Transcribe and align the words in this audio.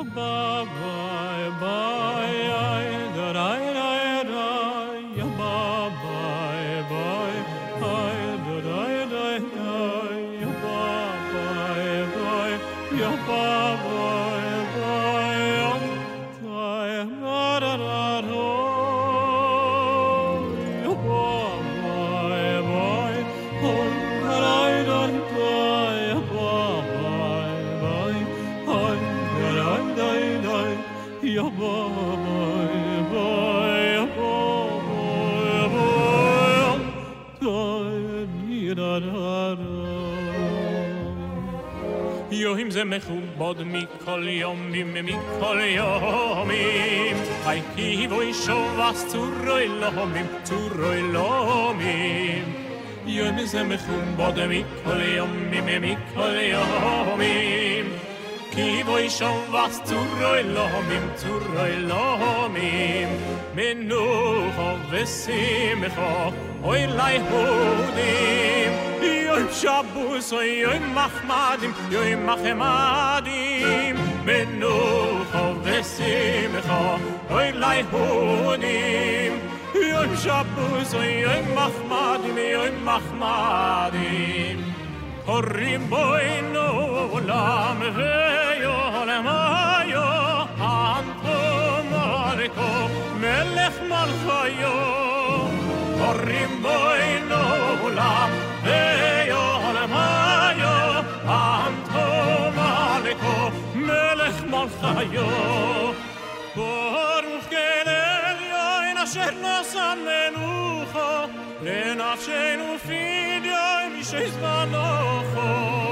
Ya 0.00 0.06
ba 0.16 0.64
ba 0.64 0.99
זה 43.39 43.39
מכובד 43.39 43.63
מכל 43.63 44.27
יומים 44.27 44.93
מכל 45.05 45.59
יומים 45.65 47.17
היי 47.45 47.61
כי 47.75 48.07
בוי 48.09 48.33
שובס 48.33 49.05
צורוי 49.07 49.67
לומים 49.67 50.25
צורוי 50.43 51.01
לומים 51.01 52.53
יוים 53.05 53.45
זה 53.45 53.63
מכובד 53.63 54.45
מכל 54.47 55.01
יומים 55.01 55.81
מכל 55.81 56.35
יומים 56.41 57.85
כי 58.51 58.83
בוי 58.85 59.09
שובס 59.09 59.81
צורוי 59.83 60.43
לומים 60.43 61.09
צורוי 61.15 61.75
לומים 61.77 63.07
מנוחו 63.55 64.75
ושמחו 64.91 66.31
אוי 66.63 66.87
ליהודים 66.87 68.71
יום 69.35 69.47
שבוס 69.51 70.33
אוי 70.33 70.45
יום 70.45 70.95
מחמדים 70.95 71.71
יום 71.91 72.25
מחמדים 72.25 73.18
מנוחו 74.25 75.53
ושמחו 75.63 76.95
אוי 77.29 77.51
ליהודים 77.51 79.39
יום 79.75 80.15
שבוס 80.15 80.93
אוי 80.93 81.05
יום 81.05 81.45
מחמדים 81.51 82.37
יום 82.37 82.85
מחמדים 82.85 84.75
הורים 85.25 85.89
בוינו 85.89 86.59
עולם 87.11 87.81
ויעולם 87.95 89.27
היו 89.27 90.01
אנטו 90.59 91.83
מלכו 91.91 92.87
מלך 93.19 93.73
מלכיו 93.81 94.71
הורים 95.99 96.48
חיו 104.80 105.92
ברוך 106.56 107.44
גנליו 107.50 108.80
אין 108.82 108.98
אשר 108.98 109.30
נוסה 109.30 109.94
מנוחו 109.94 111.32
לנפשנו 111.62 112.78
פידיו 112.86 113.78
אין 113.80 113.92
מי 113.96 114.04
שיזמנוחו 114.04 115.89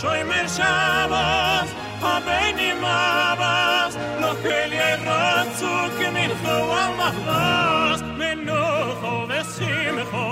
Soy 0.00 0.20
Mershabas, 0.24 1.68
Habeni 2.00 2.70
Mabas, 2.82 3.92
Lochel 4.20 4.72
Yeratzu, 4.80 5.72
Kimilcho 5.96 6.56
Amachlas, 6.82 8.00
Menucho 8.18 9.12
Vesimcho, 9.28 10.26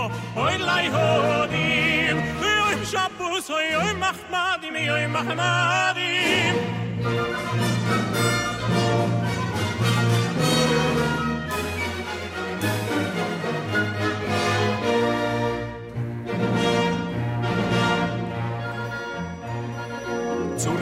Oy 0.45 0.57
Laihodim, 0.67 2.17
Oy 2.67 2.77
Shabbos, 2.91 3.51
Oy 3.51 3.69
Mahmadim, 4.03 4.77
Oy 4.95 5.07
Mahmadim. 5.15 6.55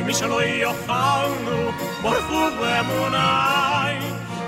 mi 0.09 0.15
sono 0.15 0.41
io 0.41 0.73
fanno, 0.87 1.75
morfume 2.01 2.83
munai. 2.89 3.97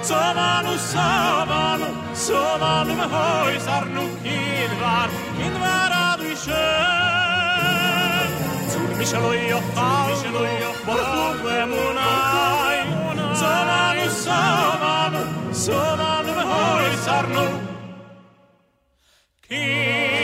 Sovanu, 0.01 0.73
sovanu, 0.93 1.87
sovanu 2.15 2.95
me 2.95 3.07
hoj 3.15 3.59
sarnu 3.67 4.05
kinvar, 4.23 5.09
kinvar 5.37 5.93
adrishen. 6.09 6.57
Zur 8.71 8.91
mi 8.97 9.05
sono 9.05 9.33
io 9.35 9.61
fanno, 9.75 10.41
morfume 10.87 11.59
munai. 11.73 12.79
Sovanu, 13.43 14.07
sovanu, 14.25 15.21
sovanu 15.65 16.31
me 16.39 16.45
hoj 16.53 16.87
sarnu 17.05 17.47
kinvar. 19.47 20.20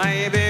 I 0.00 0.28
be 0.28 0.47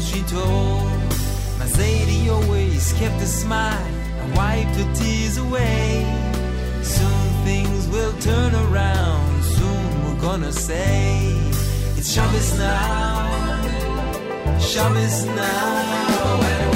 she 0.00 0.22
told. 0.22 0.90
My 1.58 1.66
Zadie 1.66 2.30
always 2.30 2.92
kept 2.94 3.20
a 3.22 3.26
smile 3.26 3.86
and 4.20 4.36
wiped 4.36 4.76
her 4.76 4.94
tears 4.94 5.36
away. 5.36 6.04
Soon 6.82 7.44
things 7.44 7.86
will 7.88 8.12
turn 8.18 8.54
around, 8.54 9.42
soon 9.42 10.04
we're 10.04 10.20
gonna 10.20 10.52
say 10.52 11.34
it's 11.96 12.12
Shabbos 12.12 12.58
now, 12.58 14.58
Shabbos 14.58 15.24
now. 15.26 16.69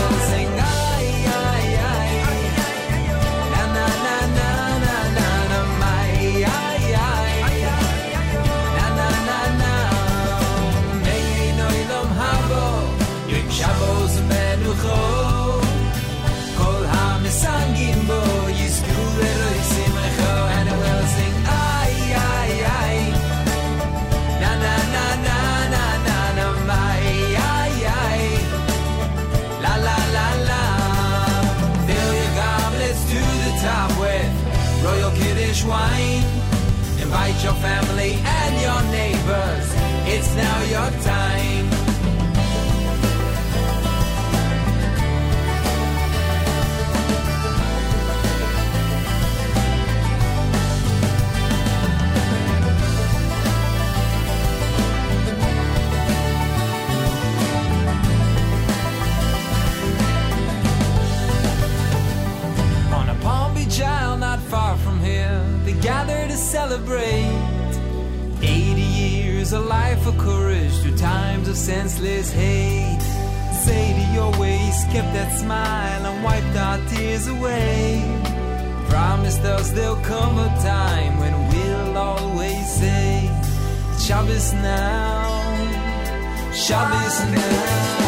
your 37.44 37.52
family 37.54 38.12
and 38.24 38.54
your 38.62 38.82
neighbors. 38.90 39.66
It's 40.06 40.34
now 40.34 40.62
your 40.62 41.02
time. 41.02 41.23
celebrate 66.74 67.78
80 68.42 68.80
years, 68.80 69.52
a 69.52 69.60
life 69.60 70.06
of 70.08 70.18
courage 70.18 70.72
through 70.80 70.96
times 70.96 71.46
of 71.48 71.56
senseless 71.56 72.32
hate. 72.32 73.04
Say 73.64 73.92
to 73.98 74.12
your 74.12 74.30
ways, 74.40 74.74
kept 74.90 75.12
that 75.14 75.38
smile 75.38 76.06
and 76.06 76.24
wiped 76.24 76.56
our 76.56 76.78
tears 76.88 77.28
away. 77.28 78.02
Promised 78.88 79.42
us 79.42 79.70
there'll 79.70 80.02
come 80.02 80.36
a 80.36 80.48
time 80.62 81.20
when 81.20 81.34
we'll 81.48 81.96
always 81.96 82.66
say, 82.80 83.30
Shabbos 84.00 84.52
now, 84.54 85.22
Shabbos 86.52 87.16
now. 87.30 88.03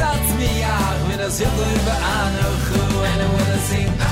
satz 0.00 0.28
mir 0.38 0.54
ja 0.64 0.78
wenn 1.06 1.18
das 1.18 1.36
hier 1.38 1.48
über 1.48 1.96
ane 2.18 2.46
gro 2.66 2.82
und 3.00 3.20
i 3.24 3.28
wanna 3.34 3.58
sing 3.68 4.09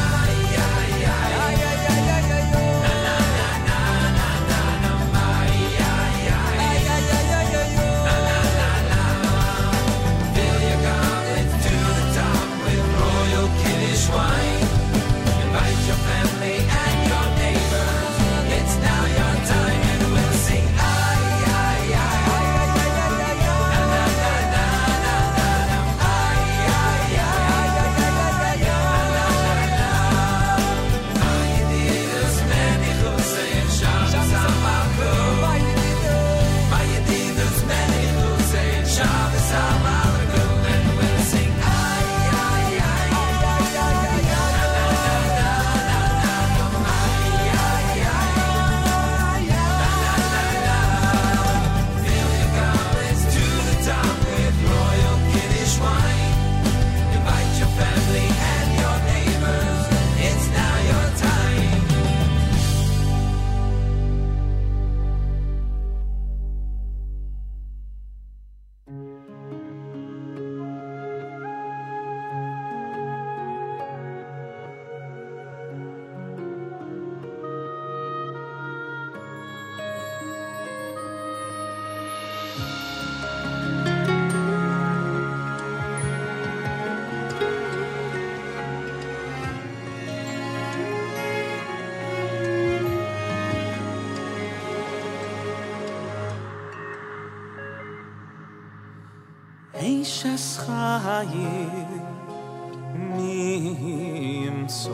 נמצא 103.16 104.90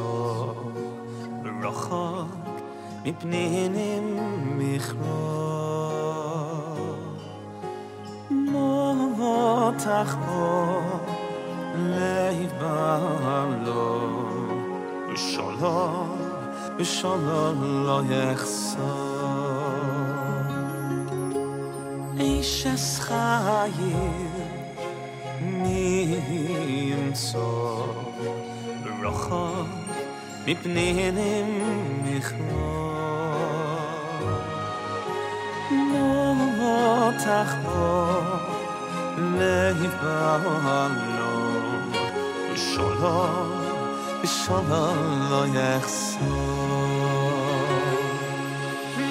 רחוק 1.63 2.29
מפני 3.05 3.69
מכרות. 4.59 5.05
מותח 8.31 10.17
פה 10.27 10.81
לב 11.77 12.53
בעלו, 12.61 14.01
ושלום, 15.13 16.19
ושלום 16.79 17.85
לא 17.87 18.01
יחסר. 18.11 19.25
איש 22.21 22.67
אס 22.67 23.01
חיים 23.01 24.34
נמסור 26.93 27.35
רוחו 29.03 29.49
מפני 30.47 31.11
נמכלול. 32.05 32.45
לא 35.71 37.11
תחבור 37.19 38.23
לבעלו, 39.19 40.59
ושולו, 42.53 43.27
ושולו 44.23 44.95
לא 45.31 45.45
יחסור. 45.47 46.95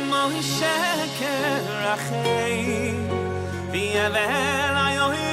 מוישה 0.10 0.94
קרחי 1.20 2.94
ויבל 3.72 4.76
היוהי 4.76 5.33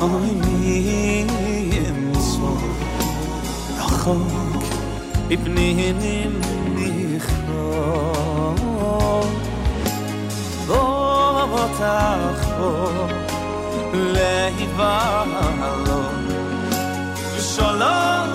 Oy 0.00 0.28
miyem 0.44 2.00
so 2.20 2.52
Rachok 3.78 4.64
Ibninim 5.32 6.34
nichro 6.76 7.72
Votach 11.50 12.44
bo 12.58 12.72
Leivalo 14.14 16.00
Shalom 17.40 18.30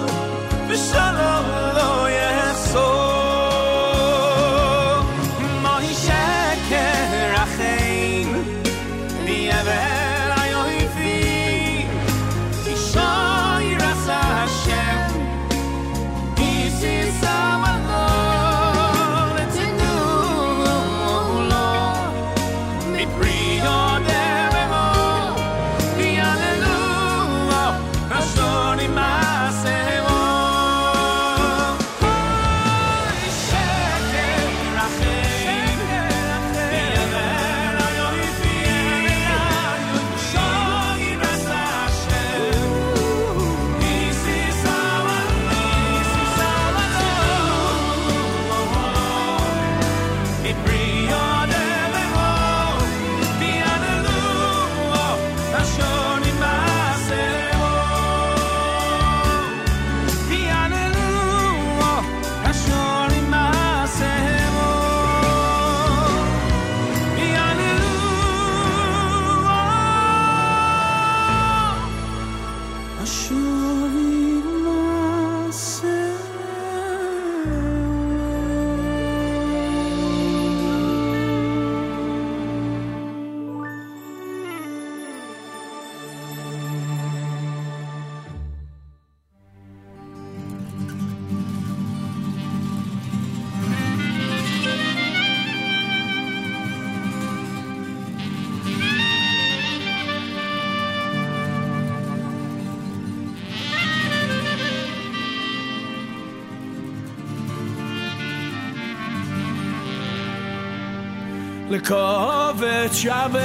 Shabbos, 113.01 113.41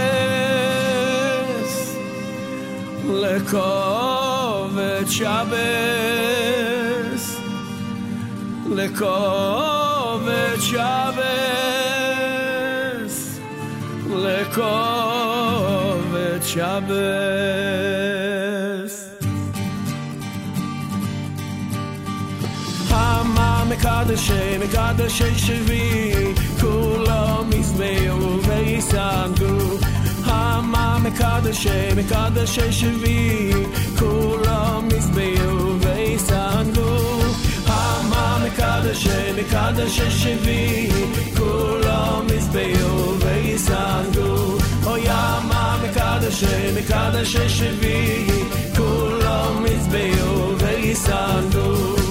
Lekovet 3.22 5.08
Shabbos, 5.16 7.24
Lekovet 8.76 10.60
Shabbos, 10.68 11.24
Lekovet 14.24 16.42
Shabbos. 16.52 16.94
Hama 22.90 23.50
Mekadashe, 23.70 24.42
Mekadashe 24.60 25.28
Shevi, 25.44 25.86
Kulam 26.58 27.50
Izmeru 27.52 28.35
veisandu. 28.86 29.78
Hama 30.24 30.98
mekadeshe, 31.02 31.94
mekadeshe 31.94 32.72
shevi, 32.72 33.52
kulam 33.98 34.88
izmeu 34.88 35.78
veisandu. 35.84 36.88
Hama 37.66 38.44
mekadeshe, 38.44 39.18
mekadeshe 39.36 40.10
shevi, 40.20 40.90
kulam 41.36 42.26
izmeu 42.28 43.18
veisandu. 43.24 44.58
Oyama 44.92 45.78
mekadeshe, 45.82 46.54
mekadeshe 46.76 47.48
shevi, 47.48 47.98
kulam 48.76 49.66
izmeu 49.66 50.56
veisandu. 50.62 51.66
Kulam 51.66 52.05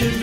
Shit. 0.00 0.19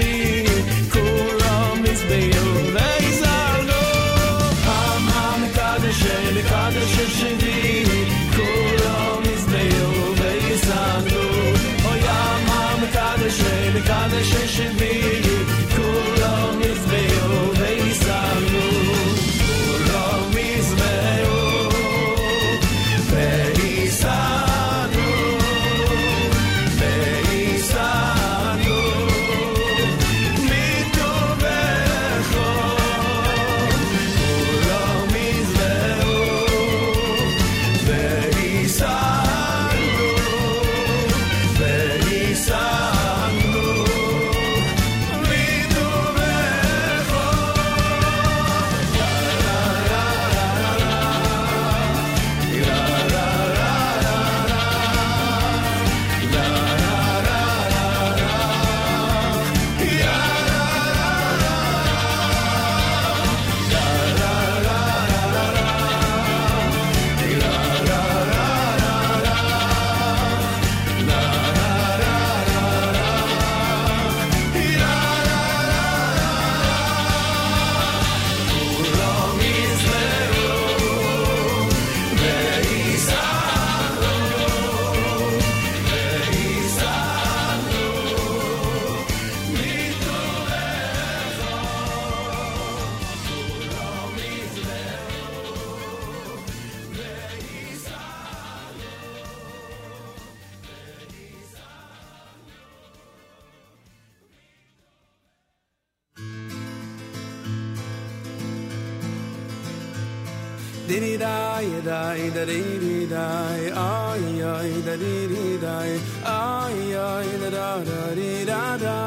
Diri 110.87 111.17
dai 111.17 111.67
dai 111.83 112.31
da 112.35 112.43
diri 112.45 113.05
dai 113.13 113.63
ai 113.85 114.41
ai 114.51 114.71
da 114.87 114.95
diri 115.01 115.57
dai 115.63 115.91
ai 116.23 116.77
ai 116.95 117.29
da 117.41 117.49
da 117.55 117.67
da 117.87 118.01
di 118.19 118.45
da 118.49 118.61
da. 118.83 118.99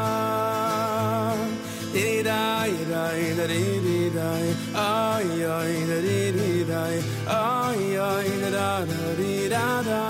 Diri 1.94 2.20
dai 2.28 2.74
dai 2.92 3.22
da 3.38 3.46
diri 3.52 4.00
dai 4.18 4.46
ai 4.84 5.30
ai 5.56 5.76
da 5.90 5.98
diri 6.06 6.52
dai 6.70 6.96
ai 7.38 7.96
ai 8.08 8.30
da 8.42 8.50
da 8.56 8.68
da 8.90 9.00
di 9.20 9.34
da 9.54 9.66
da. 9.88 10.02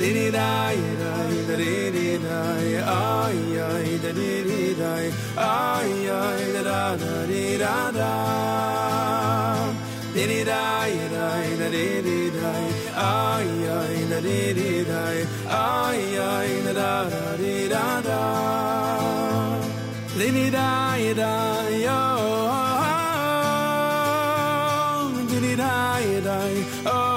Diri 0.00 0.26
dai 0.38 0.78
dai 1.02 1.34
da 1.48 1.54
diri 1.62 2.10
dai 2.26 2.68
ai 2.98 3.40
ai 3.70 3.98
da 4.04 4.10
diri 4.20 4.64
dai 4.82 5.06
ai 5.48 5.94
ai 6.20 6.44
da 6.54 6.62
da 6.68 6.82
da 7.02 7.14
di 7.32 7.46
da 7.64 7.76
da. 7.98 8.69
Did 10.20 10.32
it 10.32 10.48
I 10.48 10.88
and 10.88 11.16
I 11.16 11.44
it 11.44 11.60
I 11.62 11.70
did 11.70 12.36
I 12.44 12.46
I 12.94 13.40
I 13.40 13.88
and 14.02 14.12
I 14.12 14.20
did 14.20 14.90
I 14.90 15.26
I 15.48 15.96
I 16.20 16.44
and 16.44 16.78
I 16.78 17.36
did 17.38 17.72
I 17.72 17.72
da 17.72 18.02
da 18.02 19.60
Did 20.18 20.34
it 20.34 20.54
I 20.54 20.98
and 20.98 21.20
I 21.20 21.68
yo 21.86 22.00
Did 25.30 25.44
it 25.52 25.58
I 25.58 26.00
and 26.00 26.28
I 26.28 26.64
oh 26.84 27.09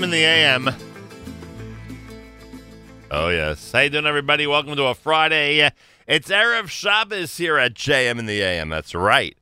JM 0.00 0.04
in 0.04 0.10
the 0.10 0.24
AM. 0.24 0.68
Oh, 3.10 3.28
yes. 3.28 3.70
How 3.70 3.80
you 3.80 3.90
doing, 3.90 4.06
everybody? 4.06 4.46
Welcome 4.46 4.74
to 4.76 4.84
a 4.84 4.94
Friday. 4.94 5.70
It's 6.06 6.30
Erev 6.30 6.68
Shabbos 6.68 7.36
here 7.36 7.58
at 7.58 7.74
JM 7.74 8.18
in 8.18 8.24
the 8.24 8.40
AM. 8.40 8.70
That's 8.70 8.94
right. 8.94 9.36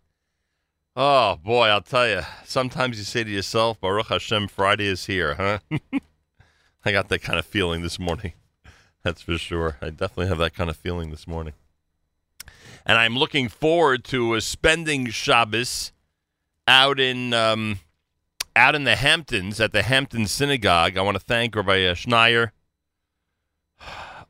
Oh, 0.96 1.36
boy, 1.36 1.68
I'll 1.68 1.80
tell 1.80 2.08
you. 2.08 2.22
Sometimes 2.44 2.98
you 2.98 3.04
say 3.04 3.22
to 3.22 3.30
yourself, 3.30 3.80
Baruch 3.80 4.08
Hashem, 4.08 4.48
Friday 4.48 4.86
is 4.86 5.06
here, 5.06 5.34
huh? 5.36 5.58
I 6.84 6.90
got 6.90 7.08
that 7.08 7.22
kind 7.22 7.38
of 7.38 7.46
feeling 7.46 7.82
this 7.82 8.00
morning. 8.00 8.32
That's 9.04 9.22
for 9.22 9.38
sure. 9.38 9.76
I 9.80 9.90
definitely 9.90 10.26
have 10.26 10.38
that 10.38 10.54
kind 10.54 10.70
of 10.70 10.76
feeling 10.76 11.10
this 11.10 11.28
morning. 11.28 11.54
And 12.84 12.98
I'm 12.98 13.16
looking 13.16 13.48
forward 13.48 14.02
to 14.06 14.34
uh, 14.34 14.40
spending 14.40 15.10
Shabbos 15.10 15.92
out 16.66 16.98
in 16.98 17.32
um, 17.32 17.78
out 18.58 18.74
in 18.74 18.82
the 18.82 18.96
Hamptons 18.96 19.60
at 19.60 19.72
the 19.72 19.82
Hampton 19.82 20.26
Synagogue. 20.26 20.98
I 20.98 21.02
want 21.02 21.14
to 21.16 21.22
thank 21.22 21.54
Rabbi 21.54 21.86
uh, 21.86 21.94
Schneier, 21.94 22.50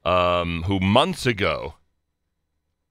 um, 0.05 0.65
who 0.65 0.79
months 0.79 1.25
ago 1.25 1.75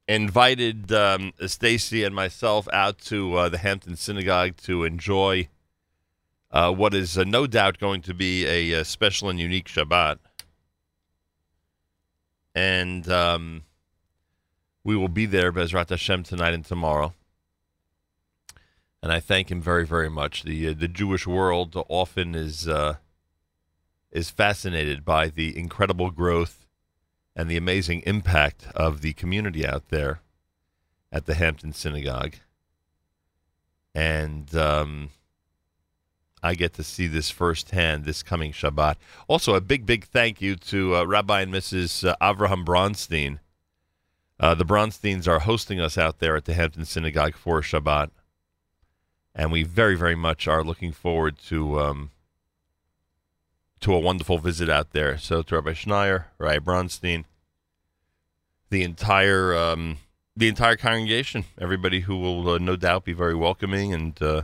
invited 0.07 0.91
um, 0.91 1.33
Stacy 1.45 2.03
and 2.03 2.15
myself 2.15 2.67
out 2.73 2.97
to 3.01 3.35
uh, 3.35 3.49
the 3.49 3.59
Hampton 3.59 3.95
Synagogue 3.95 4.57
to 4.63 4.83
enjoy 4.83 5.47
uh, 6.49 6.73
what 6.73 6.95
is 6.95 7.17
uh, 7.17 7.23
no 7.23 7.45
doubt 7.45 7.77
going 7.77 8.01
to 8.01 8.15
be 8.15 8.45
a, 8.47 8.79
uh 8.79 8.83
special 8.83 9.29
and 9.29 9.39
unique 9.39 9.67
Shabbat. 9.67 10.17
And 12.55 13.07
um, 13.11 13.63
we 14.83 14.95
will 14.95 15.09
be 15.09 15.27
there, 15.27 15.51
Bezrat 15.51 15.89
Hashem, 15.89 16.23
tonight 16.23 16.55
and 16.55 16.65
tomorrow. 16.65 17.13
And 19.07 19.13
I 19.13 19.21
thank 19.21 19.49
him 19.49 19.61
very, 19.61 19.85
very 19.85 20.09
much. 20.09 20.43
The 20.43 20.67
uh, 20.67 20.73
the 20.77 20.89
Jewish 20.89 21.25
world 21.25 21.81
often 21.87 22.35
is 22.35 22.67
uh, 22.67 22.95
is 24.11 24.29
fascinated 24.29 25.05
by 25.05 25.29
the 25.29 25.57
incredible 25.57 26.11
growth 26.11 26.65
and 27.33 27.49
the 27.49 27.55
amazing 27.55 28.01
impact 28.05 28.67
of 28.75 28.99
the 28.99 29.13
community 29.13 29.65
out 29.65 29.87
there 29.87 30.19
at 31.09 31.25
the 31.25 31.35
Hampton 31.35 31.71
Synagogue. 31.71 32.33
And 33.95 34.53
um, 34.53 35.11
I 36.43 36.53
get 36.55 36.73
to 36.73 36.83
see 36.83 37.07
this 37.07 37.29
firsthand 37.29 38.03
this 38.03 38.21
coming 38.21 38.51
Shabbat. 38.51 38.97
Also, 39.29 39.55
a 39.55 39.61
big, 39.61 39.85
big 39.85 40.03
thank 40.03 40.41
you 40.41 40.57
to 40.57 40.97
uh, 40.97 41.05
Rabbi 41.05 41.43
and 41.43 41.53
Mrs. 41.53 42.05
Uh, 42.05 42.17
Avraham 42.19 42.65
Bronstein. 42.65 43.39
Uh, 44.37 44.53
the 44.53 44.65
Bronsteins 44.65 45.29
are 45.29 45.39
hosting 45.39 45.79
us 45.79 45.97
out 45.97 46.19
there 46.19 46.35
at 46.35 46.43
the 46.43 46.55
Hampton 46.55 46.83
Synagogue 46.83 47.37
for 47.37 47.61
Shabbat. 47.61 48.09
And 49.37 49.51
we 49.51 49.61
very, 49.61 49.95
very 49.95 50.15
much 50.15 50.47
are 50.47 50.63
looking 50.63 50.91
forward 50.91 51.37
to 51.47 51.79
um, 51.79 52.11
to 53.81 53.93
a 53.93 53.99
wonderful 53.99 54.39
visit 54.39 54.67
out 54.67 54.91
there. 54.91 55.17
So 55.19 55.43
to 55.43 55.55
Rabbi 55.55 55.73
Schneier, 55.73 56.25
Rabbi 56.39 56.57
Bronstein, 56.57 57.23
the 58.71 58.81
entire 58.81 59.55
um, 59.55 59.97
the 60.35 60.47
entire 60.47 60.75
congregation, 60.75 61.45
everybody 61.61 62.01
who 62.01 62.17
will 62.17 62.49
uh, 62.49 62.57
no 62.57 62.75
doubt 62.75 63.05
be 63.05 63.13
very 63.13 63.35
welcoming 63.35 63.93
and 63.93 64.19
uh, 64.21 64.41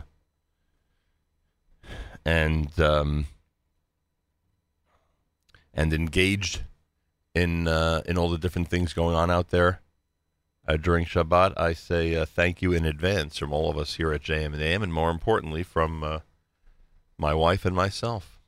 and 2.24 2.78
um, 2.78 3.26
and 5.74 5.92
engaged 5.92 6.60
in 7.34 7.66
uh, 7.66 8.02
in 8.06 8.16
all 8.16 8.30
the 8.30 8.38
different 8.38 8.68
things 8.68 8.92
going 8.92 9.16
on 9.16 9.28
out 9.28 9.50
there 9.50 9.80
uh, 10.66 10.76
during 10.76 11.04
Shabbat. 11.04 11.54
I 11.56 11.72
say 11.72 12.14
uh, 12.16 12.24
thank 12.24 12.62
you 12.62 12.72
in 12.72 12.84
advance 12.84 13.38
from 13.38 13.52
all 13.52 13.70
of 13.70 13.78
us 13.78 13.94
here 13.94 14.12
at 14.12 14.22
JM 14.22 14.52
and 14.52 14.62
AM, 14.62 14.82
and 14.82 14.92
more 14.92 15.10
importantly, 15.10 15.62
from 15.62 16.02
uh, 16.02 16.20
my 17.18 17.34
wife 17.34 17.64
and 17.64 17.74
myself. 17.74 18.40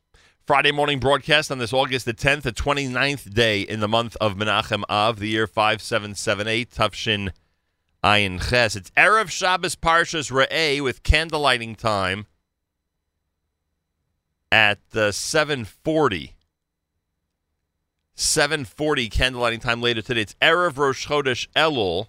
Friday 0.46 0.70
morning 0.70 1.00
broadcast 1.00 1.50
on 1.50 1.58
this 1.58 1.72
August 1.72 2.04
the 2.04 2.14
10th, 2.14 2.42
the 2.42 2.52
29th 2.52 3.34
day 3.34 3.62
in 3.62 3.80
the 3.80 3.88
month 3.88 4.16
of 4.20 4.36
Menachem 4.36 4.84
Av, 4.88 5.18
the 5.18 5.28
year 5.28 5.46
5778, 5.48 6.70
Tufshin 6.70 7.32
Ayin 8.04 8.40
Ches. 8.48 8.76
It's 8.76 8.90
Erev 8.90 9.28
Shabbos 9.28 9.74
Parshas 9.74 10.30
Re'eh 10.30 10.80
with 10.80 11.02
candlelighting 11.02 11.76
time 11.76 12.26
at 14.52 14.78
uh, 14.94 15.10
740. 15.10 16.35
740 18.16 19.10
candlelighting 19.10 19.60
time 19.60 19.82
later 19.82 20.00
today. 20.00 20.22
It's 20.22 20.34
Erev 20.40 20.78
Rosh 20.78 21.06
Chodesh 21.06 21.46
Elul. 21.54 22.08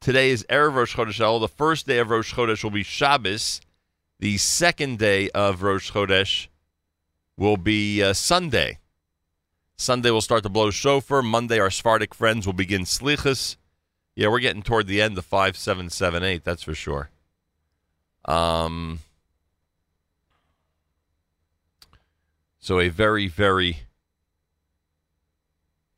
Today 0.00 0.30
is 0.30 0.46
Erev 0.48 0.74
Rosh 0.74 0.94
Chodesh 0.94 1.18
Elul. 1.18 1.40
The 1.40 1.48
first 1.48 1.88
day 1.88 1.98
of 1.98 2.08
Rosh 2.08 2.32
Chodesh 2.32 2.62
will 2.62 2.70
be 2.70 2.84
Shabbos. 2.84 3.60
The 4.20 4.38
second 4.38 5.00
day 5.00 5.28
of 5.30 5.64
Rosh 5.64 5.90
Chodesh 5.90 6.46
will 7.36 7.56
be 7.56 8.00
uh, 8.00 8.12
Sunday. 8.12 8.78
Sunday 9.76 10.12
we'll 10.12 10.20
start 10.20 10.44
to 10.44 10.48
blow 10.48 10.70
shofar. 10.70 11.20
Monday 11.20 11.58
our 11.58 11.70
Sephardic 11.70 12.14
friends 12.14 12.46
will 12.46 12.52
begin 12.52 12.82
slichas. 12.82 13.56
Yeah, 14.14 14.28
we're 14.28 14.38
getting 14.38 14.62
toward 14.62 14.86
the 14.86 15.02
end 15.02 15.18
of 15.18 15.24
five, 15.24 15.56
seven, 15.56 15.90
seven, 15.90 16.22
eight. 16.22 16.44
That's 16.44 16.62
for 16.62 16.74
sure. 16.74 17.10
Um. 18.24 19.00
So 22.60 22.78
a 22.78 22.90
very, 22.90 23.26
very, 23.26 23.78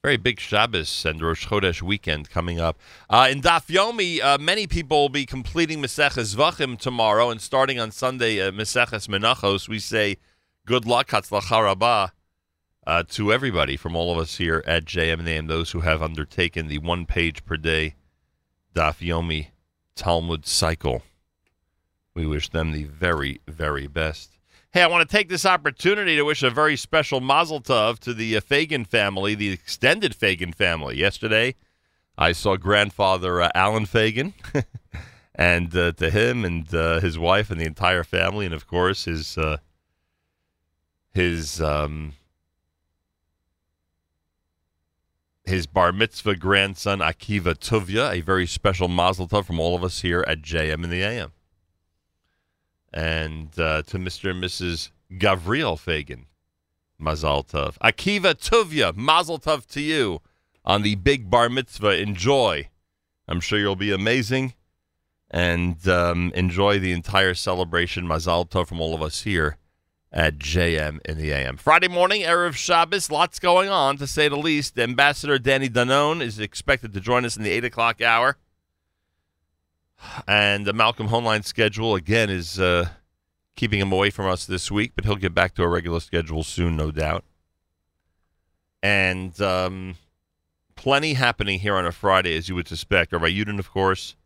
very 0.05 0.18
big 0.18 0.38
Shabbos 0.38 1.07
and 1.07 1.22
Rosh 1.22 1.46
Chodesh 1.46 1.80
weekend 1.80 2.28
coming 2.28 2.61
up. 2.61 2.78
Uh, 3.09 3.26
in 3.30 3.40
Daf 3.40 3.68
Yomi, 3.68 4.22
uh, 4.22 4.36
many 4.36 4.66
people 4.66 5.00
will 5.00 5.09
be 5.09 5.24
completing 5.24 5.80
Maseches 5.80 6.36
Zevachim 6.36 6.78
tomorrow, 6.78 7.30
and 7.30 7.40
starting 7.40 7.80
on 7.80 7.90
Sunday, 7.90 8.38
uh, 8.38 8.50
Maseches 8.50 9.09
Menachos. 9.09 9.66
We 9.66 9.78
say 9.78 10.18
good 10.66 10.84
luck, 10.84 11.09
Hatzlacha 11.09 11.64
Rabbah, 11.64 12.09
uh, 12.86 13.05
to 13.12 13.32
everybody 13.32 13.78
from 13.78 13.96
all 13.96 14.12
of 14.12 14.18
us 14.18 14.36
here 14.36 14.62
at 14.66 14.84
JM 14.84 15.26
and 15.26 15.48
those 15.48 15.70
who 15.70 15.80
have 15.80 16.02
undertaken 16.02 16.68
the 16.68 16.76
one 16.76 17.07
page 17.07 17.42
per 17.46 17.57
day 17.57 17.94
Daf 18.74 18.98
Yomi 18.98 19.46
Talmud 19.96 20.44
cycle. 20.44 21.02
We 22.12 22.26
wish 22.26 22.50
them 22.50 22.72
the 22.72 22.84
very, 22.84 23.40
very 23.48 23.86
best. 23.86 24.34
Hey, 24.75 24.83
I 24.83 24.89
want 24.89 25.09
to 25.09 25.16
take 25.16 25.29
this 25.29 25.47
opportunity 25.47 26.16
to 26.16 26.25
wish 26.25 26.43
a 26.43 26.51
very 26.51 26.77
special 26.77 27.20
mazel 27.20 27.61
tov 27.61 28.01
to 28.01 28.12
the 28.12 28.37
uh, 28.37 28.41
Fagan 28.41 28.85
family, 28.85 29.37
the 29.37 29.51
extended 29.51 30.16
Fagan 30.16 30.53
family. 30.53 30.97
Yesterday, 30.97 31.55
I 32.18 32.33
saw 32.33 32.57
grandfather 32.57 33.41
uh, 33.41 33.51
Alan 33.55 33.87
Fagan, 33.87 34.35
and 35.37 35.77
uh, 35.77 35.93
to 35.93 36.11
him 36.11 36.45
and 36.45 36.75
uh, 36.75 36.99
his 36.99 37.16
wife 37.16 37.53
and 37.53 37.61
the 37.61 37.66
entire 37.66 38.03
family, 38.03 38.47
and 38.47 38.53
of 38.53 38.66
course 38.66 39.05
his 39.05 39.39
uh, 39.39 39.59
his 41.12 41.61
um, 41.61 42.14
his 45.45 45.68
bar 45.68 45.93
mitzvah 45.93 46.35
grandson 46.35 46.99
Akiva 46.99 47.55
Tuvia, 47.57 48.12
a 48.12 48.22
very 48.22 48.49
special 48.49 48.89
mazel 48.89 49.29
tov 49.29 49.45
from 49.45 49.61
all 49.61 49.77
of 49.77 49.85
us 49.85 50.01
here 50.01 50.25
at 50.27 50.43
JM 50.43 50.83
in 50.83 50.91
the 50.91 51.03
AM 51.03 51.31
and 52.95 53.59
uh, 53.59 53.82
to 53.82 53.99
Mr. 53.99 54.30
and 54.30 54.42
Mrs. 54.42 54.90
Gavriel 55.12 55.78
Fagan. 55.78 56.26
Mazal 57.01 57.47
Tov. 57.47 57.76
Akiva 57.78 58.34
Tuvia, 58.34 58.97
Mazel 58.97 59.38
Tov 59.38 59.66
to 59.66 59.80
you 59.80 60.20
on 60.64 60.82
the 60.82 60.95
big 60.95 61.28
bar 61.28 61.51
mitzvah. 61.51 62.01
Enjoy. 62.01 62.68
I'm 63.26 63.40
sure 63.40 63.59
you'll 63.59 63.76
be 63.76 63.90
amazing 63.90 64.55
and 65.28 65.86
um, 65.88 66.30
enjoy 66.36 66.78
the 66.78 66.92
entire 66.92 67.34
celebration. 67.34 68.07
Mazal 68.07 68.49
Tov 68.49 68.68
from 68.68 68.80
all 68.80 68.95
of 68.95 69.03
us 69.03 69.22
here 69.22 69.57
at 70.12 70.38
JM 70.38 71.01
in 71.05 71.18
the 71.18 71.32
AM. 71.32 71.57
Friday 71.57 71.88
morning, 71.88 72.22
Erev 72.22 72.55
Shabbos, 72.55 73.11
lots 73.11 73.40
going 73.40 73.68
on 73.68 73.97
to 73.97 74.07
say 74.07 74.28
the 74.28 74.36
least. 74.36 74.78
Ambassador 74.78 75.40
Danny 75.40 75.68
Danon 75.68 76.22
is 76.22 76.38
expected 76.38 76.95
to 76.95 77.01
join 77.01 77.24
us 77.24 77.36
in 77.36 77.42
the 77.42 77.51
8 77.51 77.64
o'clock 77.64 78.01
hour. 78.01 78.36
And 80.26 80.66
the 80.66 80.72
Malcolm 80.72 81.09
Hoenlein 81.09 81.45
schedule, 81.45 81.95
again, 81.95 82.30
is 82.30 82.61
uh, 82.61 82.88
keeping 83.57 83.80
him 83.80 83.92
away 83.92 84.11
from 84.11 84.26
us 84.26 84.47
this 84.47 84.70
week, 84.70 84.92
but 84.95 85.05
he'll 85.05 85.16
get 85.16 85.34
back 85.34 85.55
to 85.55 85.62
a 85.62 85.68
regular 85.68 86.01
schedule 86.01 86.42
soon, 86.42 86.76
no 86.76 86.90
doubt. 86.90 87.24
And 88.82 89.40
um, 89.40 89.97
plenty 90.76 91.14
happening 91.14 91.61
here 91.61 91.74
on 91.74 91.86
a 91.86 91.92
Friday, 91.92 92.36
as 92.36 92.49
you 92.49 92.55
would 92.55 92.68
suspect. 92.68 93.12
Rabbi 93.12 93.30
Yudin, 93.30 93.59
of 93.59 93.70
course, 93.70 94.16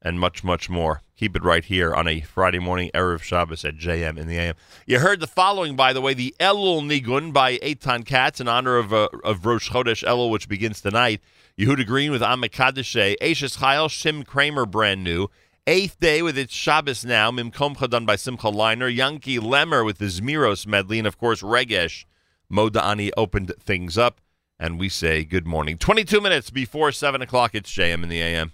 and 0.00 0.18
much, 0.18 0.42
much 0.42 0.70
more. 0.70 1.02
Keep 1.16 1.36
it 1.36 1.44
right 1.44 1.64
here 1.64 1.94
on 1.94 2.08
a 2.08 2.20
Friday 2.20 2.58
morning, 2.58 2.90
Erev 2.94 3.22
Shabbos 3.22 3.64
at 3.64 3.76
JM 3.76 4.18
in 4.18 4.26
the 4.26 4.38
AM. 4.38 4.54
You 4.86 4.98
heard 4.98 5.20
the 5.20 5.26
following, 5.26 5.76
by 5.76 5.92
the 5.92 6.00
way, 6.00 6.14
the 6.14 6.34
Elul 6.40 6.82
Nigun 6.82 7.32
by 7.32 7.58
Eitan 7.58 8.04
Katz 8.04 8.40
in 8.40 8.48
honor 8.48 8.76
of, 8.76 8.92
uh, 8.92 9.08
of 9.22 9.44
Rosh 9.46 9.70
Chodesh 9.70 10.02
Elul, 10.04 10.30
which 10.30 10.48
begins 10.48 10.80
tonight. 10.80 11.20
Yehuda 11.58 11.86
Green 11.86 12.10
with 12.10 12.22
Amit 12.22 12.50
Kadeshe, 12.50 13.14
Ashes 13.20 13.58
Chayil, 13.58 13.88
Shim 13.88 14.24
Craimer, 14.24 14.68
brand 14.68 15.04
new. 15.04 15.28
Eighth 15.66 16.00
day 16.00 16.22
with 16.22 16.38
its 16.38 16.54
Shabbos 16.54 17.04
now, 17.04 17.30
Mimkomcha 17.30 17.90
done 17.90 18.06
by 18.06 18.16
Simcha 18.16 18.46
Leiner, 18.46 18.92
Yankee 18.92 19.38
Lemmer 19.38 19.84
with 19.84 19.98
the 19.98 20.06
Zmiros 20.06 20.66
medley, 20.66 20.98
and 20.98 21.06
of 21.06 21.18
course 21.18 21.42
Regesh. 21.42 22.06
Modani 22.50 23.10
opened 23.18 23.52
things 23.60 23.98
up, 23.98 24.22
and 24.58 24.80
we 24.80 24.88
say 24.88 25.24
good 25.24 25.46
morning. 25.46 25.76
22 25.76 26.22
minutes 26.22 26.48
before 26.48 26.90
7 26.90 27.20
o'clock, 27.20 27.54
it's 27.54 27.70
JM 27.70 28.02
in 28.02 28.08
the 28.08 28.22
AM. 28.22 28.52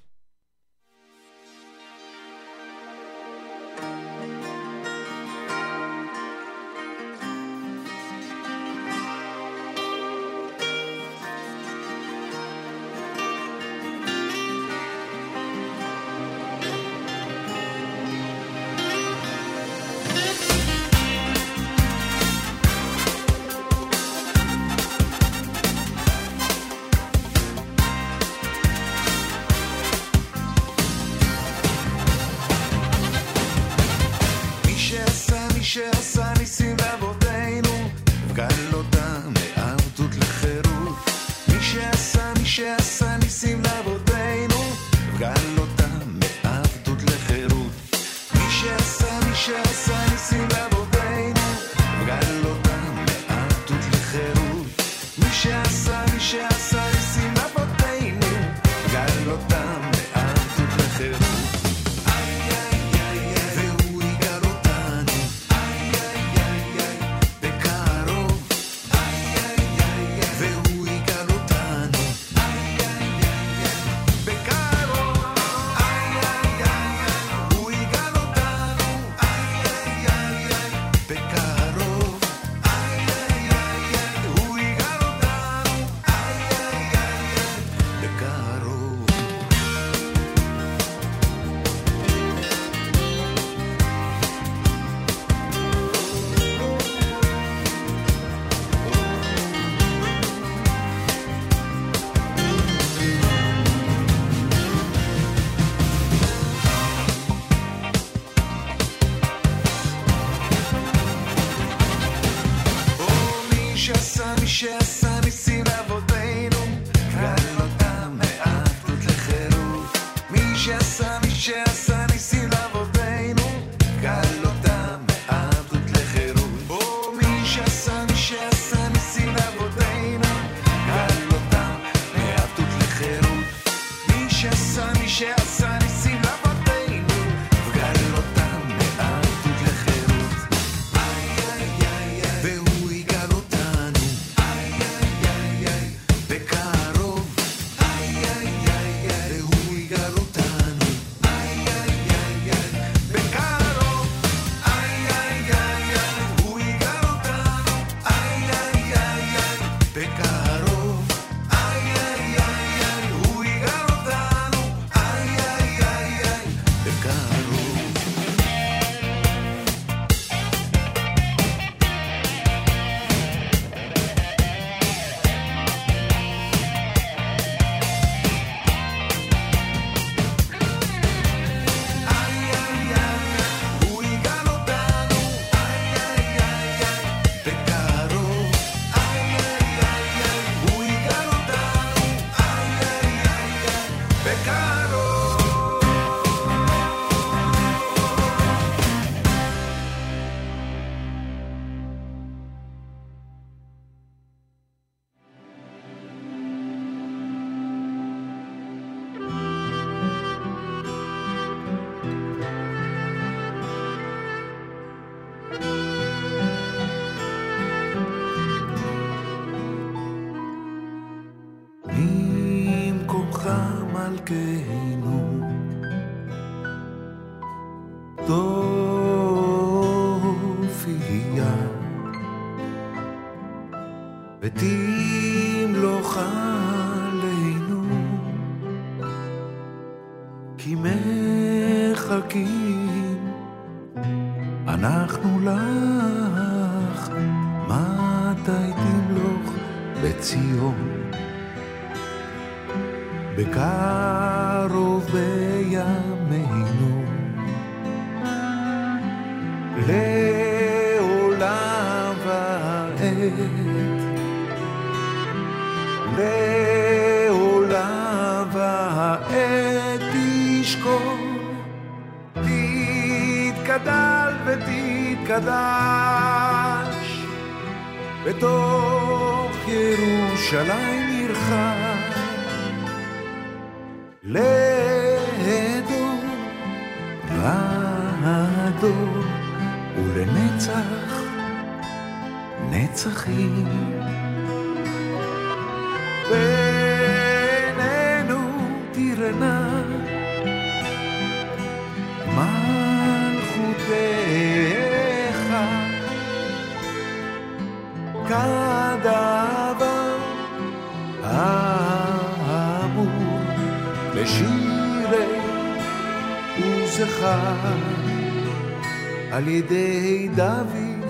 על 319.38 319.48
ידי 319.48 320.28
דוד, 320.34 321.04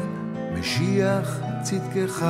משיח 0.59 1.41
צדקך. 1.63 2.27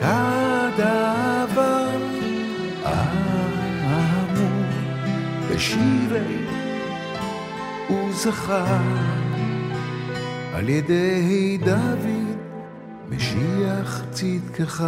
כדבר 0.00 1.90
אמור 2.84 4.64
בשירי 5.50 6.46
וזכר. 7.90 9.15
על 10.56 10.68
ידי 10.68 11.58
דוד, 11.64 12.36
משיח 13.08 14.02
צדקך. 14.10 14.86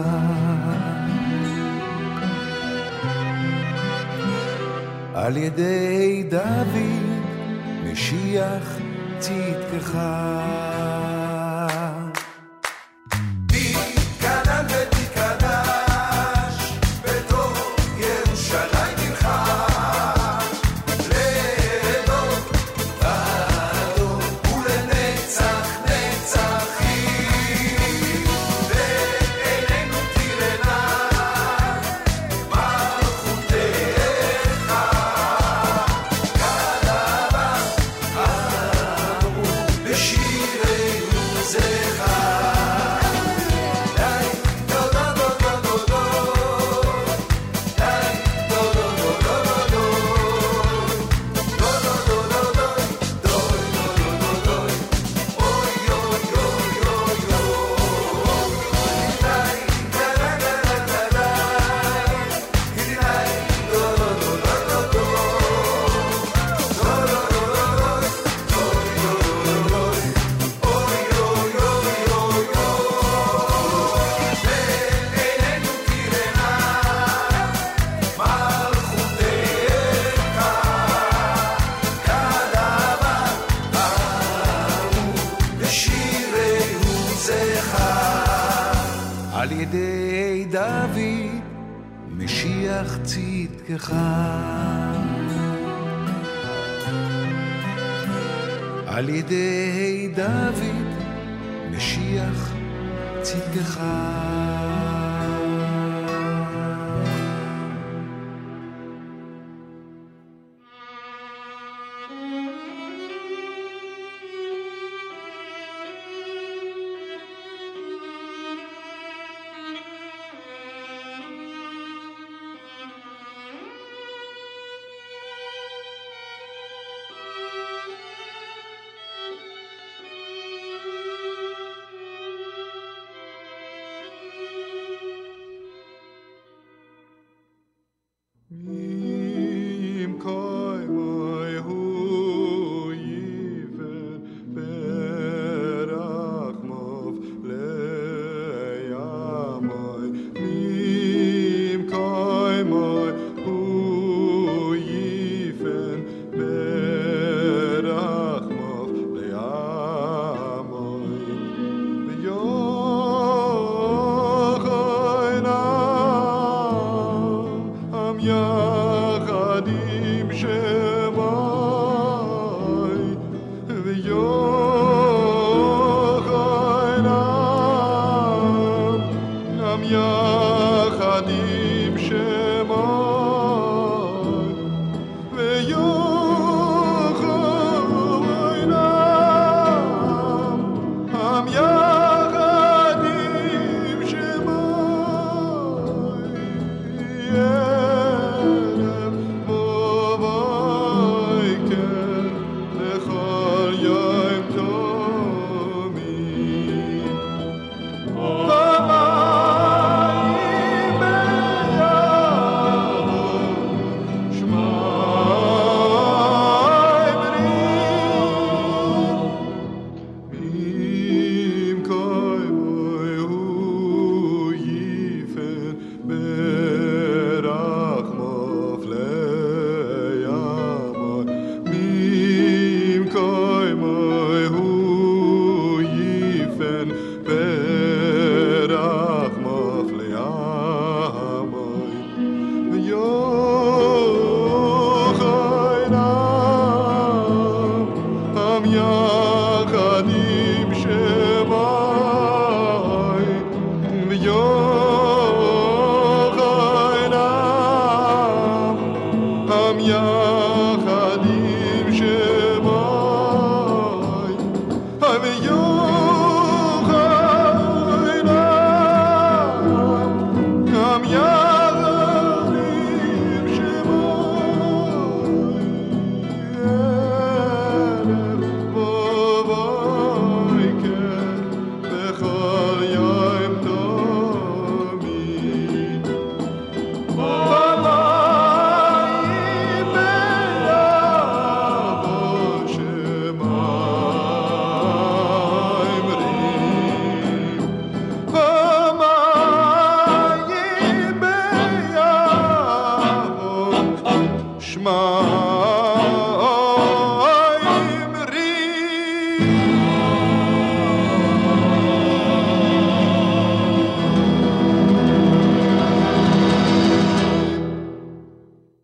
על 5.15 5.37
ידי 5.37 6.25
דוד, 6.31 7.05
משיח 7.85 8.79
צדקך. 9.19 9.99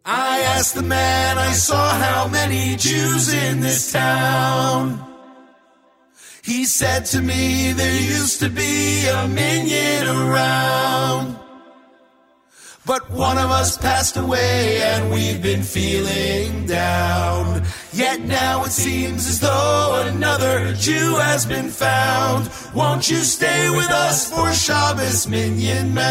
I 0.07 0.41
asked 0.57 0.75
the 0.75 0.83
man 0.83 1.37
I 1.37 1.53
saw 1.53 1.91
how 1.91 2.29
many 2.29 2.77
Jews 2.77 3.35
in 3.35 3.61
this 3.61 3.93
town. 3.93 5.05
He 6.43 6.65
said 6.65 7.05
to 7.07 7.21
me 7.21 7.73
there 7.73 8.01
used 8.01 8.41
to 8.41 8.49
be 8.49 9.07
a 9.07 9.29
minyan 9.29 10.07
around. 10.07 11.44
But 12.87 13.11
one 13.11 13.39
of 13.39 13.51
us 13.51 13.79
passed 13.79 14.19
away 14.19 14.83
and 14.83 15.11
we've 15.11 15.41
been 15.43 15.63
feeling 15.63 16.67
down. 16.67 17.65
Yet 17.95 18.21
now 18.21 18.65
it 18.65 18.73
seems 18.73 19.27
as 19.27 19.41
though 19.41 20.05
another 20.07 20.75
Jew 20.75 21.17
has 21.17 21.47
been 21.47 21.71
found. 21.71 22.51
Won't 22.75 23.11
you 23.11 23.23
stay 23.23 23.71
with 23.71 23.91
us 23.91 24.31
for 24.31 24.53
Shabbos, 24.53 25.27
Minyan 25.27 25.95
Man? 25.95 26.05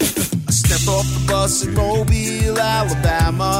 I 0.00 0.50
stepped 0.50 0.88
off 0.88 1.06
the 1.06 1.24
bus 1.28 1.64
in 1.64 1.74
Mobile, 1.74 2.58
Alabama. 2.58 3.52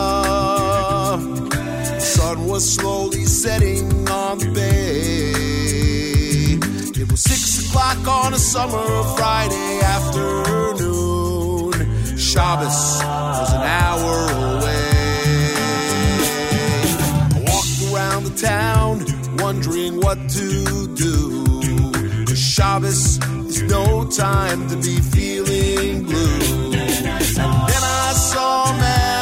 Sun 2.00 2.48
was 2.48 2.68
slowly 2.74 3.26
setting 3.26 4.08
on 4.08 4.38
the 4.38 4.50
bay. 4.50 5.31
Was 7.12 7.22
six 7.24 7.68
o'clock 7.68 8.08
on 8.08 8.32
a 8.32 8.38
summer 8.38 9.02
Friday 9.16 9.80
afternoon. 9.80 11.72
Shabbos 12.16 13.02
was 13.04 13.52
an 13.52 13.60
hour 13.60 14.28
away. 14.54 15.54
I 17.36 17.38
walked 17.50 17.82
around 17.92 18.24
the 18.24 18.36
town, 18.40 19.04
wondering 19.36 20.00
what 20.00 20.18
to 20.30 20.86
do. 20.96 22.24
'Cause 22.24 22.38
Shabbos 22.38 23.18
is 23.50 23.60
no 23.64 24.04
time 24.04 24.66
to 24.70 24.76
be 24.76 24.96
feeling 25.14 26.04
blue. 26.04 26.72
And 26.72 27.68
then 27.70 27.82
I 28.08 28.14
saw 28.30 28.70
a 28.70 28.72
man 28.78 29.21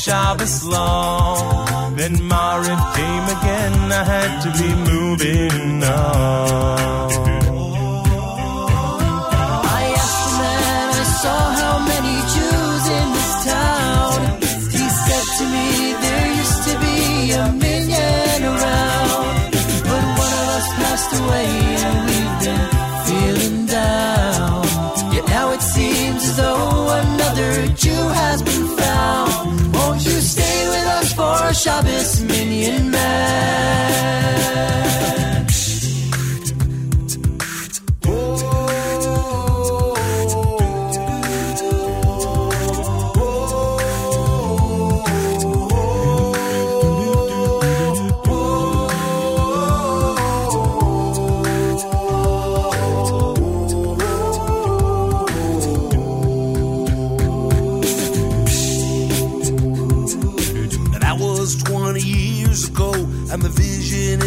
Shabbos 0.00 0.64
long. 0.64 1.94
Then 1.94 2.16
Mariv 2.16 2.82
came 2.96 3.26
again, 3.36 3.92
I 3.92 4.02
had 4.02 4.40
to 4.44 4.50
be 4.60 4.68
moving 4.90 5.84
on. 5.84 7.10
I 9.78 9.82
asked 10.00 10.24
the 10.24 10.32
man 10.40 10.88
I 11.02 11.06
saw 11.20 11.40
how 11.60 11.76
many 11.92 12.16
Jews 12.34 12.84
in 12.98 13.06
this 13.16 13.32
town. 13.44 14.18
He 14.72 14.86
said 15.04 15.26
to 15.38 15.44
me 15.54 15.68
there 16.04 16.28
used 16.42 16.62
to 16.68 16.74
be 16.86 16.96
a 17.32 17.44
minyan 17.60 18.40
around, 18.52 19.52
but 19.84 20.04
one 20.24 20.34
of 20.40 20.46
us 20.56 20.68
passed 20.80 21.12
away 21.20 21.50
and 21.84 21.96
we've 22.08 22.36
been 22.46 22.66
feeling 23.04 23.66
down. 23.66 24.64
Yet 25.12 25.26
now 25.28 25.52
it 25.52 25.60
seems 25.60 26.24
as 26.24 26.36
though 26.38 26.88
another 26.88 27.68
Jew 27.74 28.02
has 28.22 28.42
been 28.42 28.69
Shabbos, 31.52 32.20
minyan 32.20 32.90
man? 32.90 33.70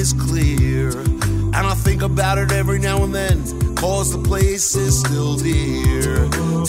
Is 0.04 0.12
clear. 0.12 0.90
And 0.90 1.56
I 1.56 1.76
think 1.76 2.02
about 2.02 2.38
it 2.38 2.52
every 2.52 2.78
now 2.78 3.06
and 3.06 3.16
then, 3.16 3.38
cause 3.76 4.12
the 4.12 4.22
place 4.22 4.76
is 4.76 5.00
still 5.00 5.38
dear. 5.38 6.24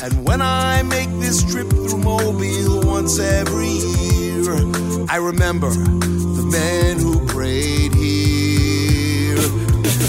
And 0.04 0.24
when 0.24 0.40
I 0.40 0.84
make 0.84 1.10
this 1.18 1.42
trip 1.42 1.68
through 1.68 1.98
Mobile 1.98 2.82
once 2.86 3.18
every 3.18 3.74
year, 3.98 4.52
I 5.08 5.16
remember 5.16 5.70
the 5.70 6.46
man 6.48 7.00
who 7.00 7.26
prayed 7.26 7.92
here. 7.94 9.34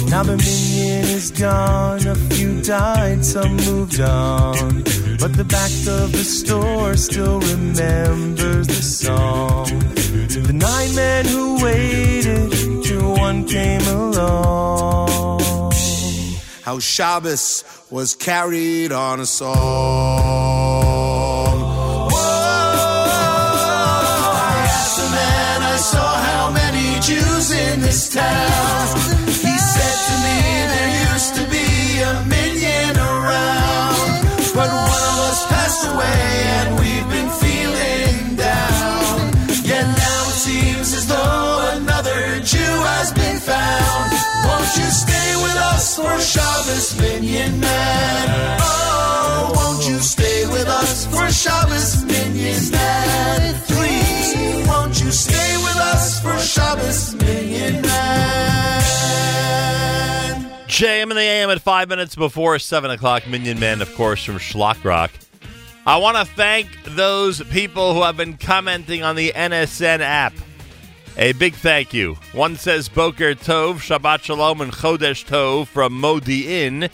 Now 0.07 0.21
the 0.21 0.37
minyan 0.37 1.05
is 1.05 1.31
gone, 1.31 2.05
a 2.05 2.13
few 2.29 2.61
died, 2.61 3.25
some 3.25 3.55
moved 3.55 4.01
on. 4.01 4.83
But 5.19 5.33
the 5.33 5.45
back 5.45 5.71
of 5.87 6.11
the 6.11 6.23
store 6.23 6.97
still 6.97 7.39
remembers 7.39 8.67
the 8.67 8.81
song. 8.81 9.65
To 9.65 10.41
The 10.41 10.53
nine 10.53 10.95
men 10.95 11.25
who 11.25 11.63
waited 11.63 12.51
till 12.83 13.13
one 13.13 13.45
came 13.45 13.81
along. 13.81 15.71
How 16.63 16.79
Shabbos 16.79 17.63
was 17.89 18.15
carried 18.15 18.91
on 18.91 19.19
a 19.21 19.25
song. 19.25 19.55
Whoa, 22.11 22.17
I 24.33 24.67
asked 24.67 24.97
the 24.97 25.09
man 25.09 25.61
I 25.61 25.77
saw 25.77 26.15
how 26.29 26.51
many 26.51 26.99
Jews 26.99 27.51
in 27.51 27.81
this 27.81 28.13
town. 28.13 29.14
For 45.95 46.19
Shabbos, 46.19 46.99
Minyan 46.99 47.57
Man? 47.57 48.57
Oh, 48.59 49.53
won't 49.55 49.87
you 49.87 49.97
stay 49.99 50.45
with 50.47 50.67
us 50.67 51.05
for 51.05 51.31
Shabbos, 51.31 52.03
Minyan 52.03 52.69
Man? 52.69 53.55
Please, 53.65 54.67
won't 54.67 54.99
you 55.01 55.09
stay 55.09 55.55
with 55.55 55.77
us 55.77 56.19
for 56.21 56.37
Shabbos, 56.37 57.15
Minyan 57.15 57.81
Man? 57.81 58.81
JM 60.67 61.03
and 61.03 61.11
the 61.13 61.21
AM 61.21 61.49
at 61.49 61.61
five 61.61 61.87
minutes 61.87 62.13
before 62.13 62.59
seven 62.59 62.91
o'clock. 62.91 63.25
Minyan 63.25 63.61
Man, 63.61 63.81
of 63.81 63.95
course, 63.95 64.21
from 64.21 64.35
Shlock 64.35 64.83
Rock. 64.83 65.11
I 65.85 65.95
want 65.95 66.17
to 66.17 66.25
thank 66.25 66.67
those 66.83 67.41
people 67.43 67.93
who 67.93 68.01
have 68.01 68.17
been 68.17 68.35
commenting 68.35 69.01
on 69.03 69.15
the 69.15 69.31
NSN 69.33 70.01
app. 70.01 70.33
A 71.17 71.31
big 71.31 71.53
thank 71.53 71.93
you. 71.93 72.17
One 72.33 72.57
says 72.57 72.89
Boker 72.89 73.35
Tov, 73.35 73.75
Shabbat 73.75 74.23
Shalom, 74.23 74.59
and 74.59 74.73
Chodesh 74.73 75.25
Tov 75.25 75.67
from 75.67 75.93
Modi'in. 75.93 76.89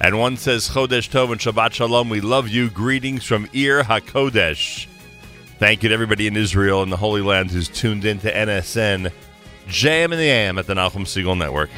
And 0.00 0.18
one 0.18 0.38
says 0.38 0.70
Chodesh 0.70 1.10
Tov 1.10 1.30
and 1.30 1.38
Shabbat 1.38 1.74
Shalom. 1.74 2.08
We 2.08 2.22
love 2.22 2.48
you. 2.48 2.70
Greetings 2.70 3.24
from 3.24 3.46
Ir 3.52 3.82
HaKodesh. 3.82 4.86
Thank 5.58 5.82
you 5.82 5.90
to 5.90 5.94
everybody 5.94 6.26
in 6.26 6.38
Israel 6.38 6.82
and 6.82 6.90
the 6.90 6.96
Holy 6.96 7.20
Land 7.20 7.50
who's 7.50 7.68
tuned 7.68 8.06
in 8.06 8.18
to 8.20 8.32
NSN 8.32 9.12
Jam 9.68 10.12
in 10.12 10.18
the 10.18 10.24
AM 10.24 10.58
at 10.58 10.66
the 10.66 10.74
Nachum 10.74 11.04
Segal 11.04 11.36
Network. 11.36 11.68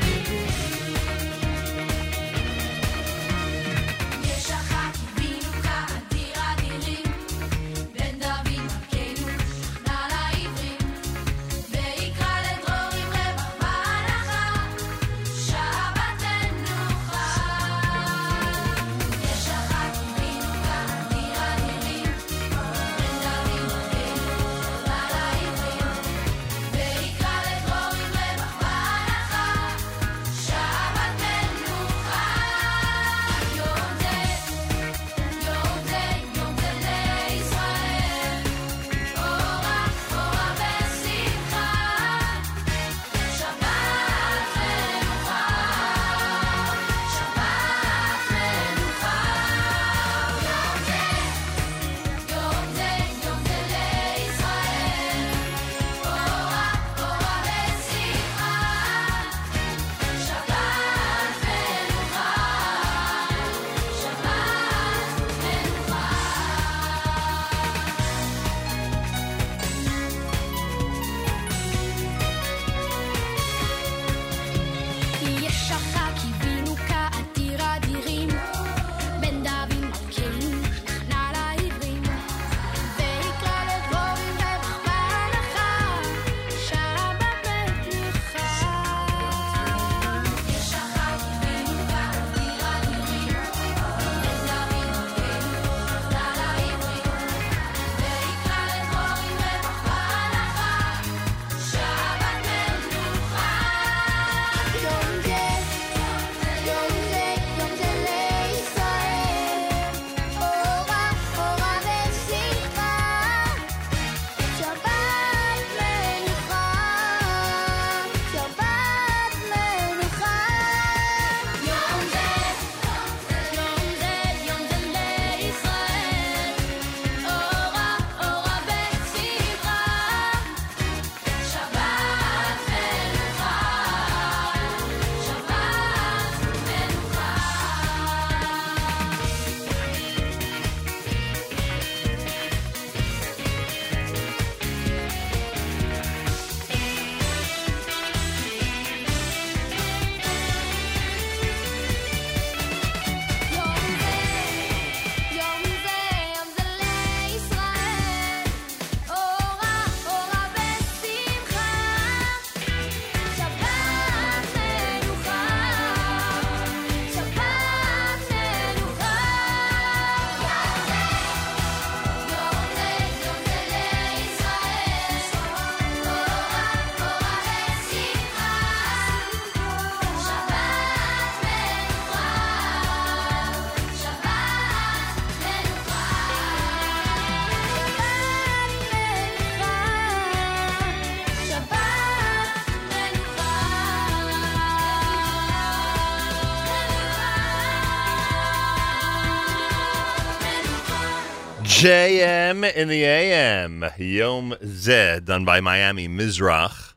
JM 201.83 202.73
in 202.75 202.87
the 202.87 203.03
AM. 203.03 203.85
Yom 203.99 204.55
Zeh, 204.63 205.25
done 205.25 205.45
by 205.45 205.61
Miami 205.61 206.07
Mizrach. 206.07 206.95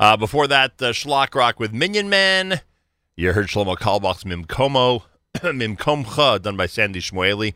Uh, 0.00 0.16
before 0.16 0.48
that, 0.48 0.72
uh, 0.82 0.90
Shlock 0.90 1.36
Rock 1.36 1.60
with 1.60 1.72
Minyan 1.72 2.08
Man. 2.08 2.62
You 3.14 3.32
heard 3.32 3.46
Shlomo 3.46 3.76
Carlebach's 3.76 4.24
Mimkomo, 4.24 5.04
Mimkomcha, 5.36 6.42
done 6.42 6.56
by 6.56 6.66
Sandy 6.66 6.98
Shmueli. 6.98 7.54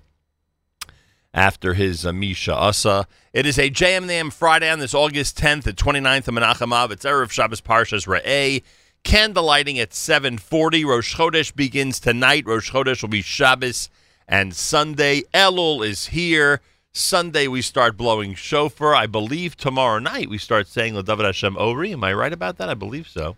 After 1.35 1.75
his 1.75 2.07
uh, 2.07 2.13
Misha 2.13 2.55
Asa. 2.55 3.09
It 3.33 3.45
is 3.45 3.59
a 3.59 3.69
JM 3.69 4.03
in 4.03 4.07
the 4.07 4.15
AM 4.15 4.31
Friday 4.31 4.71
on 4.71 4.79
this 4.79 4.95
August 4.95 5.37
10th 5.37 5.67
at 5.67 5.75
29th 5.75 6.29
of 6.29 6.35
Menachem 6.35 6.73
Av. 6.73 6.93
It's 6.93 7.05
Erev 7.05 7.33
Shabbos 7.33 7.61
Parshas 7.61 8.07
Re'eh. 8.07 8.63
Candlelighting 9.03 9.79
at 9.79 9.93
740. 9.93 10.85
Rosh 10.85 11.17
Chodesh 11.17 11.53
begins 11.53 11.99
tonight. 11.99 12.47
Rosh 12.47 12.71
Chodesh 12.71 13.03
will 13.03 13.09
be 13.09 13.21
Shabbos 13.21 13.91
and 14.31 14.55
Sunday. 14.55 15.23
Elul 15.35 15.85
is 15.85 16.07
here. 16.07 16.61
Sunday 16.93 17.49
we 17.49 17.61
start 17.61 17.97
blowing 17.97 18.35
shofar. 18.35 18.95
I 18.95 19.07
believe 19.07 19.57
tomorrow 19.57 19.99
night 19.99 20.31
we 20.31 20.39
start 20.39 20.69
saying 20.69 20.95
David 21.03 21.27
Hashem 21.27 21.57
Ori. 21.59 21.93
Am 21.93 22.05
I 22.05 22.15
right 22.15 22.33
about 22.33 22.57
that? 22.59 22.71
I 22.71 22.75
believe 22.75 23.09
so. 23.09 23.37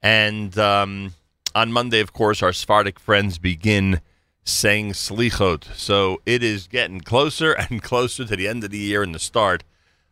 And 0.00 0.56
um, 0.56 1.14
on 1.54 1.72
Monday, 1.72 2.00
of 2.00 2.12
course, 2.12 2.42
our 2.42 2.52
Sephardic 2.52 3.00
friends 3.00 3.38
begin 3.38 4.00
saying 4.44 4.92
Slichot. 4.92 5.64
So 5.74 6.22
it 6.24 6.42
is 6.42 6.68
getting 6.68 7.00
closer 7.00 7.52
and 7.70 7.82
closer 7.82 8.24
to 8.24 8.36
the 8.36 8.48
end 8.48 8.64
of 8.64 8.70
the 8.70 8.78
year 8.78 9.02
and 9.02 9.14
the 9.14 9.18
start 9.18 9.64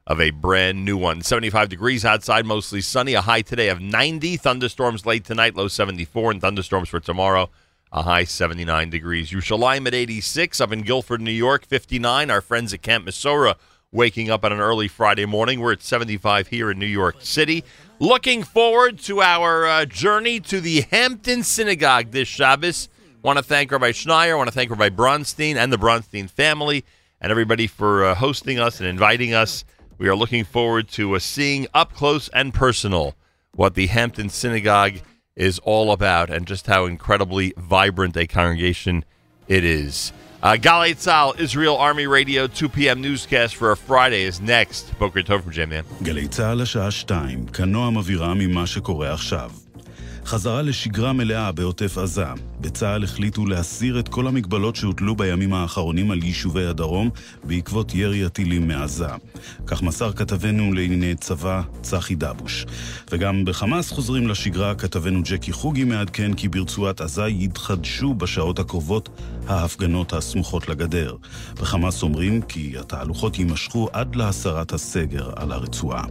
of 0.05 0.21
a 0.21 0.31
brand 0.31 0.85
new 0.85 0.97
one. 0.97 1.23
75 1.23 1.69
degrees 1.69 2.05
outside, 2.05 2.45
mostly 2.45 2.81
sunny. 2.81 3.15
A 3.15 3.21
high 3.21 3.43
today 3.43 3.69
of 3.69 3.81
90. 3.81 4.37
Thunderstorms 4.37 5.07
late 5.07 5.25
tonight, 5.25 5.57
low 5.57 5.69
74, 5.69 6.33
and 6.33 6.41
thunderstorms 6.41 6.89
for 6.89 7.01
tomorrow, 7.01 7.51
a 7.93 8.03
high 8.03 8.25
79 8.25 8.91
degrees. 8.91 9.31
Yerushalayim 9.31 9.87
at 9.87 9.95
86, 9.95 10.61
up 10.61 10.73
in 10.73 10.83
Guilford, 10.83 11.21
New 11.21 11.31
York, 11.31 11.67
59. 11.67 12.31
Our 12.31 12.41
friends 12.41 12.75
at 12.75 12.83
Camp 12.83 13.07
Mesorah 13.07 13.57
waking 13.93 14.31
up 14.31 14.45
on 14.45 14.53
an 14.53 14.61
early 14.61 14.89
Friday 14.89 15.27
morning. 15.27 15.61
We're 15.61 15.73
at 15.73 15.83
75 15.83 16.49
here 16.49 16.71
in 16.71 16.79
New 16.79 16.87
York 16.87 17.17
City. 17.21 17.65
Looking 17.99 18.43
forward 18.43 18.99
to 19.01 19.23
our 19.23 19.67
uh, 19.67 19.85
journey 19.87 20.41
to 20.41 20.61
the 20.61 20.83
Hampton 20.91 21.43
Synagogue 21.43 22.11
this 22.11 22.29
Shabbos. 22.29 22.89
Want 23.23 23.39
to 23.39 23.43
thank 23.43 23.73
Rabbi 23.73 23.93
Schneier. 23.93 24.37
Want 24.37 24.49
to 24.49 24.55
thank 24.55 24.71
Rabbi 24.71 24.91
Bronstein 24.91 25.57
and 25.57 25.73
the 25.73 25.79
Bronstein 25.79 26.29
family 26.29 26.85
and 27.21 27.31
everybody 27.31 27.67
for 27.67 28.05
uh, 28.05 28.15
hosting 28.15 28.59
us 28.59 28.81
and 28.81 28.89
inviting 28.89 29.33
us. 29.33 29.65
We 29.99 30.09
are 30.09 30.15
looking 30.15 30.45
forward 30.45 30.89
to 30.91 31.17
uh, 31.17 31.19
seeing 31.19 31.67
up 31.73 31.95
close 31.95 32.29
and 32.29 32.53
personal 32.53 33.15
what 33.55 33.75
the 33.75 33.87
Hampton 33.87 34.29
Synagogue 34.29 35.01
is 35.37 35.59
all 35.61 35.93
about 35.93 36.31
and 36.31 36.47
just 36.47 36.67
how 36.67 36.87
incredibly 36.87 37.53
vibrant 37.57 38.17
a 38.17 38.27
congregation 38.27 39.05
it 39.47 39.65
is. 39.65 40.13
Uh, 40.43 40.53
Galei 40.53 40.95
Tzahal, 40.95 41.39
Israel 41.39 41.77
Army 41.77 42.07
Radio, 42.07 42.47
2 42.47 42.69
p.m. 42.69 43.01
newscast 43.01 43.57
for 43.57 43.71
a 43.73 43.77
Friday 43.77 44.23
is 44.23 44.41
next. 44.41 44.97
Boker 44.99 45.23
tov 45.23 45.43
from 45.43 45.53
Jam 45.53 45.71
Man. 45.71 45.85
חזרה 50.27 50.63
לשגרה 50.63 51.13
מלאה 51.13 51.53
בעוטף 51.53 51.99
עזה. 51.99 52.27
בצה"ל 52.61 53.05
החליטו 53.05 53.47
להסיר 53.47 53.99
את 53.99 54.09
כל 54.09 54.27
המגבלות 54.27 54.77
שהוטלו 54.77 55.17
בימים 55.17 55.55
האחרונים 55.55 56.11
על 56.11 56.23
יישובי 56.23 56.67
הדרום 56.67 57.11
בעקבות 57.45 57.95
ירי 57.95 58.25
הטילים 58.25 58.69
מעזה. 58.69 59.07
כך 59.67 59.83
מסר 59.83 60.13
כתבנו 60.13 60.73
לענייני 60.73 61.15
צבא 61.15 61.63
צחי 61.83 62.15
דבוש. 62.15 62.67
וגם 63.13 63.45
בחמאס 63.45 63.91
חוזרים 63.91 64.29
לשגרה, 64.29 64.75
כתבנו 64.75 65.21
ג'קי 65.25 65.53
חוגי 65.53 65.85
מעדכן 65.85 66.35
כי 66.35 66.49
ברצועת 66.49 67.01
עזה 67.01 67.27
יתחדשו 67.29 68.15
בשעות 68.15 68.59
הקרובות 68.59 69.09
ההפגנות 69.47 70.13
הסמוכות 70.13 70.69
לגדר. 70.69 71.17
בחמאס 71.61 72.03
אומרים 72.03 72.43
כי 72.43 72.75
התהלוכות 72.81 73.39
יימשכו 73.39 73.89
עד 73.93 74.17
להסרת 74.17 74.73
הסגר 74.73 75.31
על 75.37 75.53
הרצועה. 75.53 76.05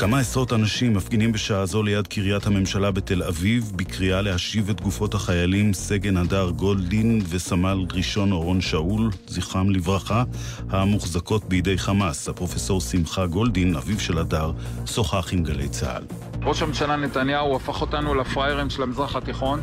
כמה 0.00 0.18
עשרות 0.18 0.52
אנשים 0.52 0.94
מפגינים 0.94 1.32
בשעה 1.32 1.66
זו 1.66 1.82
ליד 1.82 2.06
קריית 2.06 2.46
הממשלה 2.46 2.90
בתל 2.90 3.22
אביב 3.22 3.72
בקריאה 3.76 4.22
להשיב 4.22 4.70
את 4.70 4.80
גופות 4.80 5.14
החיילים 5.14 5.72
סגן 5.72 6.16
הדר 6.16 6.50
גולדין 6.50 7.20
וסמל 7.28 7.84
ראשון 7.92 8.32
אורון 8.32 8.60
שאול, 8.60 9.10
זכרם 9.26 9.70
לברכה, 9.70 10.24
המוחזקות 10.70 11.44
בידי 11.44 11.78
חמאס. 11.78 12.28
הפרופסור 12.28 12.80
שמחה 12.80 13.26
גולדין, 13.26 13.76
אביו 13.76 14.00
של 14.00 14.18
הדר, 14.18 14.52
שוחח 14.86 15.32
עם 15.32 15.42
גלי 15.42 15.68
צה"ל. 15.68 16.02
ראש 16.42 16.62
הממשלה 16.62 16.96
נתניהו 16.96 17.56
הפך 17.56 17.80
אותנו 17.80 18.14
לפראיירים 18.14 18.70
של 18.70 18.82
המזרח 18.82 19.16
התיכון. 19.16 19.60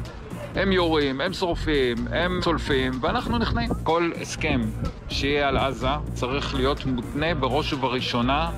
הם 0.55 0.71
יורים, 0.71 1.21
הם 1.21 1.33
שורפים, 1.33 1.97
הם 2.11 2.39
צולפים, 2.43 2.91
ואנחנו 3.01 3.37
נכנעים. 3.37 3.69
כל 3.83 4.11
הסכם 4.21 4.61
שיהיה 5.09 5.47
על 5.47 5.57
עזה 5.57 5.87
צריך 6.13 6.55
להיות 6.55 6.85
מותנה 6.85 7.35
בראש 7.35 7.73
ובראשונה 7.73 8.49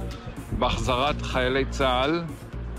בהחזרת 0.59 1.21
חיילי 1.21 1.65
צה"ל 1.69 2.23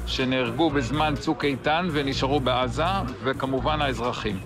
שנהרגו 0.06 0.70
בזמן 0.70 1.14
צוק 1.20 1.44
איתן 1.44 1.88
ונשארו 1.92 2.40
בעזה, 2.40 2.84
וכמובן 3.24 3.82
האזרחים. 3.82 4.38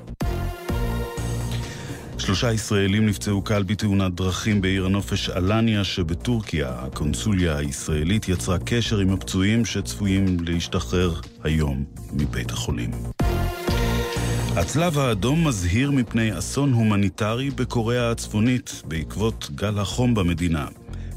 שלושה 2.19 2.53
ישראלים 2.53 3.07
נפצעו 3.07 3.43
קל 3.43 3.63
בתאונת 3.63 4.15
דרכים 4.15 4.61
בעיר 4.61 4.87
הנופש 4.87 5.31
אלניה 5.31 5.85
שבטורקיה. 5.85 6.69
הקונסוליה 6.69 7.57
הישראלית 7.57 8.29
יצרה 8.29 8.59
קשר 8.59 8.99
עם 8.99 9.11
הפצועים 9.13 9.65
שצפויים 9.65 10.37
להשתחרר 10.41 11.15
היום 11.45 11.85
מבית 12.13 12.51
החולים. 12.51 12.91
הצלב 14.57 14.99
האדום 14.99 15.47
מזהיר 15.49 15.91
מפני 15.91 16.39
אסון 16.39 16.73
הומניטרי 16.73 17.51
בקוריאה 17.51 18.11
הצפונית 18.11 18.83
בעקבות 18.89 19.51
גל 19.55 19.79
החום 19.79 20.15
במדינה. 20.15 20.67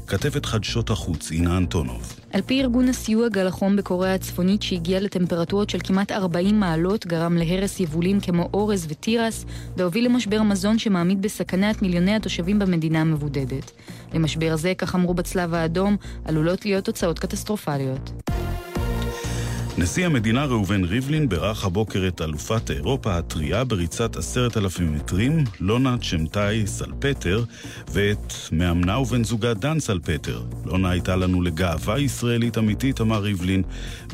כתבת 0.08 0.46
חדשות 0.46 0.90
החוץ, 0.90 1.32
אינה 1.32 1.56
אנטונוב. 1.56 2.20
על 2.32 2.40
פי 2.42 2.60
ארגון 2.60 2.88
הסיוע 2.88 3.28
גל 3.28 3.46
החום 3.46 3.76
בקוריאה 3.76 4.14
הצפונית 4.14 4.62
שהגיע 4.62 5.00
לטמפרטורות 5.00 5.70
של 5.70 5.78
כמעט 5.84 6.12
40 6.12 6.60
מעלות, 6.60 7.06
גרם 7.06 7.36
להרס 7.36 7.80
יבולים 7.80 8.20
כמו 8.20 8.48
אורז 8.54 8.86
ותירס, 8.88 9.44
והוביל 9.76 10.04
למשבר 10.04 10.42
מזון 10.42 10.78
שמעמיד 10.78 11.22
בסכנה 11.22 11.70
את 11.70 11.82
מיליוני 11.82 12.14
התושבים 12.14 12.58
במדינה 12.58 13.00
המבודדת. 13.00 13.70
למשבר 14.14 14.56
זה, 14.56 14.72
כך 14.78 14.94
אמרו 14.94 15.14
בצלב 15.14 15.54
האדום, 15.54 15.96
עלולות 16.24 16.64
להיות 16.64 16.84
תוצאות 16.84 17.18
קטסטרופליות. 17.18 18.10
נשיא 19.78 20.06
המדינה 20.06 20.44
ראובן 20.44 20.84
ריבלין 20.84 21.28
בירך 21.28 21.64
הבוקר 21.64 22.08
את 22.08 22.20
אלופת 22.20 22.70
אירופה 22.70 23.18
הטריה 23.18 23.64
בריצת 23.64 24.16
עשרת 24.16 24.56
אלפים 24.56 24.94
מטרים, 24.94 25.44
לונה 25.60 25.96
צ'מטאי 26.10 26.66
סלפטר, 26.66 27.44
ואת 27.92 28.32
מאמנה 28.52 28.98
ובן 28.98 29.24
זוגה 29.24 29.54
דן 29.54 29.80
סלפטר. 29.80 30.42
לונה 30.64 30.90
הייתה 30.90 31.16
לנו 31.16 31.42
לגאווה 31.42 31.98
ישראלית 31.98 32.58
אמיתית, 32.58 33.00
אמר 33.00 33.18
ריבלין, 33.18 33.62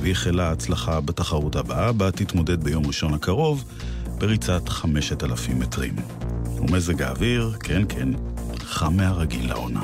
ואיחלה 0.00 0.50
הצלחה 0.50 1.00
בתחרות 1.00 1.56
הבאה, 1.56 1.92
בה 1.92 2.10
תתמודד 2.10 2.64
ביום 2.64 2.86
ראשון 2.86 3.14
הקרוב 3.14 3.64
בריצת 4.18 4.68
חמשת 4.68 5.24
אלפים 5.24 5.58
מטרים. 5.58 5.94
ומזג 6.58 7.02
האוויר, 7.02 7.52
כן 7.60 7.82
כן, 7.88 8.08
חם 8.58 8.96
מהרגיל 8.96 9.48
לעונה. 9.48 9.82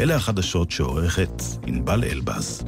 אלה 0.00 0.16
החדשות 0.16 0.70
שעורכת 0.70 1.42
ענבל 1.66 2.04
אלבז. 2.04 2.64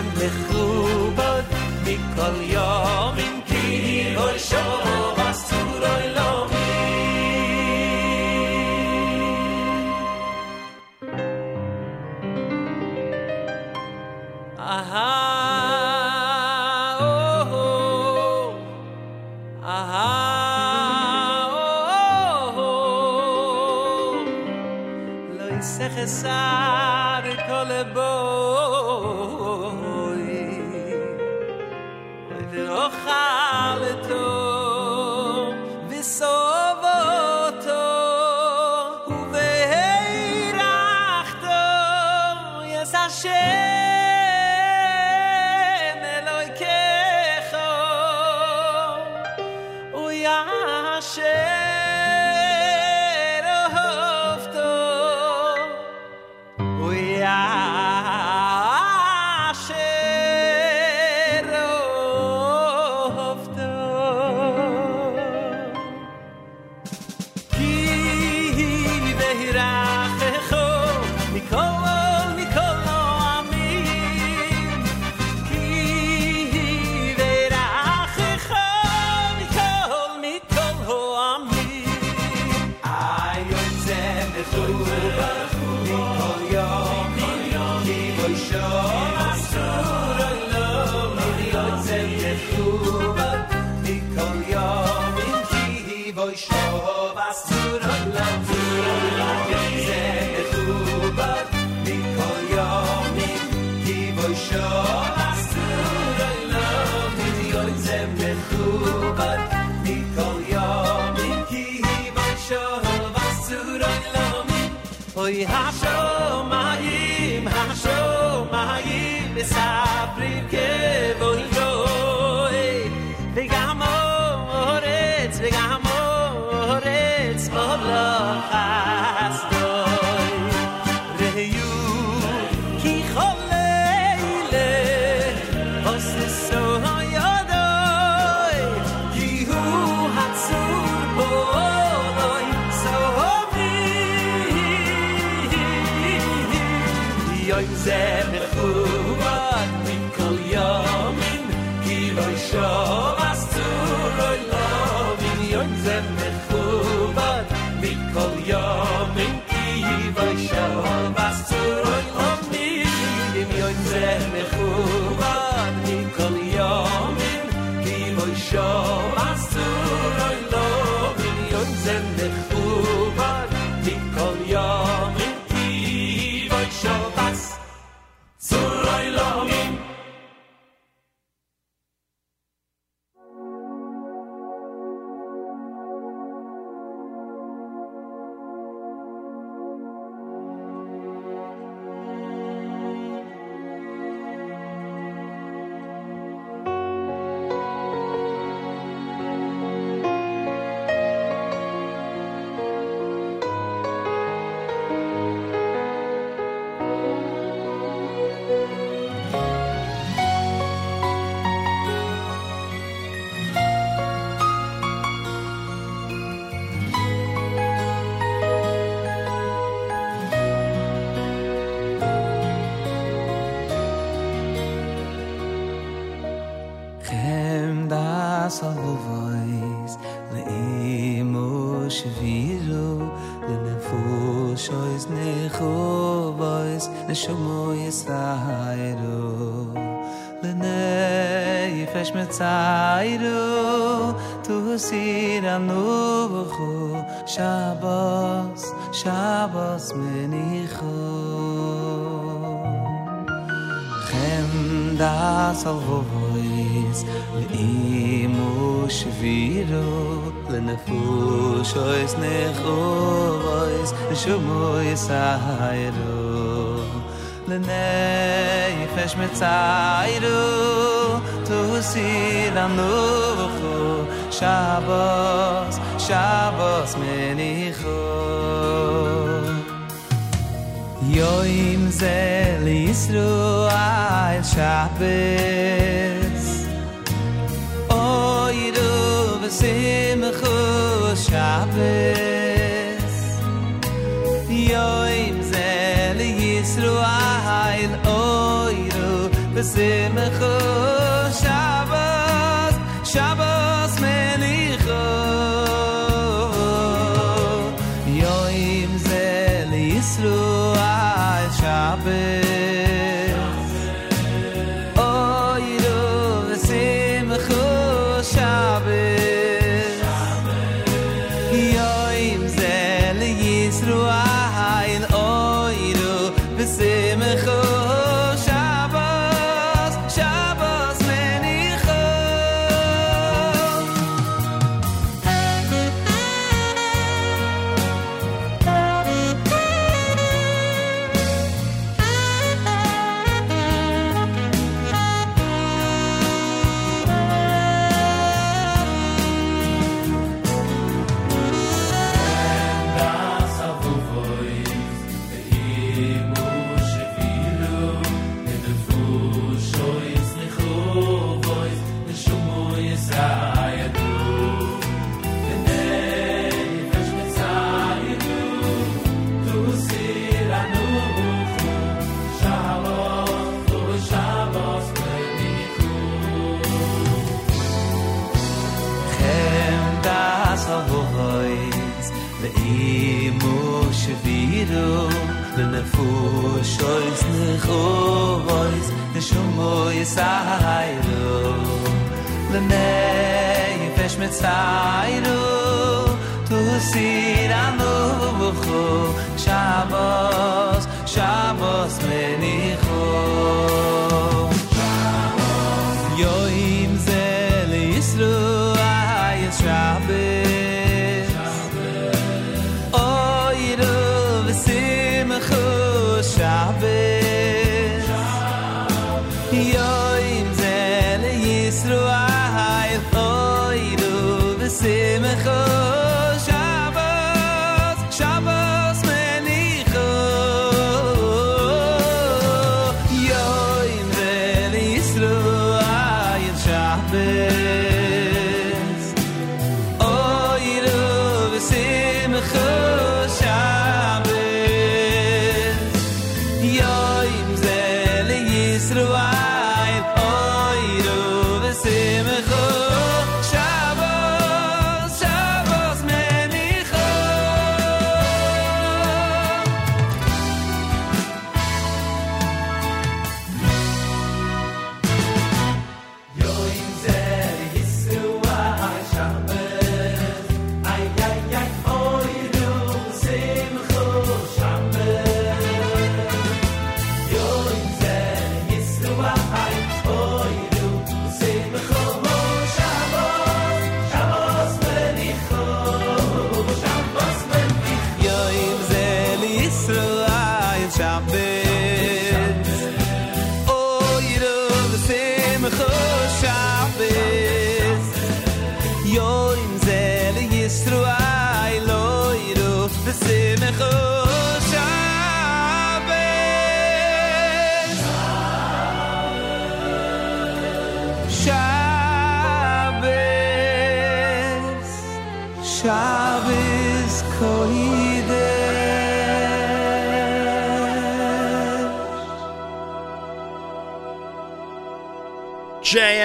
Yoin 0.00 0.12
ze 0.16 0.24
mechubad 0.24 1.44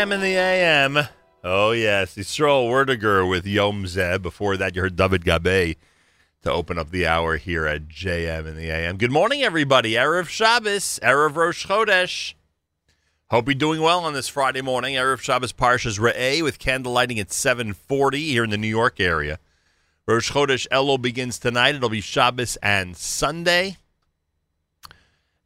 JM 0.06 0.14
in 0.14 0.22
the 0.22 0.36
AM. 0.36 1.00
Oh, 1.44 1.72
yes. 1.72 2.16
Yisrael 2.16 2.70
Werdiger 2.70 3.28
with 3.28 3.48
Yom 3.48 3.86
Zeh. 3.86 4.22
Before 4.22 4.56
that, 4.56 4.76
you 4.76 4.84
heard 4.84 4.96
David 4.96 5.26
Gabay 5.26 5.78
to 6.44 6.52
open 6.52 6.78
up 6.78 6.92
the 6.92 7.08
hour 7.08 7.38
here 7.38 7.66
at 7.66 7.88
JM 7.88 8.46
in 8.46 8.56
the 8.56 8.70
AM. 8.70 8.98
Good 8.98 9.12
morning, 9.12 9.42
everybody. 9.42 9.94
Erev 9.94 10.28
Shabbos, 10.28 11.00
Erev 11.02 11.36
Rosh 11.36 11.66
Chodesh. 11.66 12.36
Hope 13.32 13.48
you're 13.48 13.56
doing 13.56 13.82
well 13.82 14.02
on 14.02 14.14
this 14.14 14.28
Friday 14.28 14.62
morning. 14.62 14.94
Erev 14.94 15.22
Shabbos 15.22 15.54
Parshas 15.54 15.98
Re'eh 15.98 16.44
with 16.44 16.60
candle 16.60 16.92
lighting 16.92 17.20
at 17.20 17.32
740 17.32 18.20
here 18.20 18.44
in 18.44 18.52
the 18.52 18.58
New 18.58 18.68
York 18.68 19.00
area. 19.00 19.40
Rosh 20.06 20.32
Chodesh 20.32 20.68
Elul 20.68 21.02
begins 21.02 21.40
tonight. 21.40 21.74
It'll 21.74 21.90
be 21.90 22.02
Shabbos 22.02 22.58
and 22.58 22.96
Sunday. 22.96 23.78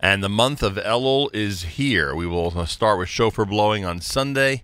And 0.02 0.24
the 0.24 0.30
month 0.30 0.64
of 0.64 0.76
Elul 0.76 1.30
is 1.34 1.64
here. 1.64 2.16
We 2.16 2.26
will 2.26 2.66
start 2.66 3.00
with 3.00 3.10
shofar 3.10 3.44
blowing 3.44 3.84
on 3.84 4.00
Sunday. 4.00 4.64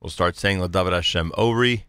We'll 0.00 0.10
start 0.10 0.36
saying 0.36 0.58
Ladavid 0.58 0.92
Hashem 0.92 1.32
Ori. 1.38 1.86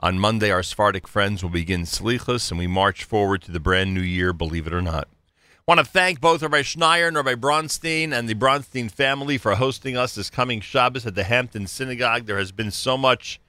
On 0.00 0.18
Monday, 0.18 0.50
our 0.50 0.64
Sephardic 0.64 1.06
friends 1.06 1.44
will 1.44 1.50
begin 1.50 1.82
Slichus, 1.82 2.50
and 2.50 2.58
we 2.58 2.66
march 2.66 3.04
forward 3.04 3.42
to 3.42 3.52
the 3.52 3.60
brand 3.60 3.94
new 3.94 4.00
year, 4.00 4.32
believe 4.32 4.66
it 4.66 4.74
or 4.74 4.82
not. 4.82 5.06
I 5.36 5.62
want 5.68 5.78
to 5.78 5.86
thank 5.86 6.20
both 6.20 6.42
Rabbi 6.42 6.62
Schneier 6.62 7.06
and 7.06 7.16
Rabbi 7.16 7.36
Bronstein 7.36 8.12
and 8.12 8.28
the 8.28 8.34
Bronstein 8.34 8.90
family 8.90 9.38
for 9.38 9.54
hosting 9.54 9.96
us 9.96 10.16
this 10.16 10.28
coming 10.28 10.60
Shabbos 10.60 11.06
at 11.06 11.14
the 11.14 11.22
Hampton 11.22 11.68
Synagogue. 11.68 12.26
There 12.26 12.38
has 12.38 12.50
been 12.50 12.72
so 12.72 12.98
much 12.98 13.40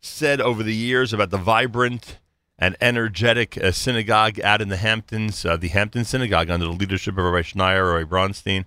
said 0.00 0.40
over 0.40 0.62
the 0.62 0.74
years 0.74 1.12
about 1.12 1.30
the 1.30 1.38
vibrant 1.38 2.18
and 2.62 2.76
energetic 2.80 3.58
uh, 3.58 3.72
synagogue 3.72 4.38
out 4.38 4.62
in 4.62 4.68
the 4.68 4.76
Hamptons, 4.76 5.44
uh, 5.44 5.56
the 5.56 5.66
Hampton 5.66 6.04
Synagogue 6.04 6.48
under 6.48 6.66
the 6.66 6.70
leadership 6.70 7.18
of 7.18 7.24
Rabbi 7.24 7.42
Schneier, 7.42 7.92
Rabbi 7.92 8.08
Bronstein. 8.08 8.66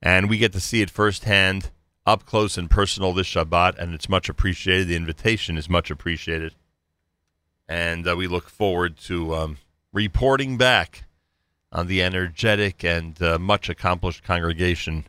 And 0.00 0.30
we 0.30 0.38
get 0.38 0.52
to 0.52 0.60
see 0.60 0.80
it 0.80 0.90
firsthand, 0.90 1.72
up 2.06 2.24
close 2.24 2.56
and 2.56 2.70
personal 2.70 3.12
this 3.12 3.26
Shabbat, 3.26 3.78
and 3.78 3.94
it's 3.94 4.08
much 4.08 4.28
appreciated. 4.28 4.86
The 4.86 4.94
invitation 4.94 5.58
is 5.58 5.68
much 5.68 5.90
appreciated. 5.90 6.54
And 7.68 8.06
uh, 8.06 8.14
we 8.14 8.28
look 8.28 8.48
forward 8.48 8.96
to 8.98 9.34
um, 9.34 9.58
reporting 9.92 10.56
back 10.56 11.02
on 11.72 11.88
the 11.88 12.04
energetic 12.04 12.84
and 12.84 13.20
uh, 13.20 13.40
much 13.40 13.68
accomplished 13.68 14.22
congregation 14.22 15.04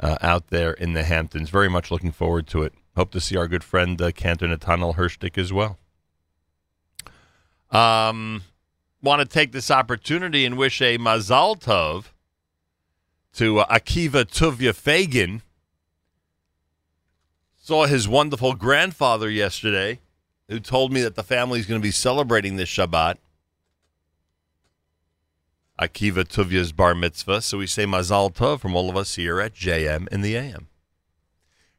uh, 0.00 0.16
out 0.22 0.46
there 0.46 0.72
in 0.72 0.94
the 0.94 1.04
Hamptons. 1.04 1.50
Very 1.50 1.68
much 1.68 1.90
looking 1.90 2.12
forward 2.12 2.46
to 2.46 2.62
it. 2.62 2.72
Hope 2.96 3.10
to 3.10 3.20
see 3.20 3.36
our 3.36 3.48
good 3.48 3.64
friend 3.64 4.00
uh, 4.00 4.12
Cantor 4.12 4.48
Netanel 4.48 4.96
Hershtik 4.96 5.36
as 5.36 5.52
well. 5.52 5.78
Um, 7.70 8.42
want 9.02 9.20
to 9.20 9.26
take 9.26 9.52
this 9.52 9.70
opportunity 9.70 10.44
and 10.44 10.56
wish 10.56 10.80
a 10.80 10.98
Mazal 10.98 11.60
Tov 11.60 12.06
to 13.34 13.60
uh, 13.60 13.66
Akiva 13.66 14.24
Tuvia 14.24 14.74
Fagan. 14.74 15.42
Saw 17.56 17.86
his 17.86 18.08
wonderful 18.08 18.54
grandfather 18.54 19.28
yesterday, 19.28 20.00
who 20.48 20.58
told 20.58 20.92
me 20.92 21.02
that 21.02 21.14
the 21.14 21.22
family 21.22 21.60
is 21.60 21.66
going 21.66 21.80
to 21.80 21.86
be 21.86 21.90
celebrating 21.90 22.56
this 22.56 22.70
Shabbat. 22.70 23.16
Akiva 25.78 26.24
Tuvia's 26.24 26.72
bar 26.72 26.94
mitzvah. 26.94 27.42
So 27.42 27.58
we 27.58 27.66
say 27.66 27.84
Mazal 27.84 28.34
Tov 28.34 28.60
from 28.60 28.74
all 28.74 28.88
of 28.90 28.96
us 28.96 29.14
here 29.14 29.40
at 29.40 29.54
JM 29.54 30.08
in 30.08 30.22
the 30.22 30.34
AM. 30.34 30.68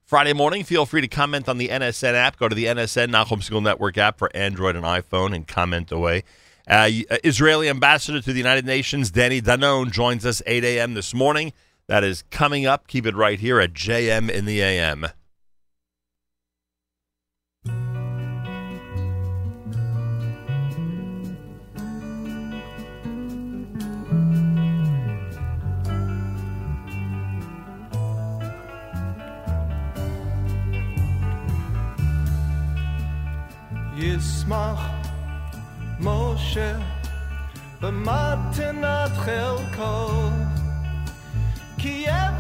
Friday 0.10 0.34
morning, 0.34 0.64
feel 0.64 0.88
free 0.88 1.02
to 1.02 1.08
comment 1.08 1.48
on 1.48 1.60
the 1.60 1.68
NSN 1.68 2.16
app. 2.16 2.40
Go 2.40 2.50
to 2.50 2.56
the 2.56 2.66
NSN 2.66 3.10
Nachum 3.10 3.48
Segal 3.48 3.62
Network 3.62 3.96
app 3.96 4.18
for 4.18 4.36
Android 4.36 4.76
and 4.76 4.84
iPhone 4.84 5.36
and 5.36 5.48
comment 5.48 5.92
away. 5.92 6.24
Uh, 6.68 6.90
Israeli 7.24 7.70
ambassador 7.70 8.20
to 8.20 8.34
the 8.34 8.40
United 8.40 8.66
Nations, 8.66 9.12
Danny 9.12 9.40
Danon, 9.40 9.92
joins 9.92 10.26
us 10.26 10.42
8 10.48 10.64
a.m. 10.64 10.96
this 10.96 11.14
morning. 11.14 11.54
That 11.86 12.04
is 12.04 12.24
coming 12.32 12.66
up. 12.66 12.88
Keep 12.88 13.06
it 13.06 13.16
right 13.16 13.40
here 13.40 13.60
at 13.60 13.74
JM 13.74 14.32
in 14.32 14.46
the 14.46 14.64
AM. 14.64 15.10
ישמח 34.49 34.81
משה 36.01 36.77
במתנת 37.81 39.11
חלקו 39.17 40.31
כי 41.79 42.07
עבד 42.09 42.38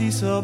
see 0.00 0.10
so 0.10 0.39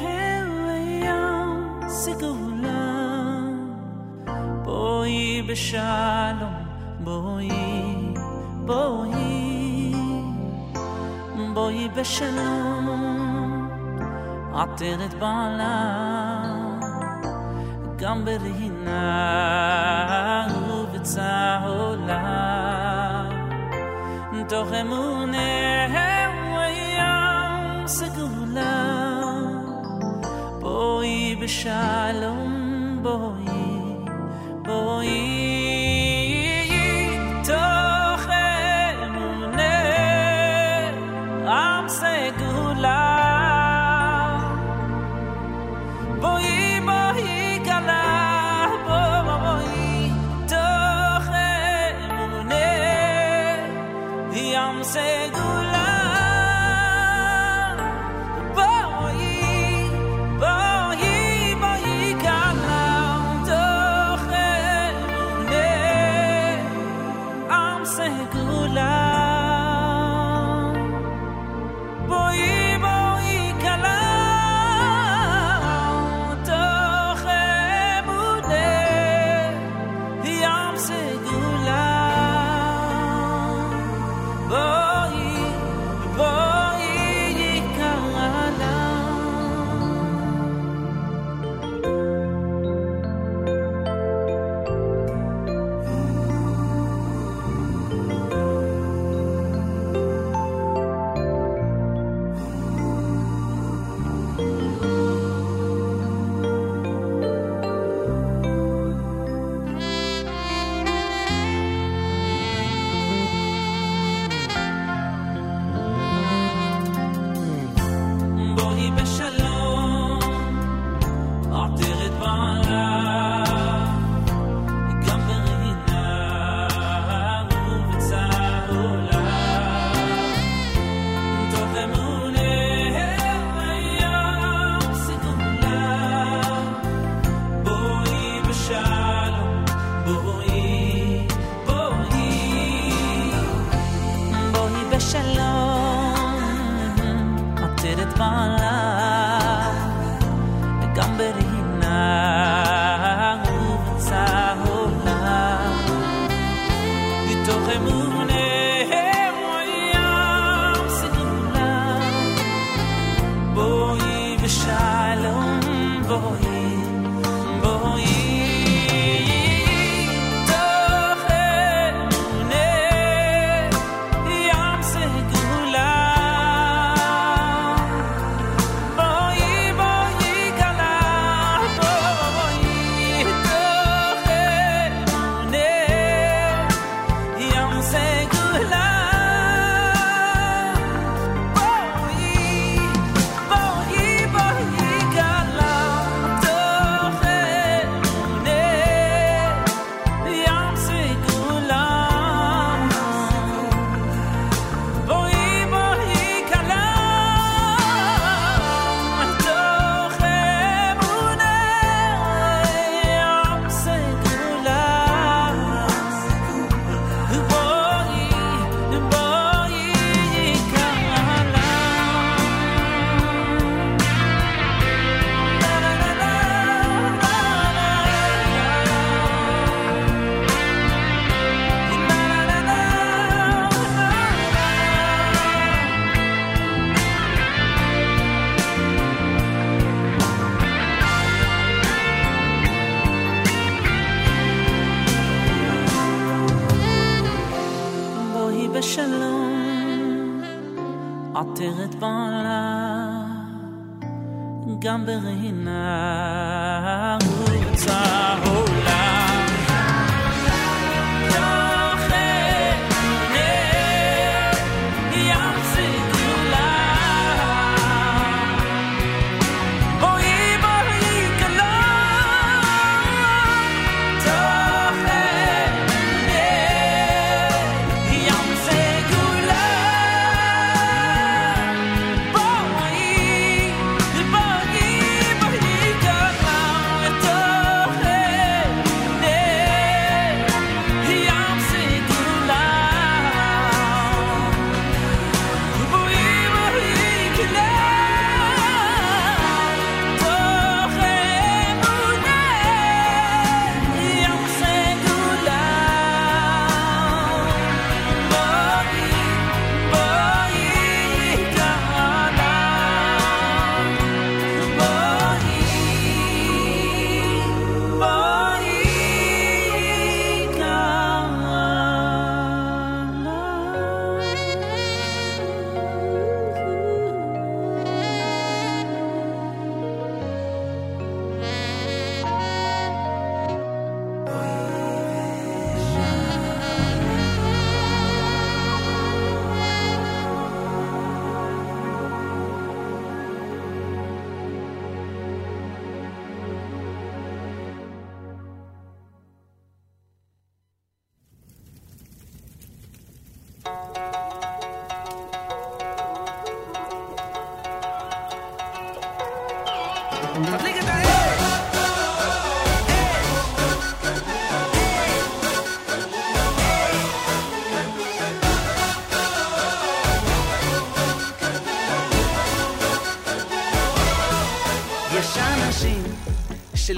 וים 0.68 1.80
סגולה, 1.88 3.40
בואי 4.64 5.42
בשלום, 5.50 6.54
בואי, 7.04 8.14
בואי, 8.66 9.94
בואי 11.54 11.90
בשלום 11.96 13.05
att 14.56 14.78
det 14.78 15.20
bara 15.20 15.76
kan 18.00 18.26
berinna 18.26 19.02
huvudet 20.48 21.08
sa 21.08 21.58
hålla. 21.58 22.22
Då 24.50 24.64
remune 24.64 25.66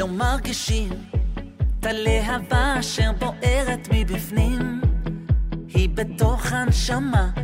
אשר 0.08 0.16
מרגישים 0.16 0.90
את 1.80 1.86
הלהבה 1.86 2.76
אשר 2.80 3.12
בוערת 3.20 3.88
מבפנים, 3.92 4.82
היא 5.68 5.90
בתוך 5.90 6.52
הנשמה. 6.52 7.37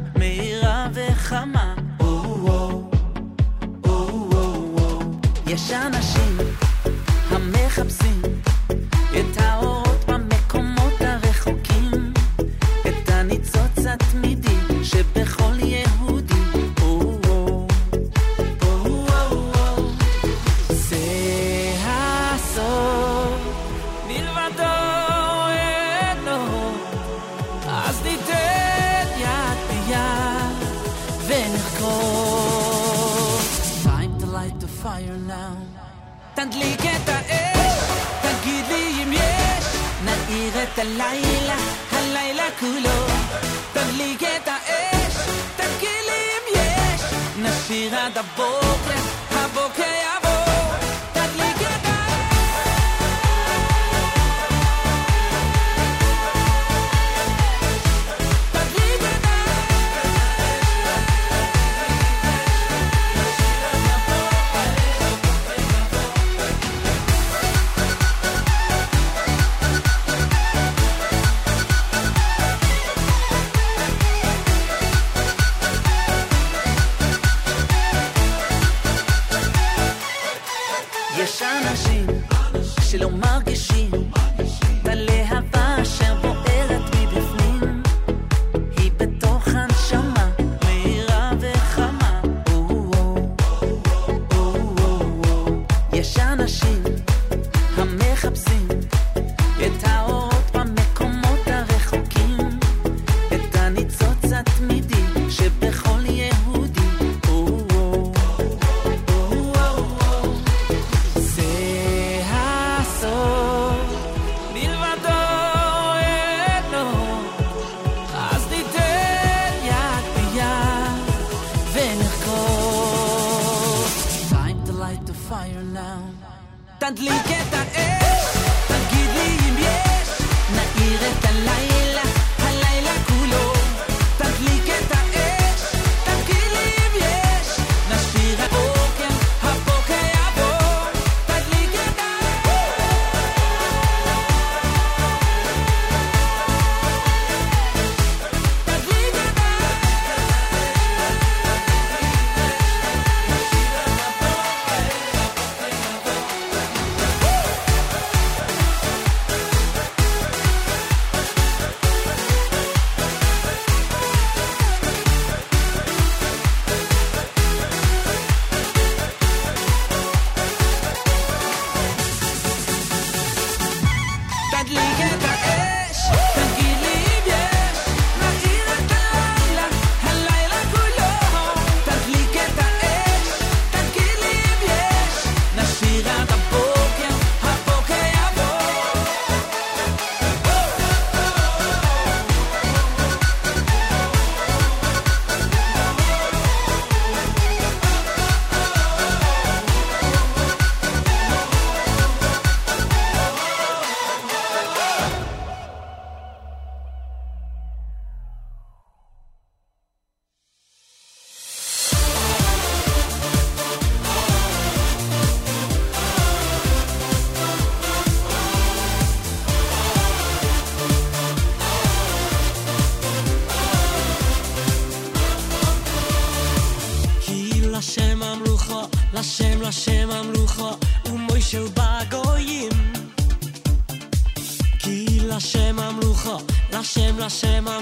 hacemos 237.33 237.72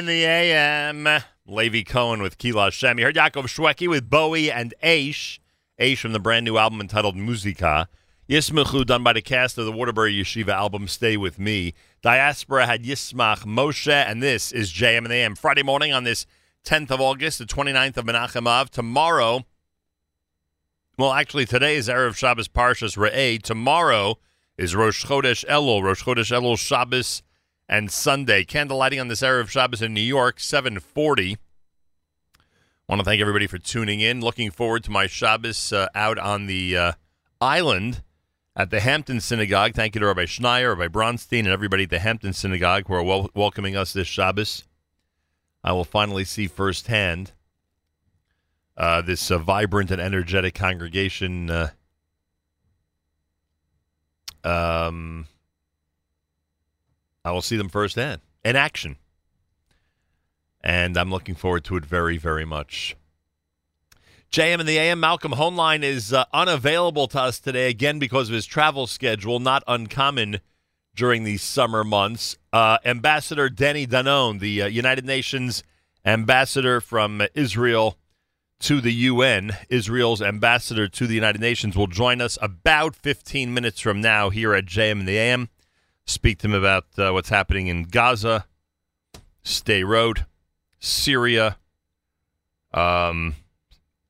in 0.00 0.06
the 0.06 0.24
AM. 0.24 1.06
Levy 1.46 1.84
Cohen 1.84 2.22
with 2.22 2.38
Kila 2.38 2.70
Shem. 2.70 2.98
You 2.98 3.04
heard 3.04 3.16
Yaakov 3.16 3.44
Shwekey 3.44 3.86
with 3.86 4.08
Bowie 4.08 4.50
and 4.50 4.72
Aish. 4.82 5.38
Aish 5.78 5.98
from 5.98 6.12
the 6.12 6.18
brand 6.18 6.46
new 6.46 6.56
album 6.56 6.80
entitled 6.80 7.16
Musica. 7.16 7.86
Yismachu, 8.26 8.86
done 8.86 9.02
by 9.02 9.12
the 9.12 9.20
cast 9.20 9.58
of 9.58 9.66
the 9.66 9.72
Waterbury 9.72 10.14
Yeshiva 10.14 10.54
album 10.54 10.88
Stay 10.88 11.18
With 11.18 11.38
Me. 11.38 11.74
Diaspora 12.00 12.64
had 12.64 12.82
Yismach 12.82 13.44
Moshe, 13.44 13.92
and 13.92 14.22
this 14.22 14.52
is 14.52 14.72
JM 14.72 15.04
in 15.04 15.04
the 15.04 15.16
AM. 15.16 15.34
Friday 15.34 15.62
morning 15.62 15.92
on 15.92 16.04
this 16.04 16.24
10th 16.64 16.90
of 16.92 17.02
August, 17.02 17.38
the 17.38 17.44
29th 17.44 17.98
of 17.98 18.06
Menachem 18.06 18.46
Av. 18.46 18.70
Tomorrow, 18.70 19.44
well, 20.96 21.12
actually, 21.12 21.44
today 21.44 21.76
is 21.76 21.88
Erev 21.88 22.16
Shabbos 22.16 22.48
Parshas 22.48 22.96
Re'eh. 22.96 23.42
Tomorrow 23.42 24.18
is 24.56 24.74
Rosh 24.74 25.04
Chodesh 25.04 25.44
Elul. 25.44 25.82
Rosh 25.82 26.04
Chodesh 26.04 26.32
Elul 26.32 26.58
Shabbos 26.58 27.22
and 27.70 27.90
Sunday. 27.90 28.44
Candle 28.44 28.78
lighting 28.78 28.98
on 28.98 29.06
this 29.06 29.22
Erev 29.22 29.48
Shabbos 29.48 29.80
in 29.80 29.94
New 29.94 30.00
York, 30.00 30.40
740. 30.40 31.38
Want 32.88 32.98
to 32.98 33.04
thank 33.04 33.20
everybody 33.20 33.46
for 33.46 33.58
tuning 33.58 34.00
in. 34.00 34.20
Looking 34.20 34.50
forward 34.50 34.82
to 34.84 34.90
my 34.90 35.06
Shabbos 35.06 35.72
uh, 35.72 35.86
out 35.94 36.18
on 36.18 36.46
the 36.46 36.76
uh, 36.76 36.92
island 37.40 38.02
at 38.56 38.70
the 38.70 38.80
Hampton 38.80 39.20
Synagogue. 39.20 39.74
Thank 39.74 39.94
you 39.94 40.00
to 40.00 40.06
Rabbi 40.08 40.24
Schneier, 40.24 40.76
Rabbi 40.76 40.92
Bronstein, 40.92 41.40
and 41.40 41.48
everybody 41.48 41.84
at 41.84 41.90
the 41.90 42.00
Hampton 42.00 42.32
Synagogue 42.32 42.88
who 42.88 42.94
are 42.94 43.04
wel- 43.04 43.30
welcoming 43.34 43.76
us 43.76 43.92
this 43.92 44.08
Shabbos. 44.08 44.64
I 45.62 45.72
will 45.72 45.84
finally 45.84 46.24
see 46.24 46.48
firsthand 46.48 47.30
uh, 48.76 49.00
this 49.02 49.30
uh, 49.30 49.38
vibrant 49.38 49.92
and 49.92 50.00
energetic 50.00 50.54
congregation. 50.54 51.50
Uh, 51.50 51.70
um, 54.42 55.26
I 57.24 57.32
will 57.32 57.42
see 57.42 57.56
them 57.56 57.68
firsthand 57.68 58.20
in 58.44 58.56
action. 58.56 58.96
And 60.62 60.96
I'm 60.96 61.10
looking 61.10 61.34
forward 61.34 61.64
to 61.64 61.76
it 61.76 61.86
very, 61.86 62.16
very 62.16 62.44
much. 62.44 62.96
JM 64.30 64.60
and 64.60 64.68
the 64.68 64.78
AM, 64.78 65.00
Malcolm 65.00 65.32
Hoenlein 65.32 65.82
is 65.82 66.12
uh, 66.12 66.24
unavailable 66.32 67.08
to 67.08 67.20
us 67.20 67.40
today 67.40 67.68
again 67.68 67.98
because 67.98 68.28
of 68.28 68.34
his 68.34 68.46
travel 68.46 68.86
schedule, 68.86 69.40
not 69.40 69.64
uncommon 69.66 70.40
during 70.94 71.24
these 71.24 71.42
summer 71.42 71.82
months. 71.82 72.36
Uh, 72.52 72.78
ambassador 72.84 73.48
Danny 73.48 73.86
Danon, 73.86 74.38
the 74.38 74.62
uh, 74.62 74.66
United 74.66 75.04
Nations 75.04 75.64
ambassador 76.04 76.80
from 76.80 77.22
Israel 77.34 77.96
to 78.60 78.80
the 78.80 78.92
UN, 78.92 79.56
Israel's 79.68 80.22
ambassador 80.22 80.86
to 80.86 81.06
the 81.06 81.14
United 81.14 81.40
Nations, 81.40 81.76
will 81.76 81.86
join 81.86 82.20
us 82.20 82.38
about 82.40 82.94
15 82.94 83.52
minutes 83.52 83.80
from 83.80 84.00
now 84.00 84.30
here 84.30 84.54
at 84.54 84.66
JM 84.66 85.00
and 85.00 85.08
the 85.08 85.18
AM. 85.18 85.48
Speak 86.06 86.38
to 86.38 86.48
him 86.48 86.54
about 86.54 86.86
uh, 86.98 87.10
what's 87.12 87.28
happening 87.28 87.68
in 87.68 87.84
Gaza, 87.84 88.46
Sderot, 89.44 90.24
Syria, 90.78 91.56
um, 92.72 93.36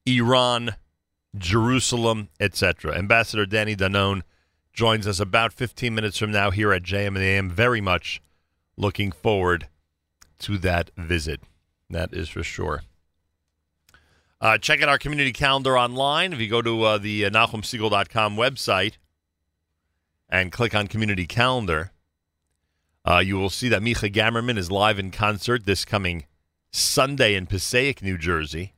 Iran, 0.06 0.76
Jerusalem, 1.36 2.28
etc. 2.38 2.96
Ambassador 2.96 3.46
Danny 3.46 3.76
Danon 3.76 4.22
joins 4.72 5.06
us 5.06 5.20
about 5.20 5.52
15 5.52 5.94
minutes 5.94 6.18
from 6.18 6.30
now 6.32 6.50
here 6.50 6.72
at 6.72 6.82
JM 6.82 7.08
and 7.08 7.18
AM. 7.18 7.50
Very 7.50 7.80
much 7.80 8.22
looking 8.76 9.12
forward 9.12 9.68
to 10.40 10.58
that 10.58 10.90
visit. 10.96 11.42
That 11.90 12.14
is 12.14 12.28
for 12.28 12.42
sure. 12.42 12.82
Uh, 14.40 14.56
check 14.56 14.80
out 14.82 14.88
our 14.88 14.98
community 14.98 15.32
calendar 15.32 15.76
online. 15.76 16.32
If 16.32 16.40
you 16.40 16.48
go 16.48 16.62
to 16.62 16.82
uh, 16.82 16.98
the 16.98 17.26
uh, 17.26 17.30
NachumSegal.com 17.30 18.36
website 18.36 18.94
and 20.30 20.52
click 20.52 20.74
on 20.74 20.86
community 20.86 21.26
calendar, 21.26 21.90
uh, 23.04 23.18
you 23.18 23.36
will 23.36 23.50
see 23.50 23.68
that 23.68 23.82
Micha 23.82 24.12
Gamerman 24.12 24.56
is 24.56 24.70
live 24.70 24.98
in 24.98 25.10
concert 25.10 25.66
this 25.66 25.84
coming 25.84 26.24
Sunday 26.70 27.34
in 27.34 27.46
Passaic, 27.46 28.02
New 28.02 28.16
Jersey. 28.16 28.74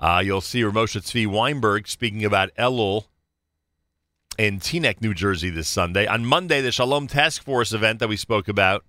Uh, 0.00 0.22
you'll 0.24 0.40
see 0.40 0.62
Ramosha 0.62 1.02
Tzvi 1.02 1.26
Weinberg 1.26 1.86
speaking 1.86 2.24
about 2.24 2.54
Elul 2.58 3.04
in 4.38 4.58
Teaneck, 4.58 5.02
New 5.02 5.12
Jersey 5.12 5.50
this 5.50 5.68
Sunday. 5.68 6.06
On 6.06 6.24
Monday, 6.24 6.62
the 6.62 6.72
Shalom 6.72 7.06
Task 7.06 7.44
Force 7.44 7.74
event 7.74 7.98
that 7.98 8.08
we 8.08 8.16
spoke 8.16 8.48
about, 8.48 8.84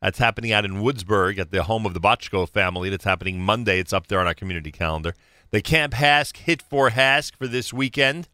that's 0.00 0.18
happening 0.18 0.52
out 0.52 0.64
in 0.64 0.74
Woodsburgh 0.74 1.38
at 1.38 1.50
the 1.50 1.64
home 1.64 1.86
of 1.86 1.94
the 1.94 2.00
Botchko 2.00 2.48
family. 2.48 2.88
That's 2.90 3.04
happening 3.04 3.40
Monday. 3.40 3.78
It's 3.80 3.92
up 3.92 4.06
there 4.06 4.20
on 4.20 4.26
our 4.26 4.34
community 4.34 4.70
calendar. 4.70 5.14
The 5.50 5.62
Camp 5.62 5.94
HASC 5.94 6.36
Hit 6.38 6.62
for 6.62 6.90
HASC 6.90 7.36
for 7.36 7.46
this 7.46 7.72
weekend. 7.72 8.28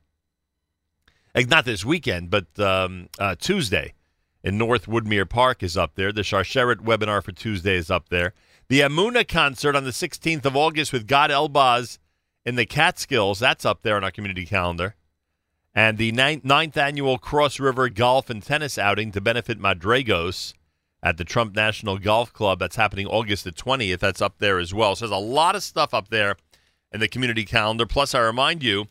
Eh, 1.38 1.44
Not 1.48 1.64
this 1.64 1.84
weekend, 1.84 2.30
but 2.30 2.46
um, 2.58 3.08
uh, 3.18 3.36
Tuesday 3.38 3.94
in 4.42 4.58
North 4.58 4.86
Woodmere 4.86 5.28
Park 5.28 5.62
is 5.62 5.76
up 5.76 5.94
there. 5.94 6.12
The 6.12 6.22
Sharsheret 6.22 6.78
webinar 6.78 7.22
for 7.22 7.30
Tuesday 7.30 7.76
is 7.76 7.92
up 7.92 8.08
there. 8.08 8.34
The 8.68 8.80
Amuna 8.80 9.26
concert 9.26 9.76
on 9.76 9.84
the 9.84 9.90
16th 9.90 10.44
of 10.44 10.56
August 10.56 10.92
with 10.92 11.06
Gad 11.06 11.30
Elbaz 11.30 11.98
in 12.44 12.56
the 12.56 12.66
Catskills, 12.66 13.38
that's 13.38 13.64
up 13.64 13.82
there 13.82 13.96
on 13.96 14.02
our 14.02 14.10
community 14.10 14.46
calendar. 14.46 14.96
And 15.74 15.96
the 15.96 16.10
ninth, 16.10 16.44
ninth 16.44 16.76
annual 16.76 17.18
Cross 17.18 17.60
River 17.60 17.88
Golf 17.88 18.30
and 18.30 18.42
Tennis 18.42 18.76
outing 18.76 19.12
to 19.12 19.20
benefit 19.20 19.60
Madrigos 19.60 20.54
at 21.04 21.18
the 21.18 21.24
Trump 21.24 21.54
National 21.54 21.98
Golf 21.98 22.32
Club. 22.32 22.58
That's 22.58 22.76
happening 22.76 23.06
August 23.06 23.44
the 23.44 23.52
20th. 23.52 24.00
That's 24.00 24.22
up 24.22 24.38
there 24.38 24.58
as 24.58 24.74
well. 24.74 24.96
So 24.96 25.06
there's 25.06 25.16
a 25.16 25.24
lot 25.24 25.54
of 25.54 25.62
stuff 25.62 25.94
up 25.94 26.08
there 26.08 26.36
in 26.90 26.98
the 26.98 27.06
community 27.06 27.44
calendar. 27.44 27.86
Plus, 27.86 28.12
I 28.12 28.20
remind 28.20 28.64
you 28.64 28.88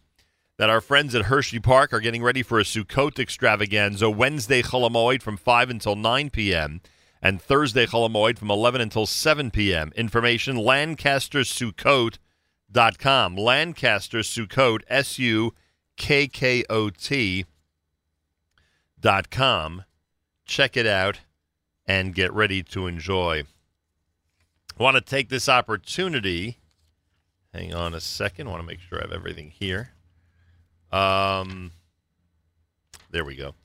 that 0.57 0.69
our 0.69 0.81
friends 0.81 1.15
at 1.15 1.25
Hershey 1.25 1.59
Park 1.59 1.93
are 1.93 1.99
getting 1.99 2.23
ready 2.23 2.41
for 2.41 2.59
a 2.59 2.63
Sukkot 2.63 3.19
extravaganza 3.19 4.09
Wednesday 4.09 4.63
Chol 4.63 4.89
Hamoed 4.89 5.21
from 5.21 5.37
5 5.37 5.69
until 5.69 5.95
9 5.95 6.31
p.m. 6.31 6.81
and 7.21 7.39
Thursday 7.41 7.85
Chol 7.85 8.09
Hamoed 8.09 8.39
from 8.39 8.49
11 8.49 8.81
until 8.81 9.05
7 9.05 9.51
p.m. 9.51 9.91
Information 9.95 10.57
LancasterSukkot.com. 10.57 13.35
Lancaster 13.35 14.19
Sukkot, 14.19 14.81
S 14.87 15.19
U 15.19 15.53
K 15.95 16.27
K 16.27 16.63
O 16.69 16.89
T 16.89 17.45
dot 18.99 19.29
com. 19.29 19.83
Check 20.45 20.75
it 20.75 20.87
out 20.87 21.19
and 21.85 22.15
get 22.15 22.33
ready 22.33 22.63
to 22.63 22.87
enjoy. 22.87 23.43
I 24.79 24.83
want 24.83 24.95
to 24.95 25.01
take 25.01 25.29
this 25.29 25.47
opportunity. 25.47 26.57
Hang 27.53 27.73
on 27.73 27.93
a 27.93 28.01
second. 28.01 28.47
I 28.47 28.51
want 28.51 28.63
to 28.63 28.67
make 28.67 28.79
sure 28.79 28.99
I 28.99 29.03
have 29.03 29.11
everything 29.11 29.51
here. 29.51 29.91
Um, 30.91 31.71
there 33.11 33.25
we 33.25 33.35
go. 33.35 33.55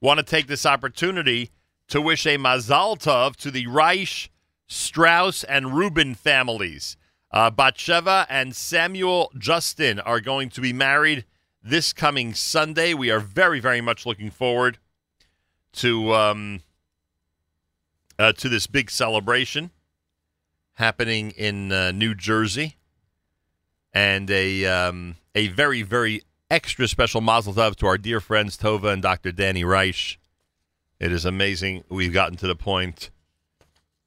Want 0.00 0.18
to 0.18 0.24
take 0.24 0.46
this 0.46 0.66
opportunity 0.66 1.50
to 1.88 2.00
wish 2.00 2.26
a 2.26 2.38
Mazal 2.38 2.98
Tov 2.98 3.36
to 3.36 3.50
the 3.50 3.66
Reich, 3.66 4.30
Strauss, 4.66 5.44
and 5.44 5.74
Rubin 5.74 6.14
families. 6.14 6.96
Uh, 7.30 7.50
Batsheva 7.50 8.26
and 8.28 8.54
Samuel 8.54 9.30
Justin 9.38 10.00
are 10.00 10.20
going 10.20 10.50
to 10.50 10.60
be 10.60 10.72
married 10.72 11.24
this 11.62 11.92
coming 11.92 12.34
Sunday. 12.34 12.94
We 12.94 13.10
are 13.10 13.20
very, 13.20 13.60
very 13.60 13.80
much 13.80 14.04
looking 14.04 14.30
forward 14.30 14.78
to 15.74 16.14
um, 16.14 16.60
uh, 18.18 18.32
to 18.32 18.48
this 18.48 18.66
big 18.66 18.90
celebration 18.90 19.70
happening 20.74 21.30
in 21.32 21.70
uh, 21.72 21.92
New 21.92 22.14
Jersey, 22.14 22.76
and 23.92 24.30
a 24.30 24.66
um, 24.66 25.16
a 25.34 25.48
very, 25.48 25.82
very 25.82 26.22
extra 26.52 26.86
special 26.86 27.22
Mazel 27.22 27.54
Tov 27.54 27.76
to 27.76 27.86
our 27.86 27.96
dear 27.96 28.20
friends 28.20 28.58
Tova 28.58 28.92
and 28.92 29.00
Dr. 29.00 29.32
Danny 29.32 29.64
Reich. 29.64 30.18
It 31.00 31.10
is 31.10 31.24
amazing 31.24 31.82
we've 31.88 32.12
gotten 32.12 32.36
to 32.36 32.46
the 32.46 32.54
point 32.54 33.08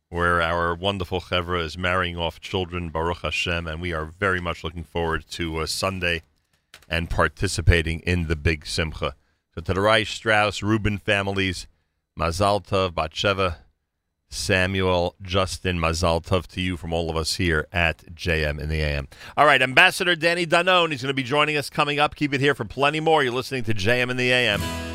where 0.09 0.43
our 0.43 0.75
wonderful 0.75 1.21
chevra 1.21 1.63
is 1.63 1.75
marrying 1.75 2.17
off 2.17 2.39
children, 2.39 2.89
Baruch 2.89 3.23
Hashem, 3.23 3.65
and 3.65 3.81
we 3.81 3.93
are 3.93 4.05
very 4.05 4.39
much 4.39 4.63
looking 4.63 4.83
forward 4.83 5.25
to 5.31 5.57
uh, 5.57 5.65
Sunday 5.65 6.21
and 6.87 7.09
participating 7.09 8.01
in 8.01 8.27
the 8.27 8.35
big 8.35 8.67
simcha. 8.67 9.15
So 9.55 9.61
to 9.61 9.73
the 9.73 9.81
Reich, 9.81 10.05
Strauss, 10.05 10.61
Rubin 10.61 10.99
families, 10.99 11.65
Mazal 12.15 12.63
Tov, 12.63 12.91
Batsheva, 12.91 13.55
Samuel, 14.29 15.15
Justin, 15.21 15.79
Mazal 15.79 16.23
Tov 16.23 16.47
to 16.47 16.61
you 16.61 16.77
from 16.77 16.93
all 16.93 17.09
of 17.09 17.15
us 17.15 17.35
here 17.35 17.67
at 17.71 18.13
JM 18.13 18.59
in 18.59 18.69
the 18.69 18.81
AM. 18.81 19.07
All 19.37 19.45
right, 19.45 19.61
Ambassador 19.61 20.15
Danny 20.15 20.45
Danon, 20.45 20.91
he's 20.91 21.01
going 21.01 21.09
to 21.09 21.13
be 21.13 21.23
joining 21.23 21.57
us 21.57 21.69
coming 21.69 21.99
up. 21.99 22.15
Keep 22.15 22.33
it 22.33 22.41
here 22.41 22.55
for 22.55 22.65
plenty 22.65 22.99
more. 22.99 23.23
You're 23.23 23.33
listening 23.33 23.63
to 23.63 23.73
JM 23.73 24.09
in 24.09 24.17
the 24.17 24.31
AM. 24.31 24.94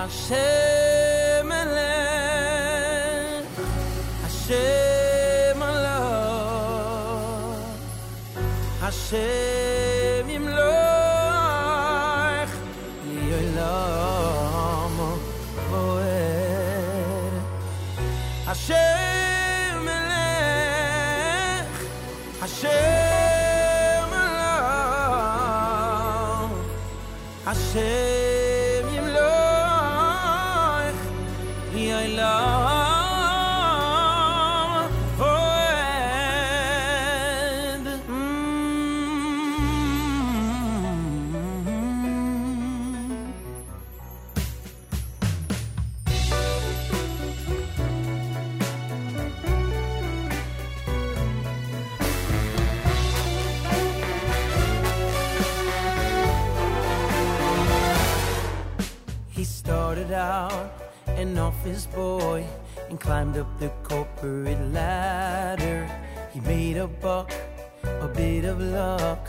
Hashem. 0.00 0.49
climbed 63.20 63.36
up 63.36 63.58
the 63.58 63.68
corporate 63.82 64.72
ladder. 64.72 65.86
He 66.32 66.40
made 66.40 66.78
a 66.78 66.86
buck, 66.86 67.30
a 67.84 68.08
bit 68.08 68.46
of 68.46 68.58
luck. 68.58 69.28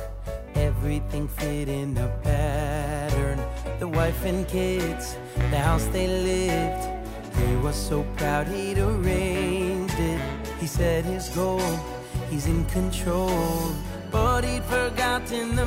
Everything 0.55 1.27
fit 1.27 1.67
in 1.67 1.97
a 1.97 2.07
pattern. 2.23 3.39
The 3.79 3.89
wife 3.89 4.23
and 4.23 4.47
kids, 4.47 5.17
the 5.49 5.57
house 5.57 5.85
they 5.87 6.07
lived. 6.07 6.83
He 7.35 7.55
was 7.57 7.75
so 7.75 8.03
proud 8.15 8.47
he'd 8.47 8.77
arranged 8.77 9.99
it. 9.99 10.21
He 10.61 10.67
set 10.67 11.03
his 11.03 11.27
goal, 11.29 11.77
he's 12.29 12.47
in 12.47 12.63
control. 12.65 13.75
But 14.09 14.45
he'd 14.45 14.63
forgotten 14.63 15.55
the 15.57 15.65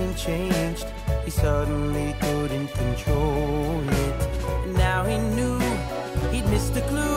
hasn't 0.00 0.16
changed. 0.16 0.86
He 1.24 1.30
suddenly 1.30 2.14
couldn't 2.20 2.68
control 2.68 3.82
it. 3.88 4.28
And 4.64 4.74
now 4.74 5.04
he 5.04 5.18
knew 5.18 5.58
he'd 6.30 6.46
missed 6.46 6.74
the 6.74 6.80
clue. 6.82 7.09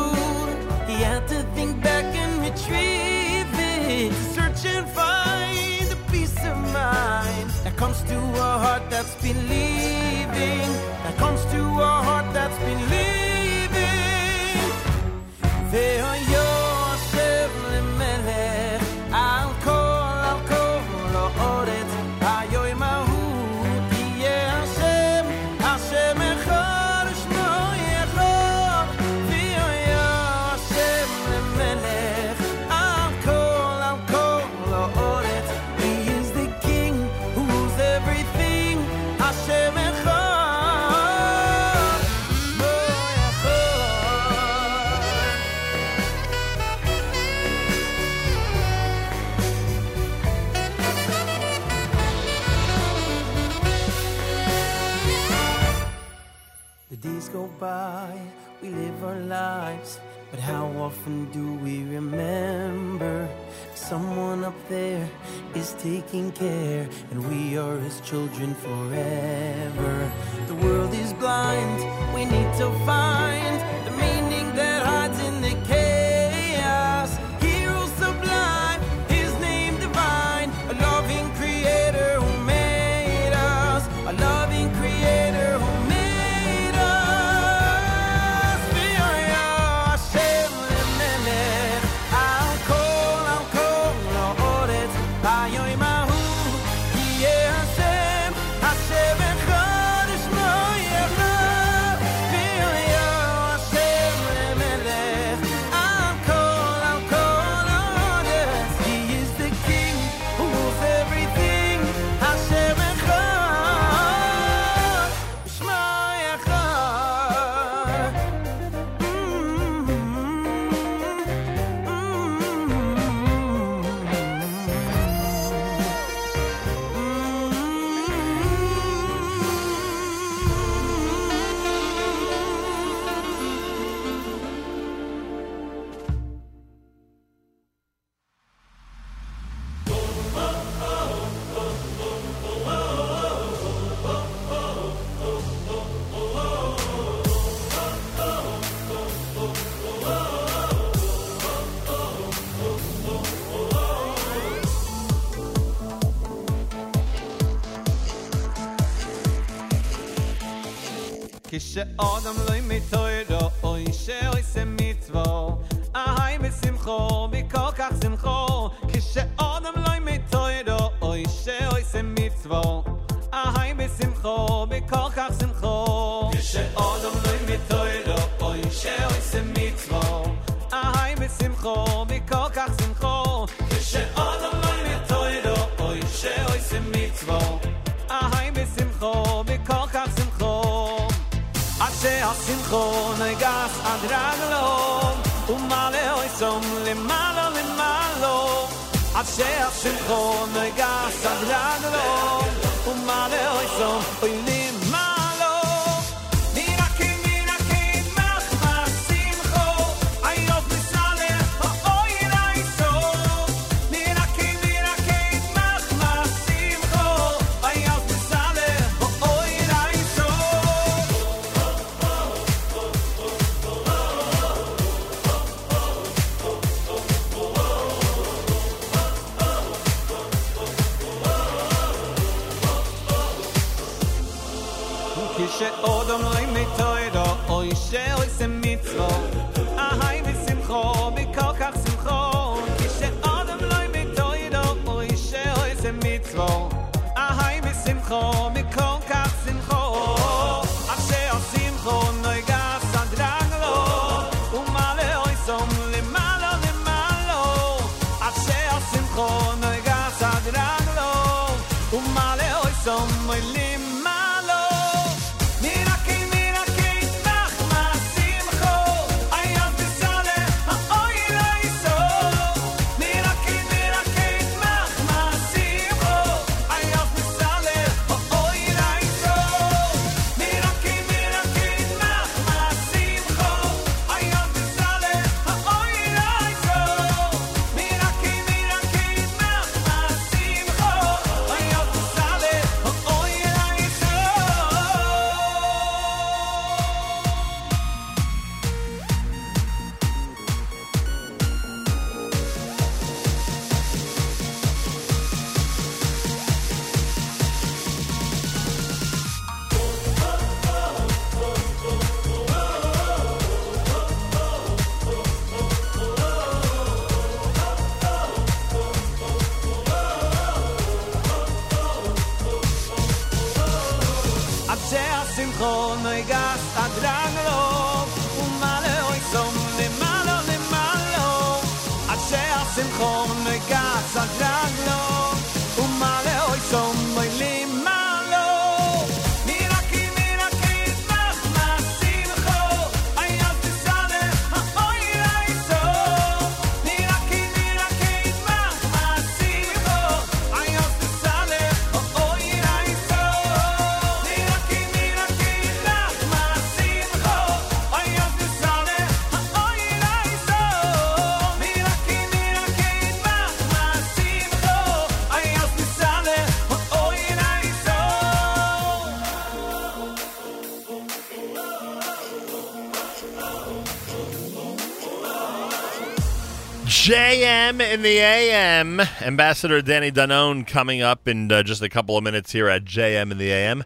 JM 377.03 377.81
in 377.81 378.01
the 378.01 378.17
AM. 378.17 379.01
Ambassador 379.19 379.81
Danny 379.81 380.09
Danon 380.09 380.65
coming 380.65 381.01
up 381.01 381.27
in 381.27 381.51
uh, 381.51 381.61
just 381.61 381.81
a 381.81 381.89
couple 381.89 382.17
of 382.17 382.23
minutes 382.23 382.53
here 382.53 382.69
at 382.69 382.85
JM 382.85 383.29
in 383.29 383.37
the 383.37 383.51
AM. 383.51 383.83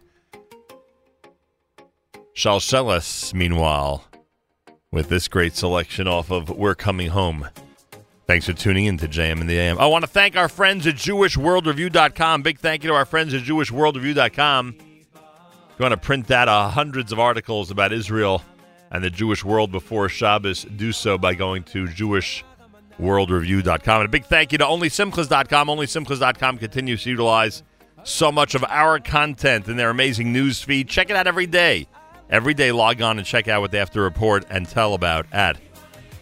Shalsheles, 2.32 3.34
meanwhile, 3.34 4.04
with 4.92 5.08
this 5.08 5.26
great 5.26 5.56
selection 5.56 6.06
off 6.06 6.30
of 6.30 6.48
We're 6.48 6.76
Coming 6.76 7.08
Home. 7.08 7.48
Thanks 8.28 8.46
for 8.46 8.52
tuning 8.52 8.84
in 8.84 8.98
to 8.98 9.08
JM 9.08 9.40
in 9.40 9.48
the 9.48 9.58
AM. 9.58 9.80
I 9.80 9.86
want 9.86 10.04
to 10.04 10.08
thank 10.08 10.36
our 10.36 10.48
friends 10.48 10.86
at 10.86 10.94
JewishWorldReview.com. 10.94 12.42
Big 12.42 12.60
thank 12.60 12.84
you 12.84 12.90
to 12.90 12.94
our 12.94 13.04
friends 13.04 13.34
at 13.34 13.42
JewishWorldReview.com. 13.42 14.76
If 14.78 14.84
you 15.76 15.82
want 15.82 15.92
to 15.92 15.96
print 15.96 16.28
that 16.28 16.46
uh, 16.46 16.68
hundreds 16.68 17.10
of 17.10 17.18
articles 17.18 17.72
about 17.72 17.92
Israel 17.92 18.44
and 18.92 19.02
the 19.02 19.10
Jewish 19.10 19.44
world 19.44 19.72
before 19.72 20.08
Shabbos, 20.08 20.62
do 20.76 20.92
so 20.92 21.18
by 21.18 21.34
going 21.34 21.64
to 21.64 21.88
JewishWorldReview.com. 22.98 24.00
And 24.00 24.06
a 24.06 24.10
big 24.10 24.24
thank 24.24 24.52
you 24.52 24.58
to 24.58 24.64
OnlySimchas.com. 24.64 25.68
OnlySimchas.com 25.68 26.58
continues 26.58 27.02
to 27.04 27.10
utilize 27.10 27.62
so 28.04 28.30
much 28.30 28.54
of 28.54 28.64
our 28.64 29.00
content 29.00 29.68
in 29.68 29.76
their 29.76 29.90
amazing 29.90 30.32
news 30.32 30.62
feed. 30.62 30.88
Check 30.88 31.10
it 31.10 31.16
out 31.16 31.26
every 31.26 31.46
day. 31.46 31.88
Every 32.30 32.54
day, 32.54 32.72
log 32.72 33.00
on 33.00 33.18
and 33.18 33.26
check 33.26 33.48
out 33.48 33.62
what 33.62 33.70
they 33.70 33.78
have 33.78 33.90
to 33.92 34.00
report 34.00 34.44
and 34.50 34.68
tell 34.68 34.94
about 34.94 35.26
at 35.32 35.58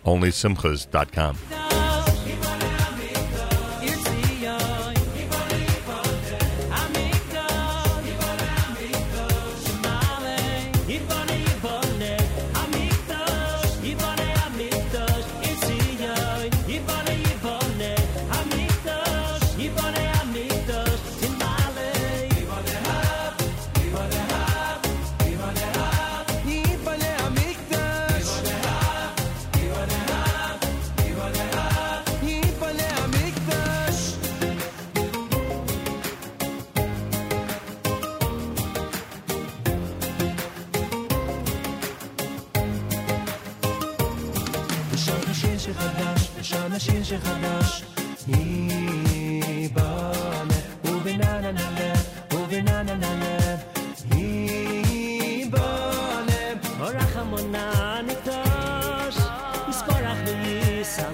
OnlySimchas.com. 0.04 1.75
שחדש, 46.75 46.75
לשון 46.75 46.75
השיר 46.75 47.03
שחדש. 47.03 47.83
היא 48.27 49.69
בנה, 49.73 50.43
ובננה 50.85 51.51
נלך, 51.51 52.01
ובננה 52.33 52.93
נלך. 52.95 53.59
היא 54.11 55.51
בנה, 55.51 56.53
אורח 56.79 57.15
המונה 57.15 58.01
ניטוש, 58.07 59.15
מספורח 59.69 60.17
ויסלם. 60.25 61.13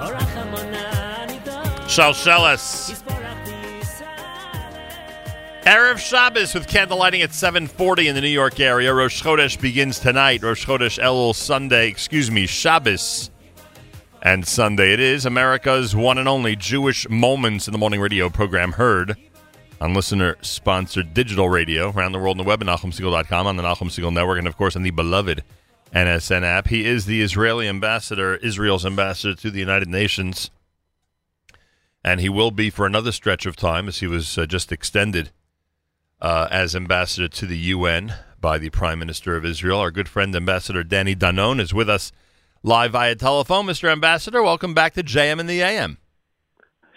אורח 0.00 0.36
המונה 0.36 1.24
ניטוש, 1.26 1.98
Shalshelis. 1.98 2.92
מספורח 2.92 3.18
ויסלם. 3.46 4.06
Erev 5.64 5.98
Shabbos 5.98 6.54
with 6.54 6.66
candlelighting 6.66 7.22
at 7.22 7.32
7:40 7.32 8.08
in 8.08 8.14
the 8.14 8.20
New 8.20 8.36
York 8.42 8.58
area. 8.58 8.92
Rosh 8.92 9.22
Chodesh 9.22 9.56
begins 9.60 9.98
tonight. 10.00 10.42
Rosh 10.42 10.64
Chodesh 10.66 10.98
Elul 10.98 11.34
Sunday, 11.34 11.86
excuse 11.88 12.30
me, 12.30 12.46
Shabbos 12.46 13.30
and 14.21 14.47
Sunday. 14.47 14.93
It 14.93 14.99
is 14.99 15.25
America's 15.25 15.95
one 15.95 16.17
and 16.17 16.27
only 16.27 16.55
Jewish 16.55 17.07
Moments 17.09 17.67
in 17.67 17.71
the 17.71 17.77
Morning 17.77 17.99
radio 17.99 18.29
program 18.29 18.73
heard 18.73 19.15
on 19.79 19.93
listener-sponsored 19.93 21.13
digital 21.13 21.49
radio 21.49 21.91
around 21.91 22.11
the 22.11 22.19
world 22.19 22.39
on 22.39 22.43
the 22.43 22.47
web 22.47 22.61
at 22.61 22.67
NachumSegal.com, 22.67 23.47
on 23.47 23.57
the 23.57 23.63
Nachum 23.63 23.89
Segal 23.89 24.13
Network, 24.13 24.39
and 24.39 24.47
of 24.47 24.57
course 24.57 24.75
on 24.75 24.83
the 24.83 24.91
beloved 24.91 25.43
NSN 25.93 26.43
app. 26.43 26.67
He 26.67 26.85
is 26.85 27.05
the 27.05 27.21
Israeli 27.21 27.67
ambassador, 27.67 28.35
Israel's 28.37 28.85
ambassador 28.85 29.35
to 29.35 29.51
the 29.51 29.59
United 29.59 29.87
Nations, 29.87 30.49
and 32.03 32.19
he 32.19 32.29
will 32.29 32.51
be 32.51 32.69
for 32.69 32.85
another 32.85 33.11
stretch 33.11 33.45
of 33.45 33.55
time 33.55 33.87
as 33.87 33.99
he 33.99 34.07
was 34.07 34.37
uh, 34.37 34.45
just 34.45 34.71
extended 34.71 35.31
uh, 36.21 36.47
as 36.49 36.75
ambassador 36.75 37.27
to 37.27 37.45
the 37.45 37.57
UN 37.57 38.13
by 38.41 38.57
the 38.57 38.69
Prime 38.69 38.99
Minister 38.99 39.35
of 39.35 39.45
Israel. 39.45 39.79
Our 39.79 39.91
good 39.91 40.09
friend, 40.09 40.35
Ambassador 40.35 40.83
Danny 40.83 41.15
Danon, 41.15 41.59
is 41.59 41.73
with 41.73 41.89
us 41.89 42.11
live 42.67 42.91
via 42.91 43.15
telephone. 43.15 43.65
Mr. 43.65 43.89
Ambassador, 43.89 44.43
welcome 44.43 44.73
back 44.73 44.93
to 44.93 45.01
JM 45.01 45.39
and 45.39 45.49
the 45.49 45.61
AM. 45.61 45.97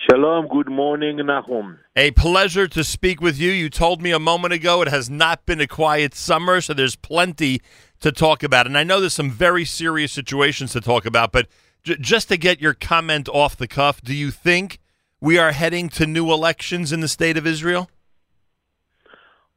Shalom, 0.09 0.49
good 0.49 0.69
morning, 0.69 1.19
Nahum. 1.25 1.79
A 1.95 2.11
pleasure 2.11 2.67
to 2.67 2.83
speak 2.83 3.21
with 3.21 3.39
you. 3.39 3.53
You 3.53 3.71
told 3.71 4.03
me 4.03 4.11
a 4.11 4.19
moment 4.19 4.53
ago 4.53 4.83
it 4.83 4.89
has 4.89 5.09
not 5.09 5.47
been 5.47 5.61
a 5.61 5.69
quiet 5.69 6.15
summer, 6.15 6.61
so 6.61 6.75
there's 6.75 6.97
plenty 6.97 7.61
to 8.01 8.11
talk 8.11 8.43
about. 8.43 8.67
And 8.67 8.77
I 8.77 8.83
know 8.83 8.99
there's 8.99 9.15
some 9.15 9.31
very 9.31 9.65
serious 9.65 10.11
situations 10.11 10.73
to 10.73 10.81
talk 10.81 11.07
about, 11.07 11.31
but 11.31 11.47
j- 11.85 11.97
just 12.01 12.29
to 12.31 12.37
get 12.37 12.61
your 12.61 12.75
comment 12.75 13.29
off 13.29 13.57
the 13.57 13.69
cuff, 13.69 14.03
do 14.03 14.15
you 14.15 14.33
think 14.33 14.81
we 15.21 15.39
are 15.39 15.53
heading 15.53 15.89
to 15.91 16.07
new 16.07 16.33
elections 16.33 16.91
in 16.91 17.01
the 17.01 17.09
state 17.09 17.37
of 17.37 17.47
Israel? 17.47 17.89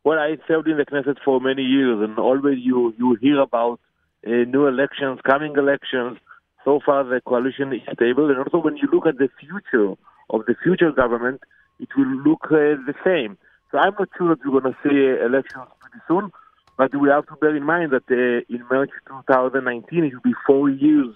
Well, 0.03 0.19
I 0.19 0.37
served 0.47 0.67
in 0.67 0.77
the 0.77 0.85
Knesset 0.85 1.17
for 1.25 1.39
many 1.39 1.63
years, 1.63 2.01
and 2.01 2.19
always 2.19 2.59
you, 2.59 2.93
you 2.99 3.17
hear 3.19 3.39
about 3.39 3.79
new 4.25 4.67
elections, 4.67 5.19
coming 5.25 5.55
elections. 5.55 6.17
So 6.65 6.79
far, 6.85 7.03
the 7.03 7.21
coalition 7.21 7.73
is 7.73 7.81
stable, 7.93 8.29
and 8.29 8.39
also 8.39 8.59
when 8.59 8.77
you 8.77 8.87
look 8.91 9.05
at 9.05 9.17
the 9.17 9.29
future 9.39 9.95
of 10.29 10.45
the 10.45 10.55
future 10.63 10.91
government, 10.91 11.41
it 11.79 11.89
will 11.97 12.15
look 12.23 12.45
uh, 12.45 12.79
the 12.87 12.95
same. 13.03 13.37
So 13.71 13.79
I'm 13.79 13.93
not 13.99 14.09
sure 14.17 14.29
that 14.29 14.45
we're 14.45 14.61
going 14.61 14.73
to 14.73 14.79
see 14.83 14.95
uh, 14.95 15.25
elections 15.25 15.67
pretty 15.81 16.01
soon, 16.07 16.31
but 16.77 16.95
we 16.95 17.09
have 17.09 17.27
to 17.27 17.35
bear 17.35 17.55
in 17.55 17.63
mind 17.63 17.91
that 17.91 18.03
uh, 18.09 18.53
in 18.53 18.63
March 18.71 18.91
2019, 19.07 20.03
it 20.05 20.13
will 20.13 20.21
be 20.21 20.33
four 20.47 20.69
years 20.69 21.13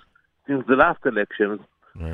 since 0.48 0.66
the 0.68 0.76
last 0.76 1.00
elections. 1.06 1.62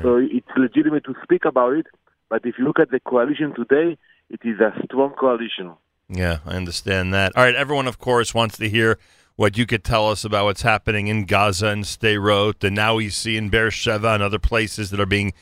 So 0.02 0.16
it's 0.16 0.48
legitimate 0.56 1.04
to 1.04 1.14
speak 1.22 1.44
about 1.44 1.74
it, 1.74 1.86
but 2.30 2.46
if 2.46 2.54
you 2.58 2.64
look 2.64 2.80
at 2.80 2.90
the 2.90 3.00
coalition 3.00 3.52
today, 3.54 3.98
it 4.30 4.40
is 4.42 4.58
a 4.58 4.72
strong 4.84 5.12
coalition. 5.12 5.72
Yeah, 6.08 6.38
I 6.46 6.56
understand 6.56 7.12
that. 7.12 7.36
All 7.36 7.44
right, 7.44 7.54
everyone, 7.54 7.86
of 7.86 7.98
course, 7.98 8.32
wants 8.32 8.56
to 8.58 8.68
hear 8.68 8.98
what 9.36 9.58
you 9.58 9.66
could 9.66 9.82
tell 9.82 10.08
us 10.10 10.24
about 10.24 10.44
what's 10.44 10.62
happening 10.62 11.08
in 11.08 11.24
Gaza 11.24 11.68
and 11.68 11.84
Sderot, 11.84 12.62
and 12.62 12.74
now 12.74 12.96
we 12.96 13.08
see 13.08 13.36
in 13.36 13.48
Beersheba 13.48 14.14
and 14.14 14.22
other 14.22 14.38
places 14.38 14.90
that 14.90 15.00
are 15.00 15.06
being 15.06 15.32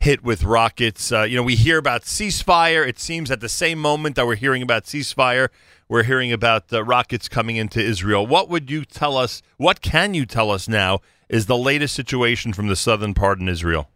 hit 0.00 0.22
with 0.22 0.42
rockets. 0.42 1.12
Uh, 1.12 1.22
you 1.22 1.36
know, 1.36 1.42
we 1.42 1.54
hear 1.54 1.78
about 1.78 2.02
ceasefire. 2.02 2.86
It 2.86 2.98
seems 2.98 3.30
at 3.30 3.40
the 3.40 3.48
same 3.48 3.78
moment 3.78 4.16
that 4.16 4.26
we're 4.26 4.34
hearing 4.34 4.62
about 4.62 4.84
ceasefire, 4.84 5.48
we're 5.88 6.02
hearing 6.02 6.32
about 6.32 6.72
uh, 6.72 6.82
rockets 6.82 7.28
coming 7.28 7.56
into 7.56 7.80
Israel. 7.80 8.26
What 8.26 8.48
would 8.48 8.70
you 8.70 8.84
tell 8.84 9.16
us? 9.16 9.42
What 9.56 9.80
can 9.80 10.14
you 10.14 10.26
tell 10.26 10.50
us 10.50 10.68
now 10.68 11.00
is 11.28 11.46
the 11.46 11.56
latest 11.56 11.94
situation 11.94 12.52
from 12.52 12.66
the 12.66 12.76
southern 12.76 13.14
part 13.14 13.38
in 13.38 13.48
Israel? 13.48 13.88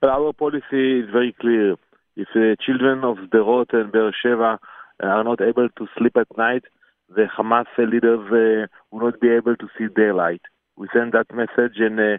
But 0.00 0.10
our 0.10 0.32
policy 0.32 1.00
is 1.00 1.10
very 1.10 1.34
clear. 1.40 1.72
If 2.14 2.28
the 2.34 2.56
children 2.64 3.04
of 3.04 3.16
Sderot 3.16 3.72
and 3.72 3.90
Beersheba 3.90 4.60
are 5.00 5.24
not 5.24 5.40
able 5.40 5.68
to 5.68 5.86
sleep 5.98 6.16
at 6.16 6.26
night, 6.36 6.64
the 7.14 7.26
Hamas 7.36 7.66
leaders 7.78 8.20
uh, 8.30 8.66
will 8.90 9.10
not 9.10 9.20
be 9.20 9.28
able 9.28 9.56
to 9.56 9.68
see 9.76 9.86
daylight. 9.94 10.42
We 10.76 10.88
send 10.92 11.12
that 11.12 11.32
message, 11.34 11.78
and 11.78 11.98
uh, 12.00 12.18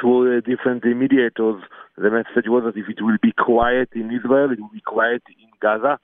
through 0.00 0.38
uh, 0.38 0.40
different 0.40 0.84
mediators, 0.84 1.62
the 1.96 2.10
message 2.10 2.46
was 2.48 2.64
that 2.64 2.80
if 2.80 2.88
it 2.88 3.02
will 3.02 3.18
be 3.22 3.32
quiet 3.32 3.90
in 3.94 4.10
Israel, 4.10 4.52
it 4.52 4.60
will 4.60 4.72
be 4.72 4.82
quiet 4.84 5.22
in 5.28 5.48
Gaza. 5.60 5.98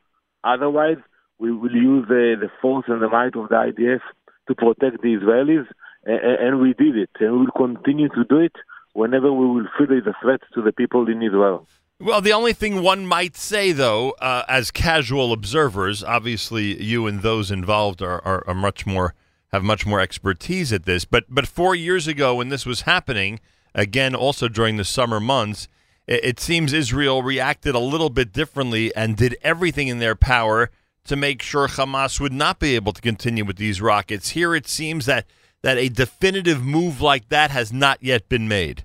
Otherwise, 0.45 0.99
we 1.39 1.53
will 1.53 1.74
use 1.74 2.07
the 2.09 2.51
force 2.61 2.85
and 2.89 3.01
the 3.03 3.09
might 3.09 3.36
of 3.36 3.49
the 3.49 3.55
IDF 3.55 4.01
to 4.49 4.55
protect 4.55 5.03
the 5.03 5.16
Israelis, 5.16 5.66
and, 6.05 6.61
we 6.61 6.73
did 6.73 6.97
it, 6.97 7.11
and 7.20 7.32
we 7.32 7.39
will 7.39 7.53
continue 7.66 8.09
to 8.09 8.24
do 8.24 8.39
it 8.39 8.55
whenever 8.95 9.32
we 9.32 9.47
will 9.47 9.66
feel 9.77 9.93
a 9.93 10.15
threat 10.23 10.40
to 10.55 10.62
the 10.62 10.73
people 10.73 11.09
in 11.09 11.23
Israel. 11.23 11.66
Well, 12.01 12.20
the 12.20 12.33
only 12.33 12.53
thing 12.53 12.81
one 12.81 13.07
might 13.07 13.37
say, 13.37 13.73
though, 13.73 14.12
uh, 14.20 14.45
as 14.49 14.70
casual 14.70 15.33
observers, 15.33 16.05
obviously 16.05 16.81
you 16.81 17.09
and 17.09 17.23
those 17.23 17.51
involved 17.51 18.01
are, 18.03 18.25
are, 18.25 18.45
are 18.47 18.55
much 18.55 18.87
more 18.87 19.15
have 19.51 19.65
much 19.65 19.87
more 19.87 19.99
expertise 19.99 20.73
at 20.73 20.85
this. 20.85 21.05
But 21.05 21.25
but 21.29 21.49
four 21.49 21.75
years 21.75 22.07
ago, 22.07 22.37
when 22.37 22.51
this 22.51 22.65
was 22.65 22.83
happening, 22.83 23.41
again, 23.75 24.15
also 24.15 24.47
during 24.47 24.77
the 24.77 24.85
summer 24.85 25.19
months, 25.19 25.66
it, 26.07 26.25
it 26.25 26.41
seems 26.41 26.73
Israel 26.73 27.23
reacted 27.23 27.75
a 27.75 27.81
little 27.81 28.11
bit 28.11 28.33
differently 28.33 28.95
and 28.95 29.16
did 29.16 29.37
everything 29.43 29.89
in 29.89 29.99
their 29.99 30.15
power 30.15 30.70
to 31.07 31.16
make 31.16 31.43
sure 31.43 31.66
Hamas 31.66 32.20
would 32.20 32.33
not 32.33 32.61
be 32.61 32.77
able 32.77 32.93
to 32.93 33.01
continue 33.01 33.45
with 33.45 33.57
these 33.57 33.81
rockets. 33.81 34.31
Here, 34.31 34.55
it 34.55 34.69
seems 34.69 35.07
that 35.07 35.27
that 35.62 35.79
a 35.79 35.89
definitive 35.89 36.62
move 36.62 37.01
like 37.01 37.29
that 37.31 37.51
has 37.51 37.73
not 37.73 38.01
yet 38.01 38.29
been 38.29 38.47
made. 38.47 38.85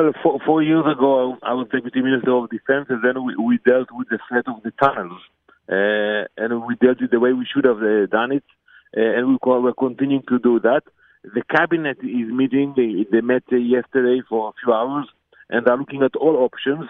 Well, 0.00 0.12
four, 0.22 0.40
four 0.46 0.62
years 0.62 0.86
ago, 0.90 1.36
I 1.42 1.52
was 1.52 1.68
Deputy 1.70 2.00
Minister 2.00 2.32
of 2.32 2.48
Defense, 2.48 2.86
and 2.88 3.04
then 3.04 3.22
we, 3.22 3.36
we 3.36 3.58
dealt 3.66 3.88
with 3.92 4.08
the 4.08 4.18
threat 4.26 4.46
of 4.48 4.62
the 4.62 4.70
tunnels. 4.82 5.20
Uh, 5.68 6.24
and 6.38 6.64
we 6.64 6.74
dealt 6.76 7.02
with 7.02 7.10
the 7.10 7.20
way 7.20 7.34
we 7.34 7.44
should 7.44 7.66
have 7.66 7.82
uh, 7.82 8.06
done 8.06 8.32
it, 8.32 8.44
uh, 8.96 9.18
and 9.18 9.28
we 9.28 9.36
co- 9.44 9.60
we're 9.60 9.74
continuing 9.74 10.22
to 10.26 10.38
do 10.38 10.58
that. 10.60 10.84
The 11.22 11.42
cabinet 11.42 11.98
is 11.98 12.32
meeting. 12.32 12.72
They, 12.74 13.04
they 13.12 13.20
met 13.20 13.42
uh, 13.52 13.56
yesterday 13.56 14.22
for 14.26 14.48
a 14.48 14.52
few 14.64 14.72
hours, 14.72 15.06
and 15.50 15.66
they're 15.66 15.76
looking 15.76 16.02
at 16.02 16.16
all 16.16 16.36
options. 16.48 16.88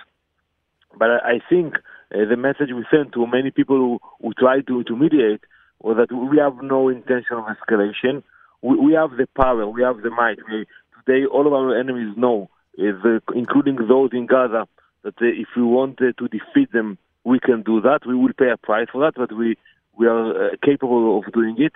But 0.97 1.11
I, 1.11 1.19
I 1.19 1.41
think 1.51 1.78
uh, 2.15 2.28
the 2.31 2.37
message 2.37 2.70
we 2.73 2.87
sent 2.95 3.12
to 3.15 3.27
many 3.27 3.51
people 3.51 3.77
who, 3.77 3.99
who 4.23 4.32
tried 4.35 4.69
to, 4.69 4.85
to 4.85 4.97
mediate 4.97 5.41
was 5.82 5.97
that 5.97 6.15
we 6.15 6.39
have 6.39 6.62
no 6.62 6.89
intention 6.89 7.39
of 7.39 7.47
escalation. 7.47 8.23
We, 8.62 8.77
we 8.78 8.93
have 8.93 9.16
the 9.16 9.27
power, 9.35 9.66
we 9.66 9.82
have 9.82 10.01
the 10.01 10.11
might. 10.11 10.39
We, 10.49 10.66
today, 11.05 11.27
all 11.27 11.49
of 11.49 11.53
our 11.53 11.77
enemies 11.77 12.15
know, 12.16 12.49
is, 12.79 12.97
uh, 13.05 13.19
including 13.35 13.77
those 13.89 14.11
in 14.13 14.27
Gaza, 14.27 14.67
that 15.03 15.15
uh, 15.21 15.27
if 15.27 15.49
we 15.57 15.63
want 15.63 16.01
uh, 16.01 16.13
to 16.19 16.29
defeat 16.29 16.73
them, 16.73 16.99
we 17.25 17.39
can 17.39 17.63
do 17.63 17.81
that. 17.81 18.01
We 18.07 18.15
will 18.15 18.33
pay 18.37 18.51
a 18.51 18.57
price 18.57 18.89
for 18.91 19.01
that, 19.03 19.15
but 19.17 19.37
we 19.37 19.57
we 19.97 20.07
are 20.07 20.57
capable 20.65 21.19
of 21.19 21.31
doing 21.33 21.57
it. 21.59 21.73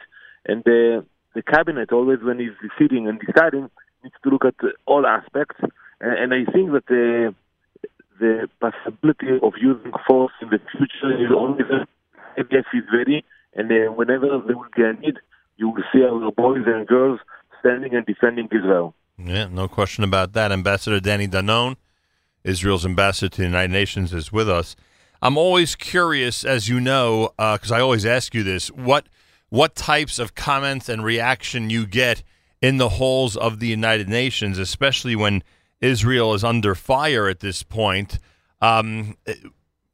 And 0.46 0.60
uh, 0.60 1.04
the 1.34 1.42
cabinet, 1.46 1.92
always 1.92 2.20
when 2.22 2.40
it's 2.40 2.56
sitting 2.78 3.08
and 3.08 3.20
deciding, 3.20 3.70
needs 4.02 4.14
to 4.22 4.30
look 4.30 4.44
at 4.44 4.54
all 4.86 5.06
aspects. 5.06 5.56
And, 6.00 6.32
and 6.32 6.34
I 6.34 6.50
think 6.50 6.72
that 6.72 6.88
uh, 6.88 7.32
the 8.18 8.48
possibility 8.60 9.38
of 9.42 9.54
using 9.60 9.92
force 10.06 10.32
in 10.40 10.48
the 10.48 10.60
future 10.72 11.12
is 11.22 11.30
always 11.30 11.66
there. 11.68 11.86
IDF 12.38 12.64
is 12.72 12.84
ready, 12.92 13.24
and 13.54 13.70
uh, 13.70 13.92
whenever 13.92 14.26
there 14.46 14.56
will 14.56 14.74
be 14.74 14.82
a 14.82 14.92
need, 14.94 15.18
you 15.56 15.68
will 15.68 15.82
see 15.92 16.02
our 16.02 16.32
boys 16.32 16.64
and 16.66 16.86
girls 16.86 17.20
standing 17.60 17.94
and 17.94 18.04
defending 18.06 18.48
Israel. 18.50 18.94
Yeah, 19.18 19.46
no 19.46 19.68
question 19.68 20.04
about 20.04 20.32
that. 20.32 20.50
Ambassador 20.50 21.00
Danny 21.00 21.28
Danon, 21.28 21.76
Israel's 22.42 22.84
ambassador 22.84 23.28
to 23.28 23.36
the 23.38 23.46
United 23.46 23.72
Nations, 23.72 24.12
is 24.12 24.32
with 24.32 24.48
us. 24.48 24.74
I'm 25.22 25.38
always 25.38 25.74
curious, 25.74 26.44
as 26.44 26.68
you 26.68 26.80
know, 26.80 27.30
because 27.38 27.70
I 27.70 27.80
always 27.80 28.04
ask 28.04 28.34
you 28.34 28.42
this: 28.42 28.68
what 28.68 29.06
what 29.48 29.74
types 29.76 30.18
of 30.18 30.34
comments 30.34 30.88
and 30.88 31.04
reaction 31.04 31.70
you 31.70 31.86
get 31.86 32.22
in 32.60 32.78
the 32.78 32.88
halls 32.88 33.36
of 33.36 33.60
the 33.60 33.68
United 33.68 34.08
Nations, 34.08 34.58
especially 34.58 35.14
when 35.14 35.42
Israel 35.80 36.34
is 36.34 36.42
under 36.42 36.74
fire 36.74 37.28
at 37.28 37.40
this 37.40 37.62
point. 37.62 38.18
Um, 38.60 39.16
it, 39.26 39.38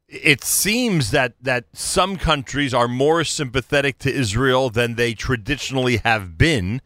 it 0.09 0.45
seems 0.45 1.11
that 1.11 1.35
that 1.43 1.65
some 1.73 2.17
countries 2.17 2.73
are 2.73 2.89
more 2.89 3.23
sympathetic 3.25 3.99
to 3.99 4.13
Israel 4.13 4.71
than 4.71 4.95
they 4.95 5.15
traditionally 5.15 5.99
have 5.99 6.39
been. 6.39 6.81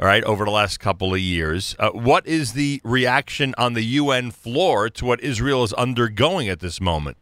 All 0.00 0.06
right, 0.06 0.22
over 0.22 0.44
the 0.44 0.52
last 0.52 0.78
couple 0.78 1.12
of 1.12 1.18
years, 1.18 1.74
uh, 1.80 1.90
what 1.90 2.24
is 2.24 2.52
the 2.52 2.80
reaction 2.84 3.52
on 3.58 3.72
the 3.72 3.82
UN 3.82 4.30
floor 4.30 4.88
to 4.90 5.04
what 5.04 5.20
Israel 5.20 5.64
is 5.64 5.72
undergoing 5.72 6.48
at 6.48 6.60
this 6.60 6.80
moment? 6.80 7.16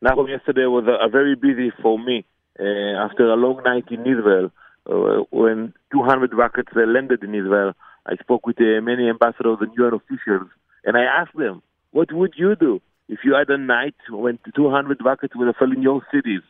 Now, 0.00 0.24
yesterday 0.26 0.64
was 0.64 0.86
a, 0.86 1.04
a 1.04 1.10
very 1.10 1.34
busy 1.34 1.70
for 1.82 1.98
me. 1.98 2.24
Uh, 2.58 2.96
after 3.04 3.30
a 3.30 3.36
long 3.36 3.62
night 3.62 3.84
in 3.90 4.00
Israel, 4.06 4.52
uh, 4.88 5.24
when 5.30 5.74
200 5.92 6.32
rockets 6.32 6.70
landed 6.74 7.22
in 7.22 7.34
Israel, 7.34 7.74
I 8.06 8.16
spoke 8.16 8.46
with 8.46 8.58
uh, 8.58 8.80
many 8.80 9.10
ambassadors 9.10 9.58
and 9.60 9.70
UN 9.76 9.92
officials, 9.92 10.48
and 10.84 10.96
I 10.96 11.02
asked 11.02 11.36
them, 11.36 11.62
what 11.90 12.10
would 12.10 12.32
you 12.38 12.56
do 12.56 12.80
if 13.10 13.18
you 13.22 13.34
had 13.34 13.50
a 13.50 13.58
night 13.58 13.96
when 14.08 14.38
200 14.56 14.98
rockets 15.04 15.36
were 15.36 15.52
falling 15.58 15.76
in 15.76 15.82
your 15.82 16.00
cities? 16.10 16.40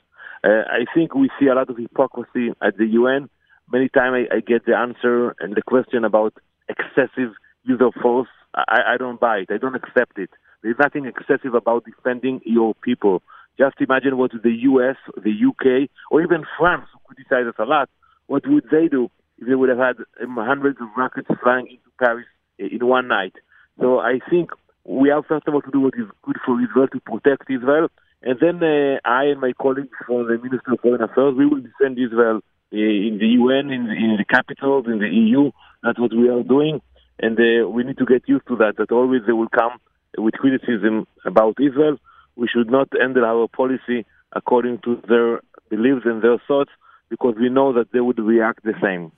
Uh, 0.45 0.63
I 0.71 0.85
think 0.95 1.17
we 1.17 1.31
see 1.41 1.49
a 1.49 1.55
lot 1.55 1.69
of 1.69 1.79
hypocrisy 1.79 2.53
at 2.63 2.77
the 2.77 2.87
UN. 2.87 3.29
Many 3.73 3.89
times 3.89 4.29
I, 4.31 4.37
I 4.37 4.41
get 4.41 4.67
the 4.67 4.77
answer 4.77 5.35
and 5.41 5.55
the 5.55 5.63
question 5.63 6.05
about 6.05 6.35
excessive 6.69 7.33
use 7.65 7.81
of 7.81 7.95
force. 8.01 8.29
I, 8.55 8.95
I 8.95 8.97
don't 8.99 9.21
buy 9.21 9.39
it. 9.39 9.51
I 9.51 9.59
don't 9.59 9.75
accept 9.75 10.19
it. 10.19 10.31
There's 10.63 10.77
nothing 10.79 11.07
excessive 11.07 11.55
about 11.55 11.85
defending 11.85 12.41
your 12.45 12.75
people. 12.75 13.23
Just 13.59 13.77
imagine 13.81 14.17
what 14.17 14.33
the 14.33 14.55
US, 14.63 14.97
the 15.17 15.33
UK, 15.33 15.89
or 16.11 16.23
even 16.23 16.45
France, 16.59 16.87
who 16.93 17.15
criticize 17.15 17.47
us 17.47 17.55
a 17.59 17.65
lot, 17.65 17.89
what 18.27 18.47
would 18.47 18.65
they 18.71 18.89
do 18.89 19.11
if 19.39 19.47
they 19.49 19.55
would 19.55 19.69
have 19.69 19.79
had 19.79 19.97
hundreds 20.21 20.81
of 20.81 20.89
rockets 20.97 21.29
flying 21.43 21.67
into 21.67 21.91
Paris 21.99 22.27
in 22.59 22.87
one 22.87 23.09
night? 23.09 23.35
So 23.81 23.99
I 23.99 24.21
think 24.31 24.51
we 24.85 25.09
have 25.11 25.27
first 25.27 25.47
of 25.47 25.55
all 25.55 25.63
to 25.63 25.71
do 25.71 25.81
what 25.81 25.95
is 25.95 26.07
good 26.23 26.37
for 26.45 26.61
Israel 26.61 26.89
to 26.89 27.01
protect 27.01 27.51
Israel, 27.51 27.89
and 28.23 28.39
then 28.41 28.63
uh, 28.63 28.99
I 29.05 29.25
and 29.25 29.41
my 29.41 29.53
colleagues 29.61 29.97
from 30.07 30.27
the 30.27 30.39
Ministry 30.39 30.75
of 30.75 30.81
Foreign 30.81 31.03
Affairs, 31.03 31.35
we 31.37 31.47
will 31.47 31.61
defend 31.61 31.99
Israel 31.99 32.41
in 32.73 33.19
the 33.21 33.27
UN, 33.39 33.71
in, 33.71 33.91
in 33.91 34.17
the 34.19 34.25
capitals, 34.25 34.87
in 34.87 34.99
the 34.99 35.09
EU. 35.09 35.51
That's 35.83 35.99
what 35.99 36.13
we 36.13 36.29
are 36.29 36.43
doing, 36.43 36.81
and 37.19 37.39
uh, 37.39 37.69
we 37.69 37.85
need 37.85 37.99
to 37.99 38.07
get 38.07 38.23
used 38.27 38.47
to 38.49 38.57
that. 38.57 38.77
That 38.79 38.91
always 38.93 39.23
they 39.27 39.33
will 39.33 39.49
come 39.49 39.79
with 40.17 40.35
criticism 40.35 41.07
about 41.25 41.57
Israel. 41.61 41.99
We 42.37 42.49
should 42.49 42.71
not 42.71 42.89
handle 42.99 43.25
our 43.25 43.49
policy 43.49 44.07
according 44.33 44.79
to 44.85 45.01
their 45.09 45.41
beliefs 45.69 46.03
and 46.05 46.23
their 46.23 46.39
thoughts, 46.49 46.71
because 47.09 47.35
we 47.39 47.49
know 47.49 47.73
that 47.73 47.93
they 47.93 48.01
would 48.01 48.19
react 48.19 48.65
the 48.65 48.75
same. 48.83 49.13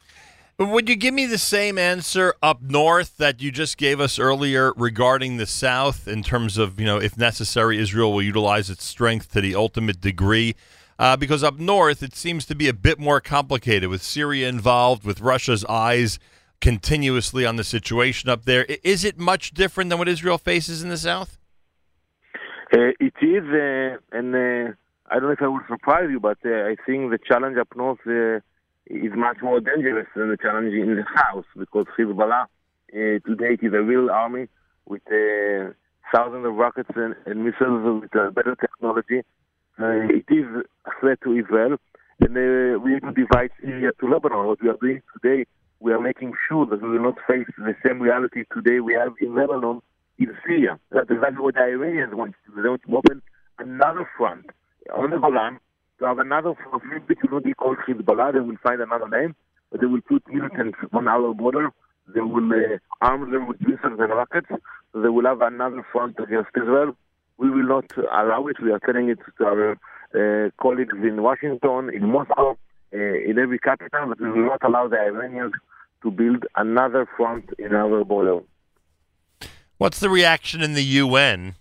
Would 0.58 0.88
you 0.88 0.96
give 0.96 1.12
me 1.12 1.26
the 1.26 1.36
same 1.36 1.76
answer 1.76 2.34
up 2.42 2.62
north 2.62 3.18
that 3.18 3.42
you 3.42 3.52
just 3.52 3.76
gave 3.76 4.00
us 4.00 4.18
earlier 4.18 4.72
regarding 4.74 5.36
the 5.36 5.44
South 5.44 6.08
in 6.08 6.22
terms 6.22 6.56
of, 6.56 6.80
you 6.80 6.86
know, 6.86 6.96
if 6.96 7.18
necessary, 7.18 7.78
Israel 7.78 8.14
will 8.14 8.22
utilize 8.22 8.70
its 8.70 8.82
strength 8.82 9.32
to 9.32 9.42
the 9.42 9.54
ultimate 9.54 10.00
degree? 10.00 10.56
Uh, 10.98 11.16
because 11.16 11.44
up 11.44 11.58
north, 11.58 12.02
it 12.02 12.14
seems 12.14 12.46
to 12.46 12.54
be 12.54 12.68
a 12.68 12.72
bit 12.72 12.98
more 12.98 13.20
complicated 13.20 13.90
with 13.90 14.02
Syria 14.02 14.48
involved, 14.48 15.04
with 15.04 15.20
Russia's 15.20 15.64
eyes 15.66 16.18
continuously 16.60 17.44
on 17.44 17.56
the 17.56 17.64
situation 17.64 18.30
up 18.30 18.44
there. 18.44 18.64
Is 18.82 19.04
it 19.04 19.18
much 19.18 19.52
different 19.52 19.90
than 19.90 19.98
what 19.98 20.08
Israel 20.08 20.38
faces 20.38 20.82
in 20.82 20.88
the 20.88 20.96
South? 20.96 21.38
Uh, 22.72 22.90
it 22.98 23.14
is, 23.22 23.44
uh, 23.44 23.98
and 24.16 24.34
uh, 24.34 24.72
I 25.08 25.14
don't 25.14 25.24
know 25.24 25.30
if 25.30 25.42
I 25.42 25.48
will 25.48 25.60
surprise 25.68 26.08
you, 26.10 26.18
but 26.18 26.38
uh, 26.44 26.64
I 26.64 26.76
think 26.84 27.10
the 27.10 27.18
challenge 27.18 27.58
up 27.58 27.68
north 27.76 28.00
uh, 28.06 28.40
is 28.86 29.12
much 29.14 29.38
more 29.42 29.60
dangerous 29.60 30.08
than 30.16 30.30
the 30.30 30.36
challenge 30.36 30.72
in 30.72 30.96
the 30.96 31.04
south 31.14 31.44
because 31.56 31.86
Hezbollah 31.98 32.44
uh, 32.44 32.46
today 32.92 33.56
is 33.60 33.72
a 33.72 33.82
real 33.82 34.10
army 34.10 34.48
with 34.86 35.02
thousands 36.12 36.46
of 36.46 36.54
rockets 36.54 36.90
and, 36.94 37.14
and 37.26 37.44
missiles 37.44 38.02
with 38.02 38.34
better 38.34 38.56
technology. 38.56 39.22
Uh, 39.78 40.08
it 40.08 40.24
is 40.30 40.46
a 40.86 40.90
threat 41.00 41.18
to 41.22 41.36
Israel, 41.36 41.76
and 42.20 42.32
uh, 42.36 42.78
we 42.80 42.94
need 42.94 43.02
to 43.02 43.12
divide 43.12 43.50
Syria 43.60 43.90
to 44.00 44.08
Lebanon. 44.08 44.46
What 44.46 44.62
we 44.62 44.70
are 44.70 44.78
doing 44.80 45.02
today, 45.12 45.44
we 45.80 45.92
are 45.92 46.00
making 46.00 46.32
sure 46.48 46.64
that 46.64 46.80
we 46.80 46.88
will 46.88 47.02
not 47.02 47.16
face 47.28 47.46
the 47.58 47.74
same 47.84 48.00
reality 48.00 48.44
today 48.54 48.80
we 48.80 48.94
have 48.94 49.12
in 49.20 49.34
Lebanon 49.34 49.82
in 50.18 50.32
Syria. 50.46 50.78
That's 50.90 51.10
exactly 51.10 51.40
what 51.40 51.54
the 51.56 51.60
Iranians 51.60 52.14
want 52.14 52.34
to 52.46 52.54
do. 52.56 52.62
They 52.62 52.68
want 52.70 52.82
to 52.88 52.96
open 52.96 53.22
another 53.58 54.08
front 54.16 54.46
on 54.96 55.10
the 55.10 55.18
Golan 55.18 55.58
to 55.98 56.06
have 56.06 56.18
another 56.18 56.54
front 56.54 56.82
which 57.06 57.18
will 57.22 57.36
not 57.36 57.44
be 57.44 57.52
called 57.52 57.76
Hezbollah. 57.86 58.32
They 58.32 58.40
will 58.40 58.56
find 58.62 58.80
another 58.80 59.08
name, 59.08 59.34
but 59.70 59.80
they 59.82 59.86
will 59.86 60.00
put 60.00 60.22
militants 60.32 60.78
on 60.94 61.06
our 61.06 61.34
border. 61.34 61.68
They 62.14 62.20
will 62.20 62.50
uh, 62.50 62.78
arm 63.02 63.30
them 63.30 63.46
with 63.46 63.60
missiles 63.60 64.00
and 64.00 64.08
rockets. 64.08 64.48
They 64.94 65.08
will 65.08 65.26
have 65.26 65.42
another 65.42 65.84
front 65.92 66.16
against 66.18 66.50
Israel. 66.56 66.96
We 67.38 67.50
will 67.50 67.66
not 67.66 67.84
allow 67.96 68.46
it. 68.46 68.60
We 68.62 68.72
are 68.72 68.78
telling 68.78 69.08
it 69.08 69.18
to 69.38 69.44
our 69.44 69.72
uh, 70.14 70.50
colleagues 70.60 70.96
in 71.02 71.22
Washington, 71.22 71.90
in 71.92 72.10
Moscow, 72.10 72.56
uh, 72.94 72.96
in 72.96 73.38
every 73.38 73.58
capital, 73.58 74.06
but 74.08 74.20
we 74.20 74.30
will 74.30 74.46
not 74.46 74.62
allow 74.64 74.88
the 74.88 74.98
Iranians 74.98 75.52
to 76.02 76.10
build 76.10 76.44
another 76.54 77.06
front 77.16 77.50
in 77.58 77.74
our 77.74 78.04
border. 78.04 78.40
What's 79.78 80.00
the 80.00 80.08
reaction 80.08 80.62
in 80.62 80.74
the 80.74 80.84
UN 80.84 81.56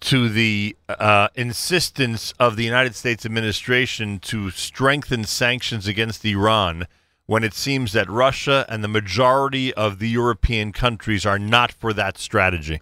to 0.00 0.28
the 0.28 0.76
uh, 0.88 1.28
insistence 1.34 2.32
of 2.38 2.56
the 2.56 2.64
United 2.64 2.94
States 2.94 3.26
administration 3.26 4.18
to 4.20 4.50
strengthen 4.50 5.24
sanctions 5.24 5.86
against 5.86 6.24
Iran 6.24 6.86
when 7.26 7.44
it 7.44 7.52
seems 7.52 7.92
that 7.92 8.08
Russia 8.08 8.64
and 8.68 8.82
the 8.82 8.88
majority 8.88 9.74
of 9.74 9.98
the 9.98 10.08
European 10.08 10.72
countries 10.72 11.26
are 11.26 11.38
not 11.38 11.72
for 11.72 11.92
that 11.92 12.16
strategy? 12.16 12.80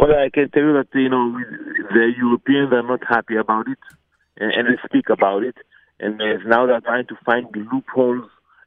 Well, 0.00 0.16
I 0.16 0.30
can 0.30 0.48
tell 0.48 0.62
you 0.62 0.72
that 0.72 0.88
you 0.94 1.10
know 1.10 1.38
the 1.92 2.12
Europeans 2.16 2.72
are 2.72 2.82
not 2.82 3.00
happy 3.06 3.36
about 3.36 3.68
it, 3.68 3.76
and, 4.38 4.50
and 4.50 4.66
they 4.66 4.80
speak 4.88 5.10
about 5.10 5.42
it. 5.42 5.56
And 5.98 6.16
now 6.46 6.64
they're 6.64 6.80
trying 6.80 7.06
to 7.08 7.16
find 7.22 7.46
loopholes 7.54 8.24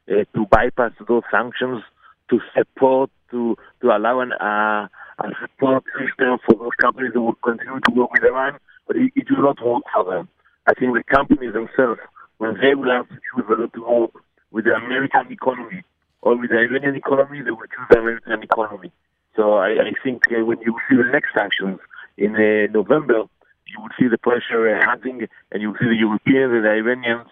uh, 0.08 0.22
to 0.32 0.46
bypass 0.48 0.92
those 1.08 1.24
sanctions, 1.32 1.82
to 2.30 2.38
support, 2.56 3.10
to 3.32 3.56
to 3.80 3.86
allow 3.88 4.20
an 4.20 4.32
uh, 4.34 4.86
a 5.18 5.28
support 5.42 5.82
system 5.98 6.38
for 6.46 6.54
those 6.54 6.76
companies 6.80 7.10
that 7.14 7.20
will 7.20 7.34
continue 7.42 7.80
to 7.80 7.92
work 7.96 8.12
with 8.12 8.22
Iran, 8.22 8.60
but 8.86 8.94
it, 8.94 9.10
it 9.16 9.26
will 9.28 9.42
not 9.42 9.58
work 9.60 9.82
for 9.92 10.04
them. 10.04 10.28
I 10.68 10.74
think 10.74 10.94
the 10.94 11.02
companies 11.02 11.52
themselves, 11.52 11.98
when 12.38 12.54
they 12.62 12.76
will 12.76 12.92
have 12.94 13.08
to 13.08 13.14
choose 13.14 13.44
whether 13.48 13.66
to 13.66 13.80
work 13.82 14.12
with 14.52 14.66
the 14.66 14.74
American 14.74 15.32
economy 15.32 15.82
or 16.22 16.38
with 16.38 16.50
the 16.50 16.58
Iranian 16.58 16.94
economy, 16.94 17.42
they 17.42 17.50
will 17.50 17.66
choose 17.66 17.90
the 17.90 17.98
American 17.98 18.40
economy. 18.44 18.92
So 19.36 19.54
I, 19.54 19.70
I 19.88 19.92
think 20.02 20.22
uh, 20.30 20.44
when 20.44 20.60
you 20.60 20.76
see 20.88 20.96
the 20.96 21.10
next 21.12 21.30
sanctions 21.34 21.78
in 22.16 22.34
uh, 22.36 22.72
November, 22.72 23.24
you 23.66 23.80
will 23.80 23.90
see 23.98 24.08
the 24.08 24.18
pressure 24.18 24.68
uh, 24.74 24.92
acting, 24.92 25.26
and 25.50 25.62
you 25.62 25.68
will 25.70 25.78
see 25.78 25.86
the 25.88 25.96
Europeans 25.96 26.52
and 26.52 26.64
the 26.64 26.70
Iranians 26.70 27.26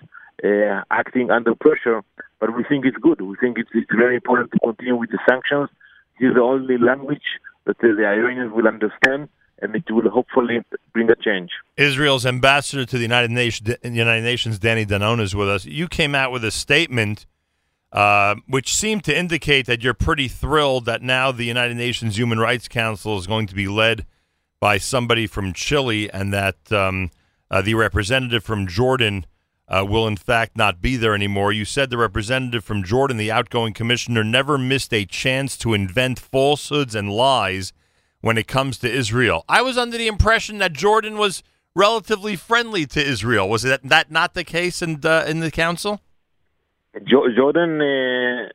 uh, 0.44 0.82
acting 0.90 1.30
under 1.30 1.54
pressure. 1.54 2.02
But 2.40 2.56
we 2.56 2.64
think 2.64 2.84
it's 2.84 2.96
good. 2.96 3.20
We 3.20 3.36
think 3.36 3.58
it's, 3.58 3.70
it's 3.74 3.94
very 3.94 4.16
important 4.16 4.50
to 4.52 4.58
continue 4.58 4.96
with 4.96 5.10
the 5.10 5.18
sanctions. 5.28 5.68
This 6.18 6.30
is 6.30 6.34
the 6.34 6.42
only 6.42 6.78
language 6.78 7.22
that 7.66 7.76
uh, 7.78 7.94
the 7.96 8.06
Iranians 8.06 8.52
will 8.52 8.66
understand, 8.66 9.28
and 9.60 9.76
it 9.76 9.88
will 9.88 10.10
hopefully 10.10 10.64
bring 10.92 11.08
a 11.10 11.14
change. 11.14 11.50
Israel's 11.76 12.26
ambassador 12.26 12.84
to 12.84 12.96
the 12.96 13.02
United 13.02 13.30
Nations, 13.30 13.76
United 13.84 14.24
Nations, 14.24 14.58
Danny 14.58 14.84
Danon, 14.84 15.20
is 15.20 15.36
with 15.36 15.48
us. 15.48 15.64
You 15.64 15.86
came 15.86 16.16
out 16.16 16.32
with 16.32 16.44
a 16.44 16.50
statement 16.50 17.26
uh, 17.92 18.36
which 18.46 18.74
seemed 18.74 19.04
to 19.04 19.16
indicate 19.16 19.66
that 19.66 19.82
you're 19.82 19.94
pretty 19.94 20.26
thrilled 20.26 20.86
that 20.86 21.02
now 21.02 21.30
the 21.30 21.44
United 21.44 21.76
Nations 21.76 22.16
Human 22.16 22.38
Rights 22.38 22.66
Council 22.66 23.18
is 23.18 23.26
going 23.26 23.46
to 23.46 23.54
be 23.54 23.68
led 23.68 24.06
by 24.60 24.78
somebody 24.78 25.26
from 25.26 25.52
Chile, 25.52 26.10
and 26.10 26.32
that 26.32 26.72
um, 26.72 27.10
uh, 27.50 27.60
the 27.60 27.74
representative 27.74 28.44
from 28.44 28.66
Jordan 28.66 29.26
uh, 29.68 29.84
will 29.86 30.06
in 30.06 30.16
fact 30.16 30.56
not 30.56 30.80
be 30.80 30.96
there 30.96 31.14
anymore. 31.14 31.52
You 31.52 31.64
said 31.64 31.90
the 31.90 31.98
representative 31.98 32.64
from 32.64 32.82
Jordan, 32.82 33.16
the 33.16 33.32
outgoing 33.32 33.74
commissioner, 33.74 34.22
never 34.22 34.56
missed 34.56 34.94
a 34.94 35.04
chance 35.04 35.56
to 35.58 35.74
invent 35.74 36.18
falsehoods 36.18 36.94
and 36.94 37.10
lies 37.10 37.72
when 38.20 38.38
it 38.38 38.46
comes 38.46 38.78
to 38.78 38.90
Israel. 38.90 39.44
I 39.48 39.62
was 39.62 39.76
under 39.76 39.98
the 39.98 40.06
impression 40.06 40.58
that 40.58 40.72
Jordan 40.72 41.18
was 41.18 41.42
relatively 41.74 42.36
friendly 42.36 42.86
to 42.86 43.04
Israel. 43.04 43.48
Was 43.48 43.62
that, 43.62 43.82
that 43.82 44.10
not 44.10 44.34
the 44.34 44.44
case 44.44 44.80
in 44.80 45.00
the, 45.00 45.28
in 45.28 45.40
the 45.40 45.50
council? 45.50 46.00
Jo- 47.00 47.28
Jordan, 47.34 47.80
uh, 47.80 48.48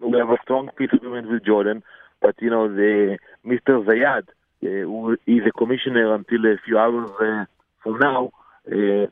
we 0.00 0.18
have 0.18 0.30
a 0.30 0.38
strong 0.42 0.70
peace 0.76 0.90
agreement 0.92 1.28
with 1.28 1.44
Jordan, 1.44 1.82
but 2.22 2.34
you 2.40 2.48
know, 2.48 2.68
the 2.68 3.18
Mr. 3.44 3.84
Zeid, 3.84 4.24
uh, 4.28 4.66
who 4.88 5.16
is 5.26 5.42
a 5.46 5.52
commissioner 5.52 6.14
until 6.14 6.46
a 6.46 6.56
few 6.64 6.78
hours 6.78 7.10
uh, 7.20 7.44
from 7.82 7.98
now, 7.98 8.32
uh, 8.66 9.06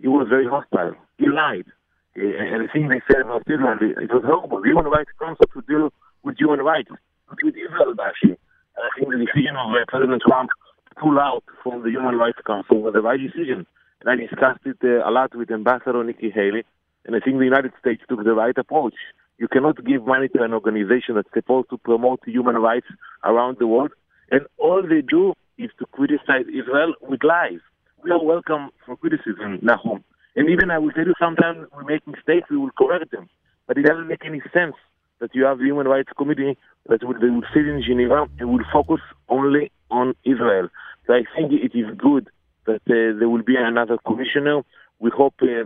he 0.00 0.08
was 0.08 0.26
very 0.28 0.46
hostile. 0.46 0.94
He 1.18 1.26
lied. 1.28 1.66
And 2.14 2.64
the 2.64 2.68
thing 2.72 2.88
they 2.88 3.02
said 3.10 3.22
about 3.22 3.42
Israel, 3.46 3.76
it 3.80 4.12
was 4.12 4.24
horrible. 4.24 4.62
The 4.62 4.68
Human 4.68 4.86
Rights 4.86 5.10
Council 5.18 5.46
to 5.52 5.60
deal 5.62 5.92
with 6.22 6.38
human 6.38 6.60
rights, 6.60 6.88
not 6.90 7.38
with 7.42 7.54
Israel, 7.56 7.94
actually. 8.00 8.38
And 8.76 8.84
I 8.84 8.88
think 8.96 9.10
the 9.10 9.18
decision 9.20 9.56
of 9.56 9.72
President 9.88 10.22
Trump 10.26 10.48
to 10.88 10.94
pull 11.00 11.18
out 11.18 11.44
from 11.62 11.82
the 11.82 11.90
Human 11.90 12.16
Rights 12.16 12.38
Council 12.46 12.80
was 12.80 12.94
the 12.94 13.02
right 13.02 13.20
decision. 13.20 13.66
And 14.00 14.08
I 14.08 14.16
discussed 14.16 14.64
it 14.64 14.82
a 14.82 15.10
lot 15.10 15.34
with 15.34 15.50
Ambassador 15.50 16.02
Nikki 16.04 16.30
Haley, 16.30 16.64
and 17.06 17.16
I 17.16 17.20
think 17.20 17.38
the 17.38 17.44
United 17.44 17.72
States 17.80 18.02
took 18.08 18.22
the 18.24 18.34
right 18.34 18.56
approach. 18.58 18.94
You 19.38 19.48
cannot 19.48 19.84
give 19.84 20.06
money 20.06 20.28
to 20.28 20.42
an 20.42 20.52
organization 20.52 21.14
that's 21.14 21.28
supposed 21.32 21.70
to 21.70 21.78
promote 21.78 22.20
human 22.26 22.56
rights 22.56 22.86
around 23.24 23.58
the 23.58 23.66
world, 23.66 23.92
and 24.30 24.42
all 24.58 24.82
they 24.82 25.02
do 25.02 25.34
is 25.56 25.70
to 25.78 25.86
criticize 25.86 26.46
Israel 26.48 26.94
with 27.02 27.22
lies. 27.22 27.60
We 28.02 28.10
are 28.10 28.22
welcome 28.22 28.70
for 28.84 28.96
criticism, 28.96 29.58
Nahum. 29.62 30.04
And 30.36 30.50
even 30.50 30.70
I 30.70 30.78
will 30.78 30.90
tell 30.90 31.06
you, 31.06 31.14
sometimes 31.18 31.66
we 31.76 31.84
make 31.84 32.06
mistakes, 32.06 32.50
we 32.50 32.58
will 32.58 32.70
correct 32.76 33.10
them. 33.10 33.28
But 33.66 33.78
it 33.78 33.82
doesn't 33.82 34.06
make 34.06 34.24
any 34.24 34.42
sense 34.52 34.74
that 35.20 35.34
you 35.34 35.44
have 35.44 35.58
the 35.58 35.64
Human 35.64 35.86
Rights 35.88 36.10
Committee 36.16 36.58
that 36.88 37.02
will, 37.02 37.18
they 37.18 37.30
will 37.30 37.46
sit 37.54 37.66
in 37.66 37.82
Geneva 37.86 38.26
and 38.38 38.50
will 38.50 38.64
focus 38.72 39.00
only 39.28 39.72
on 39.90 40.14
Israel. 40.24 40.68
So 41.06 41.14
I 41.14 41.24
think 41.34 41.52
it 41.52 41.76
is 41.76 41.86
good 41.96 42.28
that 42.66 42.82
uh, 42.88 43.18
there 43.18 43.28
will 43.28 43.42
be 43.42 43.56
another 43.56 43.96
commissioner. 44.06 44.62
We 44.98 45.10
hope 45.10 45.34
uh, 45.42 45.64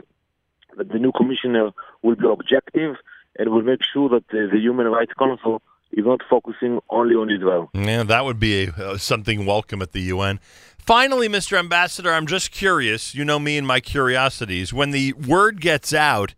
that 0.77 0.89
the 0.89 0.99
new 0.99 1.13
commissioner 1.13 1.71
will 2.03 2.17
be 2.17 2.27
objective 2.29 2.97
and 3.39 3.51
will 3.51 3.63
make 3.63 3.81
sure 3.93 4.09
that 4.09 4.25
uh, 4.33 4.53
the 4.53 4.59
Human 4.59 4.87
Rights 4.87 5.13
Council 5.19 5.63
is 5.93 6.05
not 6.05 6.21
focusing 6.29 6.81
only 6.89 7.15
on 7.15 7.31
Israel. 7.31 7.71
Yeah, 7.75 8.05
that 8.05 8.25
would 8.25 8.39
be 8.39 8.65
a, 8.65 8.71
uh, 8.71 8.99
something 8.99 9.47
welcome 9.47 9.83
at 9.83 9.93
the 9.93 10.03
UN. 10.03 10.41
Finally, 10.79 11.29
Mr. 11.29 11.59
Ambassador, 11.59 12.13
I'm 12.13 12.27
just 12.27 12.51
curious. 12.51 13.15
You 13.15 13.25
know 13.25 13.39
me 13.39 13.59
and 13.59 13.67
my 13.67 13.81
curiosities. 13.81 14.73
When 14.73 14.91
the 14.91 15.13
word 15.13 15.61
gets 15.61 15.93
out 15.93 16.35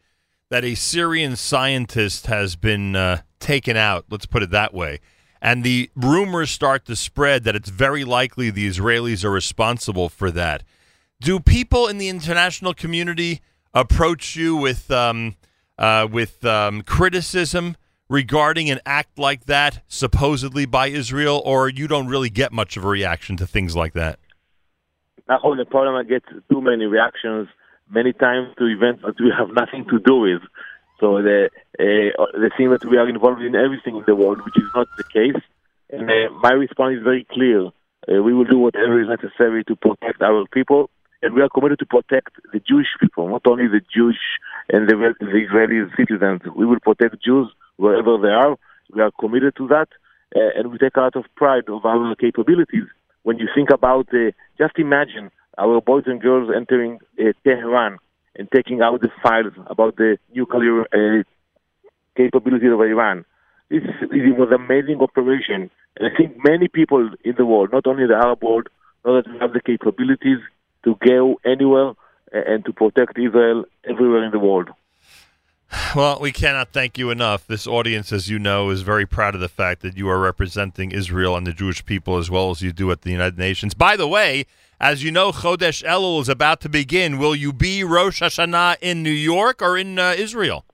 that 0.49 0.65
a 0.65 0.75
Syrian 0.75 1.37
scientist 1.37 2.27
has 2.27 2.57
been 2.57 2.97
uh, 2.97 3.23
taken 3.41 3.77
out, 3.77 4.07
let's 4.11 4.27
put 4.27 4.43
it 4.43 4.51
that 4.51 4.75
way, 4.75 5.01
and 5.41 5.65
the 5.65 5.91
rumors 5.97 6.51
start 6.51 6.85
to 6.87 6.97
spread 6.97 7.45
that 7.45 7.57
it's 7.57 7.71
very 7.71 8.05
likely 8.05 8.51
the 8.51 8.69
Israelis 8.69 9.25
are 9.25 9.31
responsible 9.31 10.09
for 10.09 10.31
that, 10.31 10.63
do 11.21 11.41
people 11.41 11.89
in 11.89 11.99
the 11.99 12.09
international 12.09 12.75
community 12.75 13.41
approach 13.75 14.37
you 14.37 14.57
with 14.57 14.91
um, 14.91 15.37
uh, 15.79 16.07
with 16.11 16.45
um, 16.45 16.83
criticism 16.83 17.77
regarding 18.09 18.71
an 18.71 18.81
act 18.85 19.19
like 19.19 19.47
that, 19.47 19.83
supposedly 19.89 20.67
by 20.67 20.89
Israel, 20.89 21.43
or 21.45 21.69
you 21.69 21.89
don't 21.89 22.09
really 22.09 22.31
get 22.31 22.53
much 22.53 22.77
of 22.77 22.85
a 22.85 22.89
reaction 22.89 23.37
to 23.39 23.47
things 23.47 23.75
like 23.75 23.95
that? 23.95 24.19
The 25.27 25.67
problem 25.71 25.95
I 25.95 26.03
get 26.03 26.23
too 26.51 26.61
many 26.61 26.85
reactions 26.85 27.49
many 27.91 28.13
times 28.13 28.55
to 28.59 28.67
events 28.67 29.03
that 29.05 29.21
we 29.21 29.31
have 29.37 29.51
nothing 29.55 29.87
to 29.91 29.99
do 29.99 30.17
with. 30.17 30.43
So 31.01 31.23
the 31.23 31.51
uh, 31.79 32.27
the 32.39 32.51
thing 32.57 32.71
that 32.71 32.85
we 32.85 32.97
are 32.97 33.09
involved 33.09 33.43
in 33.43 33.55
everything 33.55 33.97
in 33.97 34.05
the 34.07 34.15
world, 34.15 34.45
which 34.45 34.57
is 34.57 34.71
not 34.75 34.89
the 34.97 35.05
case. 35.05 35.43
And 35.91 36.11
uh, 36.11 36.31
my 36.41 36.53
response 36.53 36.97
is 36.97 37.03
very 37.03 37.25
clear. 37.31 37.67
Uh, 37.67 38.23
we 38.23 38.33
will 38.35 38.45
do 38.45 38.59
whatever 38.59 39.01
is 39.01 39.09
necessary 39.09 39.65
to 39.65 39.77
protect 39.77 40.23
our 40.23 40.47
people, 40.47 40.91
and 41.23 41.35
we 41.35 41.41
are 41.41 41.49
committed 41.49 41.79
to 41.79 41.87
protect 41.87 42.35
the 42.53 42.61
Jewish 42.61 42.89
people, 43.01 43.29
not 43.29 43.47
only 43.47 43.69
the 43.69 43.81
Jewish 43.95 44.19
and 44.69 44.89
the, 44.89 45.15
the 45.21 45.39
Israeli 45.39 45.89
citizens. 45.97 46.41
We 46.57 46.67
will 46.67 46.81
protect 46.81 47.23
Jews 47.23 47.49
wherever 47.77 48.19
they 48.19 48.29
are. 48.29 48.57
We 48.93 49.01
are 49.01 49.13
committed 49.19 49.57
to 49.57 49.69
that, 49.69 49.89
uh, 50.37 50.59
and 50.59 50.71
we 50.71 50.79
take 50.79 50.97
a 50.97 51.01
lot 51.01 51.17
of 51.17 51.25
pride 51.37 51.69
of 51.69 51.85
our 51.85 52.15
capabilities. 52.17 52.87
When 53.23 53.39
you 53.39 53.49
think 53.55 53.71
about, 53.71 54.09
uh, 54.13 54.33
just 54.59 54.79
imagine 54.79 55.31
our 55.59 55.81
boys 55.81 56.05
and 56.07 56.21
girls 56.21 56.51
entering 56.55 56.99
uh, 57.21 57.33
Tehran 57.45 57.99
and 58.37 58.49
taking 58.51 58.83
out 58.83 59.01
the 59.01 59.11
files 59.23 59.53
about 59.67 59.97
the 59.97 60.19
nuclear 60.35 60.83
uh, 60.83 61.23
capabilities 62.17 62.73
of 62.73 62.81
Iran. 62.81 63.25
This 63.71 63.83
it 64.01 64.37
was 64.37 64.49
an 64.51 64.61
amazing 64.61 65.01
operation, 65.01 65.71
and 65.97 66.13
I 66.13 66.15
think 66.17 66.37
many 66.45 66.69
people 66.69 67.11
in 67.25 67.35
the 67.39 67.47
world, 67.47 67.71
not 67.73 67.87
only 67.87 68.07
the 68.07 68.15
Arab 68.15 68.43
world, 68.43 68.69
know 69.05 69.17
that 69.17 69.31
we 69.31 69.39
have 69.39 69.53
the 69.53 69.63
capabilities 69.63 70.39
to 70.85 70.97
go 71.07 71.41
anywhere 71.45 71.93
and 72.33 72.65
to 72.65 72.73
protect 72.73 73.19
Israel 73.19 73.65
everywhere 73.89 74.25
in 74.25 74.33
the 74.33 74.39
world. 74.39 74.71
Well, 75.97 76.19
we 76.21 76.33
cannot 76.33 76.69
thank 76.73 76.99
you 76.99 77.11
enough. 77.11 77.47
This 77.47 77.67
audience, 77.67 78.13
as 78.13 78.29
you 78.29 78.39
know, 78.39 78.69
is 78.71 78.83
very 78.83 79.07
proud 79.07 79.35
of 79.35 79.41
the 79.41 79.49
fact 79.49 79.81
that 79.83 79.97
you 79.97 80.09
are 80.09 80.19
representing 80.19 80.93
Israel 80.93 81.35
and 81.37 81.47
the 81.47 81.53
Jewish 81.53 81.85
people 81.85 82.19
as 82.19 82.31
well 82.31 82.51
as 82.51 82.61
you 82.61 82.73
do 82.73 82.91
at 82.91 83.03
the 83.03 83.11
United 83.11 83.39
Nations. 83.39 83.73
By 83.73 83.97
the 83.97 84.07
way, 84.07 84.45
as 84.79 85.03
you 85.03 85.11
know, 85.11 85.33
Chodesh 85.33 85.83
Elul 85.83 86.21
is 86.21 86.29
about 86.29 86.61
to 86.63 86.69
begin. 86.69 87.19
Will 87.19 87.35
you 87.35 87.53
be 87.53 87.85
Rosh 87.85 88.23
Hashanah 88.23 88.77
in 88.83 89.03
New 89.03 89.11
York 89.11 89.63
or 89.63 89.79
in 89.79 89.99
uh, 89.99 90.15
Israel? 90.17 90.65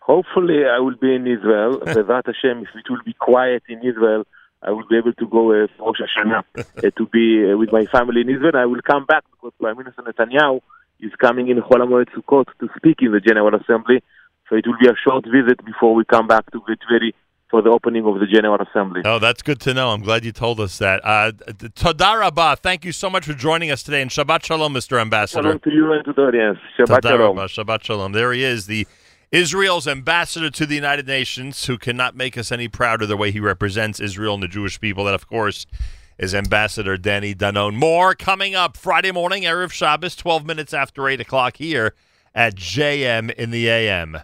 Hopefully, 0.00 0.64
I 0.64 0.78
will 0.78 0.96
be 0.96 1.14
in 1.14 1.26
Israel. 1.26 1.80
Bezrat 1.80 2.26
Hashem, 2.26 2.62
if 2.62 2.68
it 2.74 2.88
will 2.88 3.02
be 3.04 3.14
quiet 3.14 3.62
in 3.68 3.78
Israel, 3.84 4.24
I 4.62 4.70
will 4.70 4.86
be 4.88 4.96
able 4.96 5.12
to 5.14 5.26
go 5.26 5.52
uh, 5.52 5.66
for 5.76 5.86
Rosh 5.86 6.00
Hashanah 6.00 6.44
uh, 6.56 6.90
to 6.96 7.06
be 7.06 7.50
uh, 7.50 7.56
with 7.56 7.72
my 7.72 7.86
family 7.86 8.20
in 8.20 8.28
Israel. 8.28 8.56
I 8.56 8.66
will 8.66 8.82
come 8.82 9.06
back 9.06 9.24
because 9.30 9.52
Prime 9.60 9.78
Minister 9.78 10.02
Netanyahu 10.02 10.60
is 11.00 11.12
coming 11.18 11.48
in 11.48 11.56
Chol 11.58 11.80
HaMoed 11.80 12.08
Sukkot 12.14 12.46
to 12.60 12.68
speak 12.76 12.98
in 13.00 13.12
the 13.12 13.20
General 13.20 13.54
Assembly. 13.54 14.02
So 14.48 14.56
it 14.56 14.66
will 14.66 14.76
be 14.80 14.88
a 14.88 14.94
short 15.02 15.24
visit 15.24 15.64
before 15.64 15.94
we 15.94 16.04
come 16.04 16.26
back 16.26 16.50
to 16.52 16.60
get 16.68 16.78
ready 16.90 17.14
for 17.50 17.62
the 17.62 17.70
opening 17.70 18.04
of 18.06 18.20
the 18.20 18.26
General 18.26 18.58
Assembly. 18.60 19.02
Oh, 19.04 19.18
that's 19.18 19.42
good 19.42 19.60
to 19.62 19.74
know. 19.74 19.90
I'm 19.90 20.02
glad 20.02 20.24
you 20.24 20.32
told 20.32 20.60
us 20.60 20.78
that. 20.78 21.00
Uh, 21.04 21.32
Toda 21.74 22.56
thank 22.56 22.84
you 22.84 22.92
so 22.92 23.10
much 23.10 23.24
for 23.26 23.32
joining 23.32 23.70
us 23.70 23.82
today, 23.82 24.02
and 24.02 24.10
Shabbat 24.10 24.44
Shalom, 24.44 24.74
Mr. 24.74 25.00
Ambassador. 25.00 25.42
Shalom 25.42 25.60
to 25.60 25.72
you 25.72 25.92
and 25.92 26.04
to 26.04 26.12
the 26.12 26.22
audience. 26.22 26.58
Shabbat 26.78 27.02
Shalom. 27.02 27.36
Shabbat 27.36 27.82
Shalom. 27.82 28.12
There 28.12 28.32
he 28.32 28.44
is, 28.44 28.66
the 28.66 28.86
Israel's 29.32 29.86
ambassador 29.86 30.50
to 30.50 30.66
the 30.66 30.74
United 30.74 31.06
Nations, 31.06 31.66
who 31.66 31.78
cannot 31.78 32.16
make 32.16 32.36
us 32.36 32.50
any 32.50 32.66
prouder 32.66 33.06
the 33.06 33.16
way 33.16 33.30
he 33.30 33.38
represents 33.38 34.00
Israel 34.00 34.34
and 34.34 34.42
the 34.42 34.48
Jewish 34.48 34.80
people. 34.80 35.04
That, 35.04 35.14
of 35.14 35.28
course, 35.28 35.66
is 36.18 36.34
Ambassador 36.34 36.96
Danny 36.96 37.32
Danon. 37.32 37.76
More 37.76 38.16
coming 38.16 38.56
up 38.56 38.76
Friday 38.76 39.12
morning, 39.12 39.44
Erev 39.44 39.70
Shabbos, 39.70 40.16
12 40.16 40.44
minutes 40.44 40.74
after 40.74 41.08
8 41.08 41.20
o'clock 41.20 41.58
here 41.58 41.94
at 42.34 42.56
JM 42.56 43.32
in 43.34 43.52
the 43.52 43.68
AM. 43.68 44.18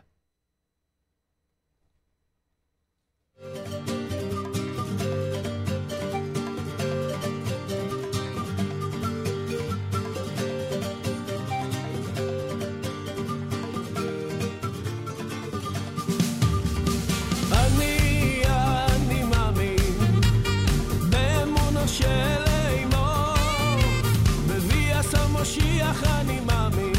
משיח 25.56 26.04
אני 26.04 26.40
מאמין. 26.40 26.95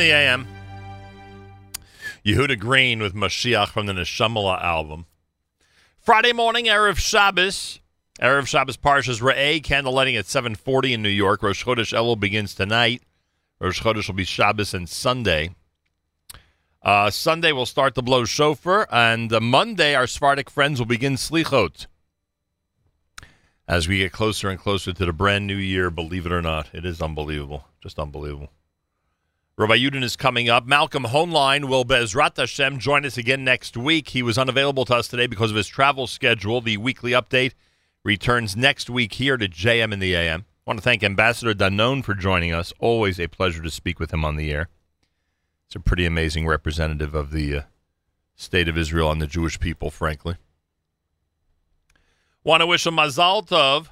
The 0.00 0.12
AM. 0.12 0.46
Yehuda 2.24 2.58
Green 2.58 3.00
with 3.00 3.14
Mashiach 3.14 3.68
from 3.68 3.84
the 3.84 3.92
Neshamala 3.92 4.58
album. 4.62 5.04
Friday 5.98 6.32
morning, 6.32 6.64
Erev 6.64 6.96
Shabbos. 6.96 7.80
Erev 8.18 8.46
Shabbos 8.46 8.78
Parshas 8.78 9.20
Re'eh, 9.20 9.60
candlelighting 9.60 10.18
at 10.18 10.24
740 10.24 10.94
in 10.94 11.02
New 11.02 11.10
York. 11.10 11.42
Rosh 11.42 11.64
Chodesh 11.64 11.92
Elul 11.92 12.18
begins 12.18 12.54
tonight. 12.54 13.02
Rosh 13.60 13.82
Chodesh 13.82 14.06
will 14.06 14.14
be 14.14 14.24
Shabbos 14.24 14.72
and 14.72 14.88
Sunday. 14.88 15.54
Uh, 16.82 17.10
Sunday 17.10 17.52
we'll 17.52 17.66
start 17.66 17.94
the 17.94 18.02
blow 18.02 18.24
shofar, 18.24 18.88
and 18.90 19.30
uh, 19.30 19.38
Monday 19.38 19.94
our 19.94 20.06
Sephardic 20.06 20.48
friends 20.48 20.78
will 20.78 20.86
begin 20.86 21.16
slichot. 21.16 21.86
As 23.68 23.86
we 23.86 23.98
get 23.98 24.12
closer 24.12 24.48
and 24.48 24.58
closer 24.58 24.94
to 24.94 25.04
the 25.04 25.12
brand 25.12 25.46
new 25.46 25.56
year, 25.56 25.90
believe 25.90 26.24
it 26.24 26.32
or 26.32 26.40
not, 26.40 26.70
it 26.72 26.86
is 26.86 27.02
unbelievable, 27.02 27.66
just 27.82 27.98
unbelievable. 27.98 28.50
Rabbi 29.58 29.76
Yudin 29.76 30.02
is 30.02 30.16
coming 30.16 30.48
up. 30.48 30.66
Malcolm 30.66 31.04
Hoenlein 31.04 31.66
will 31.66 31.84
Bezrat 31.84 32.36
Hashem 32.36 32.78
join 32.78 33.04
us 33.04 33.18
again 33.18 33.44
next 33.44 33.76
week. 33.76 34.10
He 34.10 34.22
was 34.22 34.38
unavailable 34.38 34.86
to 34.86 34.94
us 34.94 35.08
today 35.08 35.26
because 35.26 35.50
of 35.50 35.56
his 35.56 35.66
travel 35.66 36.06
schedule. 36.06 36.60
The 36.60 36.78
weekly 36.78 37.10
update 37.10 37.52
returns 38.02 38.56
next 38.56 38.88
week 38.88 39.14
here 39.14 39.36
to 39.36 39.48
JM 39.48 39.92
in 39.92 39.98
the 39.98 40.14
AM. 40.14 40.46
I 40.66 40.70
want 40.70 40.78
to 40.78 40.82
thank 40.82 41.02
Ambassador 41.02 41.52
Danon 41.52 42.02
for 42.02 42.14
joining 42.14 42.54
us. 42.54 42.72
Always 42.78 43.20
a 43.20 43.26
pleasure 43.26 43.62
to 43.62 43.70
speak 43.70 44.00
with 44.00 44.12
him 44.12 44.24
on 44.24 44.36
the 44.36 44.50
air. 44.50 44.68
It's 45.66 45.76
a 45.76 45.80
pretty 45.80 46.06
amazing 46.06 46.46
representative 46.46 47.14
of 47.14 47.30
the 47.30 47.58
uh, 47.58 47.62
state 48.36 48.68
of 48.68 48.78
Israel 48.78 49.10
and 49.10 49.20
the 49.20 49.26
Jewish 49.26 49.60
people, 49.60 49.90
frankly. 49.90 50.36
Want 52.42 52.62
to 52.62 52.66
wish 52.66 52.86
a 52.86 52.90
mazal 52.90 53.46
tov 53.46 53.88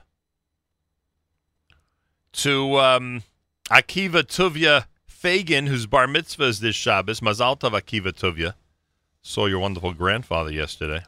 to 2.32 2.78
um, 2.78 3.22
Akiva 3.70 4.22
Tuvia 4.22 4.86
Fagan, 5.18 5.66
whose 5.66 5.86
bar 5.86 6.06
mitzvah 6.06 6.44
is 6.44 6.60
this 6.60 6.76
Shabbos. 6.76 7.18
Mazal 7.18 7.58
tov 7.58 7.72
Akiva 7.72 8.12
Tuvia. 8.12 8.54
Saw 9.20 9.46
your 9.46 9.58
wonderful 9.58 9.92
grandfather 9.92 10.52
yesterday. 10.52 11.02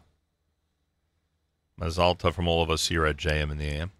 Mazal 1.80 2.18
tov 2.18 2.34
from 2.34 2.48
all 2.48 2.60
of 2.60 2.70
us 2.70 2.88
here 2.88 3.06
at 3.06 3.16
JM 3.16 3.52
in 3.52 3.58
the 3.58 3.66
AM. 3.66 3.92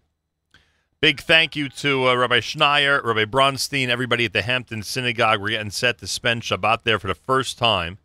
Big 0.99 1.21
thank 1.21 1.55
you 1.55 1.69
to 1.69 2.09
uh, 2.09 2.15
Rabbi 2.15 2.41
Schneier, 2.41 3.01
Rabbi 3.01 3.23
Bronstein, 3.23 3.87
everybody 3.87 4.25
at 4.25 4.33
the 4.33 4.41
Hampton 4.41 4.83
Synagogue. 4.83 5.39
We're 5.39 5.51
getting 5.51 5.71
set 5.71 5.99
to 5.99 6.07
spend 6.07 6.41
Shabbat 6.41 6.83
there 6.83 6.99
for 6.99 7.07
the 7.07 7.15
first 7.15 7.57
time 7.57 7.97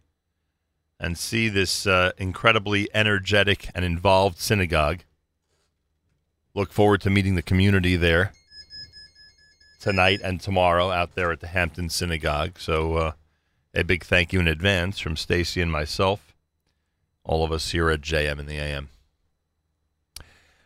and 1.01 1.19
see 1.19 1.49
this 1.49 1.89
uh, 1.89 2.13
incredibly 2.19 2.89
energetic 2.95 3.69
and 3.75 3.85
involved 3.85 4.39
synagogue. 4.39 5.01
Look 6.55 6.73
forward 6.73 7.01
to 7.01 7.11
meeting 7.11 7.35
the 7.35 7.43
community 7.43 7.97
there 7.97 8.33
tonight 9.81 10.21
and 10.23 10.41
tomorrow 10.41 10.91
out 10.91 11.15
there 11.15 11.33
at 11.33 11.41
the 11.41 11.49
Hampton 11.49 11.89
Synagogue. 11.89 12.59
So, 12.59 12.97
uh, 12.97 13.13
a 13.75 13.85
big 13.85 14.05
thank 14.05 14.33
you 14.33 14.41
in 14.41 14.49
advance 14.49 14.99
from 14.99 15.17
Stacy 15.17 15.61
and 15.61 15.71
myself, 15.71 16.35
all 17.25 17.45
of 17.45 17.53
us 17.53 17.73
here 17.73 17.91
at 17.91 18.01
JM 18.01 18.39
in 18.39 18.47
the 18.47 18.57
AM. 18.57 18.89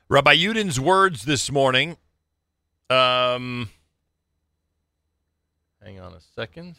Rabbi 0.09 0.35
Yudin's 0.35 0.81
words 0.81 1.25
this 1.25 1.51
morning. 1.51 1.97
Um, 2.89 3.71
hang 5.83 6.01
on 6.01 6.13
a 6.13 6.21
second. 6.21 6.77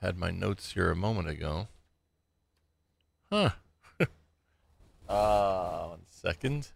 Had 0.00 0.16
my 0.16 0.32
notes 0.32 0.72
here 0.72 0.90
a 0.90 0.96
moment 0.96 1.28
ago. 1.28 1.68
Huh. 3.30 3.50
uh, 5.08 5.86
one 5.88 6.02
second. 6.08 6.70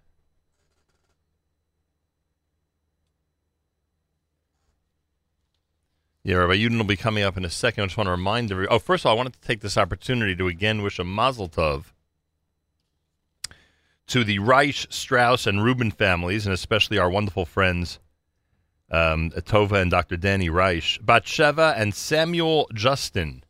Yeah, 6.27 6.39
Rabbi 6.39 6.55
Yudin 6.55 6.77
will 6.77 6.85
be 6.85 6.97
coming 6.97 7.23
up 7.23 7.37
in 7.37 7.45
a 7.45 7.51
second. 7.51 7.85
I 7.85 7.87
just 7.87 7.97
want 7.97 8.09
to 8.09 8.11
remind 8.11 8.51
everyone. 8.51 8.75
Oh, 8.75 8.81
first 8.81 9.03
of 9.03 9.07
all, 9.07 9.13
I 9.13 9.17
wanted 9.17 9.35
to 9.35 9.47
take 9.47 9.61
this 9.61 9.79
opportunity 9.79 10.35
to 10.35 10.49
again 10.49 10.83
wish 10.83 10.99
a 10.99 11.05
mazel 11.05 11.49
tov 11.49 11.93
to 14.09 14.25
the 14.25 14.41
Reich, 14.41 14.87
Strauss, 14.91 15.47
and 15.47 15.63
Rubin 15.63 15.93
families, 15.93 16.45
and 16.45 16.53
especially 16.53 16.99
our 16.99 17.09
wonderful 17.09 17.45
friends, 17.45 18.01
um, 18.91 19.31
Tova 19.31 19.81
and 19.81 19.89
Dr. 19.89 20.17
Danny 20.17 20.49
Reich, 20.49 20.99
Batsheva 21.01 21.75
and 21.77 21.95
Samuel 21.95 22.69
Justin. 22.75 23.45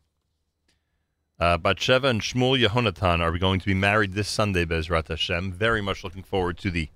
Uh, 1.39 1.57
Batsheva 1.57 2.03
and 2.03 2.21
Shmuel 2.21 2.63
Yehonatan 2.63 3.21
are 3.21 3.35
going 3.39 3.59
to 3.59 3.65
be 3.65 3.73
married 3.73 4.13
this 4.13 4.27
Sunday, 4.27 4.65
Bezrat 4.65 5.07
Hashem. 5.07 5.51
Very 5.51 5.81
much 5.81 6.03
looking 6.03 6.21
forward 6.21 6.59
to 6.59 6.69
the 6.69 6.89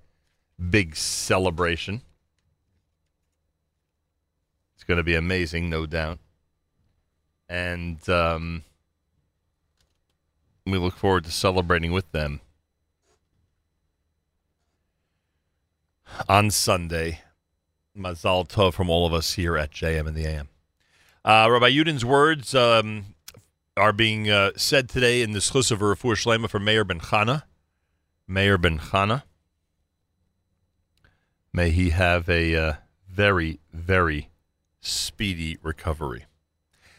big 0.70 0.94
celebration. 0.94 2.02
It's 4.82 4.88
going 4.88 4.98
to 4.98 5.04
be 5.04 5.14
amazing, 5.14 5.70
no 5.70 5.86
doubt. 5.86 6.18
And 7.48 8.08
um, 8.08 8.64
we 10.66 10.76
look 10.76 10.96
forward 10.96 11.22
to 11.26 11.30
celebrating 11.30 11.92
with 11.92 12.10
them 12.10 12.40
on 16.28 16.50
Sunday. 16.50 17.20
Mazal 17.96 18.48
Tov 18.48 18.74
from 18.74 18.90
all 18.90 19.06
of 19.06 19.14
us 19.14 19.34
here 19.34 19.56
at 19.56 19.70
JM 19.70 20.08
and 20.08 20.16
the 20.16 20.26
AM. 20.26 20.48
Uh, 21.24 21.46
Rabbi 21.48 21.68
Yudin's 21.68 22.04
words 22.04 22.52
um, 22.52 23.14
are 23.76 23.92
being 23.92 24.28
uh, 24.28 24.50
said 24.56 24.88
today 24.88 25.22
in 25.22 25.30
the 25.30 25.38
Schluss 25.38 25.70
of 25.70 25.78
Refuah 25.78 26.16
Shlema 26.16 26.50
for 26.50 26.58
Meir 26.58 26.82
Ben 26.82 26.98
Chana. 26.98 27.44
Meir 28.26 28.58
Ben 28.58 28.80
Chana. 28.80 29.22
May 31.52 31.70
he 31.70 31.90
have 31.90 32.28
a 32.28 32.56
uh, 32.56 32.72
very, 33.08 33.60
very 33.72 34.31
speedy 34.82 35.56
recovery. 35.62 36.26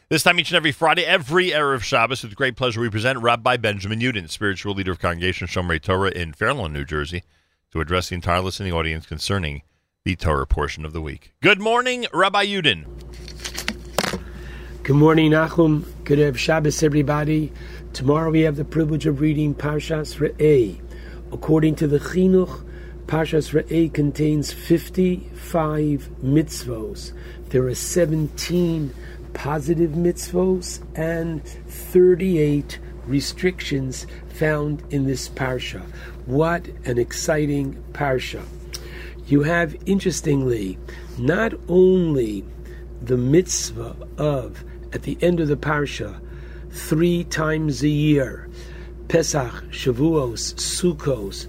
This 0.10 0.24
time 0.24 0.40
each 0.40 0.50
and 0.50 0.58
every 0.58 0.72
Friday, 0.72 1.06
every 1.06 1.53
hour 1.53 1.74
of 1.74 1.84
Shabbos, 1.84 2.24
with 2.24 2.36
great 2.36 2.56
pleasure, 2.56 2.82
we 2.82 2.90
present 2.90 3.20
Rabbi 3.20 3.58
Benjamin 3.58 4.00
Yudin, 4.00 4.30
spiritual 4.30 4.74
leader 4.74 4.92
of 4.92 5.00
Congregation 5.00 5.48
Shomrei 5.48 5.82
Torah 5.82 6.12
in 6.12 6.34
Fairlawn, 6.34 6.74
New 6.74 6.86
Jersey, 6.86 7.24
to 7.72 7.82
address 7.82 8.10
the 8.10 8.16
entire 8.16 8.42
listening 8.42 8.74
audience 8.74 9.06
concerning 9.06 9.64
the 10.03 10.16
Torah 10.16 10.48
portion 10.48 10.86
of 10.86 10.94
the 10.94 11.02
week. 11.02 11.34
Good 11.42 11.60
morning, 11.60 12.06
Rabbi 12.14 12.45
Yudin. 12.45 12.86
Good 14.84 14.95
morning, 14.95 15.32
Nachum. 15.32 15.86
Good 16.03 16.20
Erev 16.20 16.38
Shabbos, 16.38 16.84
everybody. 16.84 17.52
Tomorrow 17.94 18.32
we 18.32 18.42
have 18.42 18.56
the 18.56 18.66
privilege 18.66 19.06
of 19.06 19.22
reading 19.22 19.56
Parshas 19.56 20.18
Re'eh. 20.18 20.82
According 21.32 21.76
to 21.78 21.88
the 21.88 22.00
Chinuch, 22.00 22.66
Parshas 23.08 23.53
Re'eh 23.53 23.94
contains 23.94 24.52
55 24.52 26.10
mitzvos. 26.24 27.14
There 27.53 27.67
are 27.67 27.75
17 27.75 28.91
positive 29.35 29.91
mitzvos 29.91 30.82
and 30.98 31.45
38 31.45 32.80
restrictions 33.06 34.07
found 34.30 34.82
in 34.90 35.06
this 35.06 35.30
parsha. 35.30 35.83
What 36.25 36.67
an 36.85 36.98
exciting 36.98 37.75
parsha. 37.91 38.41
You 39.27 39.43
have, 39.43 39.75
interestingly, 39.85 40.80
not 41.19 41.53
only 41.67 42.43
the 43.03 43.17
mitzvah 43.17 43.98
of, 44.17 44.64
at 44.91 45.03
the 45.03 45.19
end 45.22 45.40
of 45.40 45.48
the 45.48 45.56
parsha, 45.56 46.19
three 46.72 47.23
times 47.25 47.83
a 47.83 47.88
year, 47.88 48.49
Pesach, 49.09 49.53
Shavuos, 49.69 50.56
Sukkos, 50.56 51.45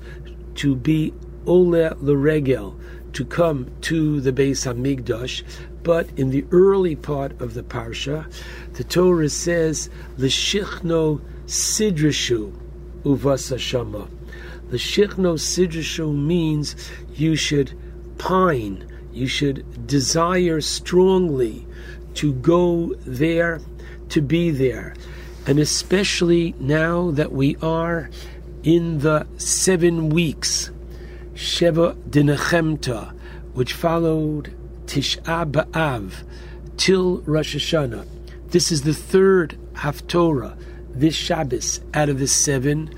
to 0.57 0.77
be 0.77 1.15
Ole 1.47 1.97
L'Regel, 2.03 2.79
to 3.15 3.25
come 3.25 3.71
to 3.81 4.21
the 4.21 4.33
Beis 4.33 4.67
Hamikdash, 4.67 5.43
but 5.85 6.09
in 6.17 6.31
the 6.31 6.45
early 6.51 6.97
part 6.97 7.41
of 7.41 7.55
the 7.55 7.63
parsha, 7.63 8.27
the 8.73 8.83
Torah 8.83 9.29
says, 9.29 9.91
"L'shichno 10.19 11.21
sidrashu 11.47 12.53
uvasa 13.05 13.59
shama." 13.59 14.09
L'shichno 14.73 15.37
sidrashu 15.39 16.13
means 16.13 16.75
you 17.15 17.37
should 17.37 17.73
pine, 18.19 18.85
you 19.13 19.27
should 19.27 19.87
desire 19.87 20.61
strongly 20.61 21.67
to 22.15 22.33
go 22.33 22.95
there, 23.07 23.61
to 24.09 24.23
be 24.23 24.51
there, 24.51 24.95
and 25.47 25.59
especially 25.59 26.55
now 26.59 27.11
that 27.11 27.31
we 27.31 27.57
are 27.61 28.09
in 28.63 29.01
the 29.01 29.27
seven 29.37 30.09
weeks, 30.09 30.71
Sheva 31.35 31.95
Dinachemta, 32.09 33.13
which 33.53 33.75
followed 33.75 34.55
Tish'a 34.95 35.51
B'Av 35.51 36.23
till 36.77 37.19
Rosh 37.23 37.57
Hashanah. 37.57 38.07
This 38.51 38.71
is 38.71 38.83
the 38.83 38.95
third 38.95 39.59
Haftorah, 39.73 40.57
this 40.89 41.17
Shabbos, 41.17 41.81
out 41.95 42.09
of 42.09 42.21
the 42.21 42.29
seven. 42.29 42.95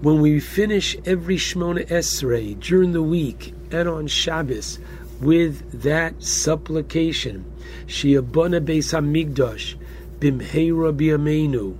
When 0.00 0.22
we 0.22 0.40
finish 0.40 0.96
every 1.04 1.36
Shmona 1.36 1.86
Esrei 1.88 2.58
during 2.58 2.92
the 2.92 3.02
week 3.02 3.52
and 3.70 3.90
on 3.90 4.06
Shabbos 4.06 4.78
with 5.20 5.82
that 5.82 6.22
supplication, 6.22 7.44
Shiabona 7.86 8.64
Beis 8.64 8.94
Hamikdash 8.94 9.74
Bimheira 10.20 10.96
Biyamenu 10.96 11.76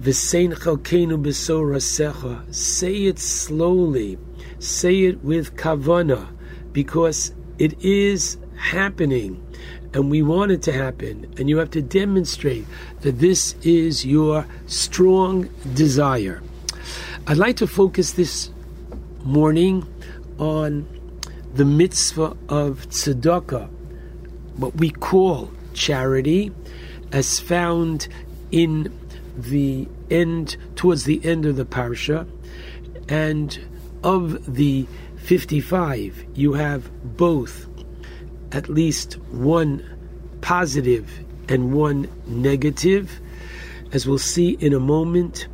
V'sein 0.00 0.52
Chalkenu 0.54 1.22
B'sor 1.22 1.76
Rasecha. 1.76 2.52
Say 2.52 3.04
it 3.04 3.20
slowly. 3.20 4.18
Say 4.58 5.02
it 5.02 5.22
with 5.22 5.54
kavana, 5.54 6.26
because 6.72 7.32
it 7.62 7.80
is 7.80 8.38
happening, 8.58 9.40
and 9.94 10.10
we 10.10 10.20
want 10.20 10.50
it 10.50 10.62
to 10.62 10.72
happen. 10.72 11.32
And 11.38 11.48
you 11.48 11.58
have 11.58 11.70
to 11.70 11.80
demonstrate 11.80 12.64
that 13.02 13.20
this 13.20 13.54
is 13.62 14.04
your 14.04 14.44
strong 14.66 15.48
desire. 15.72 16.42
I'd 17.28 17.36
like 17.36 17.56
to 17.58 17.68
focus 17.68 18.14
this 18.14 18.50
morning 19.22 19.86
on 20.38 20.88
the 21.54 21.64
mitzvah 21.64 22.36
of 22.48 22.88
tzedakah, 22.88 23.68
what 24.56 24.74
we 24.74 24.90
call 24.90 25.48
charity, 25.72 26.50
as 27.12 27.38
found 27.38 28.08
in 28.50 28.92
the 29.36 29.86
end, 30.10 30.56
towards 30.74 31.04
the 31.04 31.24
end 31.24 31.46
of 31.46 31.54
the 31.54 31.64
parsha, 31.64 32.26
and 33.08 33.56
of 34.02 34.52
the 34.52 34.88
55, 35.22 36.24
you 36.34 36.52
have 36.54 36.90
both 37.16 37.68
at 38.50 38.68
least 38.68 39.14
one 39.30 39.82
positive 40.40 41.08
and 41.48 41.72
one 41.72 42.08
negative, 42.26 43.20
as 43.92 44.06
we'll 44.06 44.18
see 44.18 44.50
in 44.60 44.74
a 44.74 44.80
moment. 44.80 45.46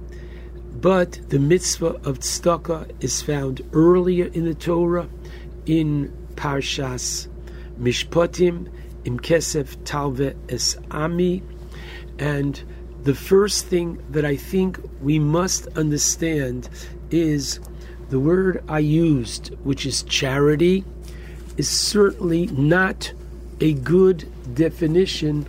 But 0.73 1.21
the 1.29 1.39
mitzvah 1.39 1.97
of 2.05 2.21
tzedakah 2.21 2.91
is 3.03 3.21
found 3.21 3.61
earlier 3.73 4.27
in 4.27 4.45
the 4.45 4.55
Torah, 4.55 5.09
in 5.67 6.13
Parshas 6.35 7.29
Mishpatim, 7.79 8.71
in 9.05 9.19
Kesef 9.19 9.77
Talve 9.85 10.35
Es 10.49 10.77
Ami, 10.91 11.43
and 12.19 12.63
the 13.03 13.15
first 13.15 13.67
thing 13.67 14.03
that 14.11 14.25
I 14.25 14.37
think 14.37 14.79
we 15.03 15.19
must 15.19 15.67
understand 15.77 16.69
is 17.11 17.61
the 18.11 18.21
word 18.21 18.65
I 18.69 18.79
used, 18.79 19.49
which 19.65 19.85
is 19.85 20.03
charity, 20.03 20.85
is 21.57 21.69
certainly 21.69 22.47
not 22.47 23.13
a 23.61 23.75
good 23.75 24.31
definition 24.55 25.47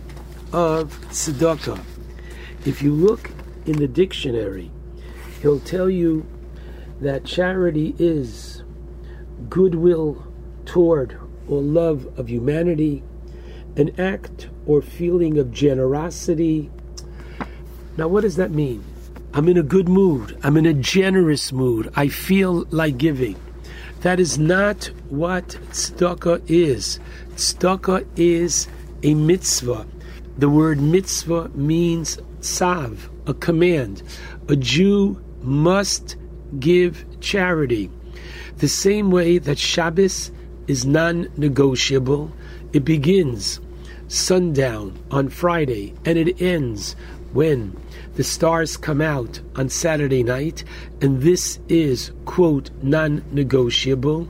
of 0.52 1.00
tzedakah. 1.08 1.80
If 2.66 2.82
you 2.82 2.92
look 2.92 3.30
in 3.66 3.78
the 3.78 3.88
dictionary, 3.88 4.70
he'll 5.40 5.60
tell 5.60 5.88
you 5.88 6.26
that 7.00 7.24
charity 7.24 7.94
is 7.98 8.62
goodwill 9.48 10.26
toward 10.66 11.18
or 11.48 11.62
love 11.62 12.06
of 12.18 12.28
humanity, 12.28 13.02
an 13.76 13.98
act 13.98 14.48
or 14.66 14.82
feeling 14.82 15.38
of 15.38 15.50
generosity. 15.50 16.70
Now, 17.96 18.08
what 18.08 18.20
does 18.22 18.36
that 18.36 18.50
mean? 18.50 18.84
I'm 19.32 19.48
in 19.48 19.56
a 19.56 19.62
good 19.62 19.88
mood. 19.88 20.36
I'm 20.42 20.56
in 20.56 20.66
a 20.66 20.74
generous 20.74 21.52
mood. 21.52 21.92
I 21.94 22.08
feel 22.08 22.66
like 22.70 22.98
giving. 22.98 23.36
That 24.00 24.18
is 24.18 24.38
not 24.38 24.90
what 25.08 25.48
tzedakah 25.70 26.42
is. 26.48 26.98
Tzedakah 27.36 28.06
is 28.16 28.66
a 29.04 29.14
mitzvah. 29.14 29.86
The 30.36 30.48
word 30.48 30.80
mitzvah 30.80 31.50
means 31.54 32.18
sav, 32.40 33.08
a 33.26 33.34
command. 33.34 34.02
A 34.48 34.56
Jew 34.56 35.22
must 35.42 36.16
give 36.58 37.04
charity. 37.20 37.88
The 38.56 38.68
same 38.68 39.12
way 39.12 39.38
that 39.38 39.58
Shabbos 39.58 40.32
is 40.66 40.84
non 40.84 41.28
negotiable, 41.36 42.32
it 42.72 42.84
begins 42.84 43.60
sundown 44.08 44.98
on 45.12 45.28
Friday 45.28 45.94
and 46.04 46.18
it 46.18 46.42
ends 46.42 46.96
when 47.32 47.76
the 48.20 48.24
stars 48.24 48.76
come 48.76 49.00
out 49.00 49.40
on 49.56 49.66
Saturday 49.70 50.22
night, 50.22 50.62
and 51.00 51.22
this 51.22 51.58
is, 51.70 52.12
quote, 52.26 52.68
non 52.82 53.24
negotiable. 53.32 54.28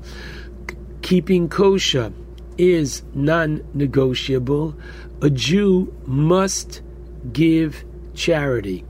Keeping 1.03 1.49
kosher 1.49 2.13
is 2.57 3.03
non 3.15 3.65
negotiable. 3.75 4.77
A 5.23 5.29
Jew 5.29 5.93
must 6.07 6.83
give 7.33 7.85
charity. 8.15 8.85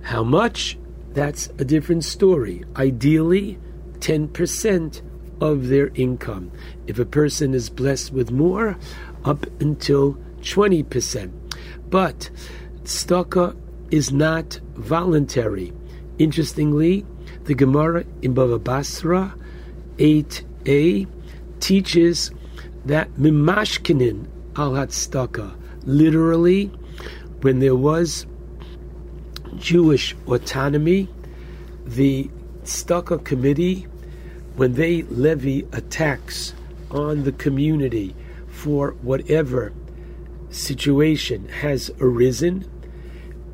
How 0.00 0.24
much? 0.24 0.78
That's 1.12 1.48
a 1.58 1.64
different 1.66 2.02
story. 2.02 2.64
Ideally, 2.74 3.58
10% 3.98 5.02
of 5.42 5.68
their 5.68 5.88
income. 5.88 6.50
If 6.86 6.98
a 6.98 7.04
person 7.04 7.52
is 7.52 7.68
blessed 7.68 8.14
with 8.14 8.30
more, 8.30 8.78
up 9.26 9.44
until 9.60 10.14
20%. 10.40 11.32
But 11.90 12.30
tzedakah 12.84 13.56
is 13.90 14.12
not 14.12 14.60
voluntary. 14.74 15.72
Interestingly, 16.18 17.04
the 17.44 17.54
Gemara 17.54 18.04
in 18.22 18.34
Bava 18.34 18.62
Basra 18.62 19.34
8a 19.98 21.06
teaches 21.60 22.30
that 22.84 23.12
mimashkinin 23.14 24.26
al 24.56 24.72
tzedakah, 24.72 25.54
literally, 25.84 26.66
when 27.42 27.58
there 27.60 27.76
was 27.76 28.26
Jewish 29.56 30.14
autonomy, 30.26 31.08
the 31.84 32.30
tzedakah 32.64 33.24
committee, 33.24 33.86
when 34.56 34.74
they 34.74 35.02
levy 35.02 35.66
a 35.72 35.80
tax 35.80 36.54
on 36.90 37.24
the 37.24 37.32
community 37.32 38.14
for 38.48 38.92
whatever 39.02 39.72
situation 40.50 41.48
has 41.48 41.90
arisen, 42.00 42.64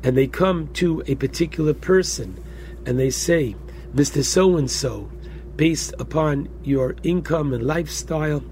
and 0.03 0.17
they 0.17 0.27
come 0.27 0.67
to 0.73 1.01
a 1.07 1.15
particular 1.15 1.73
person 1.73 2.41
and 2.85 2.99
they 2.99 3.09
say, 3.09 3.55
Mr. 3.95 4.23
So 4.23 4.57
and 4.57 4.69
so, 4.69 5.09
based 5.55 5.93
upon 5.99 6.49
your 6.63 6.95
income 7.03 7.53
and 7.53 7.65
lifestyle, 7.65 8.43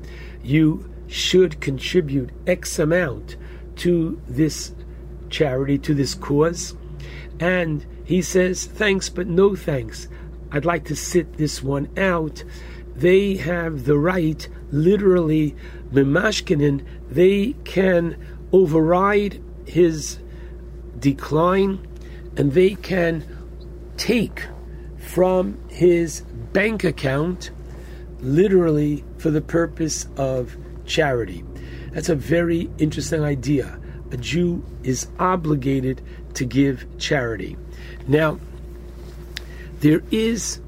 you 0.43 0.89
should 1.07 1.59
contribute 1.59 2.29
X 2.47 2.79
amount 2.79 3.35
to 3.77 4.21
this 4.27 4.73
charity, 5.29 5.77
to 5.79 5.93
this 5.93 6.13
cause. 6.13 6.75
And 7.39 7.85
he 8.05 8.21
says, 8.21 8.65
Thanks, 8.65 9.09
but 9.09 9.27
no 9.27 9.55
thanks. 9.55 10.07
I'd 10.51 10.65
like 10.65 10.85
to 10.85 10.95
sit 10.95 11.37
this 11.37 11.63
one 11.63 11.89
out. 11.97 12.43
They 12.95 13.35
have 13.37 13.85
the 13.85 13.97
right, 13.97 14.47
literally, 14.71 15.55
Mimashkinin, 15.91 16.85
they 17.09 17.53
can 17.63 18.17
override 18.51 19.41
his 19.65 20.19
decline 21.01 21.85
and 22.37 22.53
they 22.53 22.75
can 22.75 23.25
take 23.97 24.45
from 24.97 25.59
his 25.69 26.21
bank 26.53 26.83
account 26.83 27.51
literally 28.19 29.03
for 29.17 29.31
the 29.31 29.41
purpose 29.41 30.07
of 30.15 30.55
charity. 30.85 31.43
That's 31.91 32.09
a 32.09 32.15
very 32.15 32.69
interesting 32.77 33.23
idea. 33.23 33.79
A 34.11 34.17
Jew 34.17 34.63
is 34.83 35.07
obligated 35.19 36.01
to 36.35 36.45
give 36.45 36.85
charity. 36.97 37.57
Now, 38.07 38.39
there 39.79 40.03
is 40.11 40.61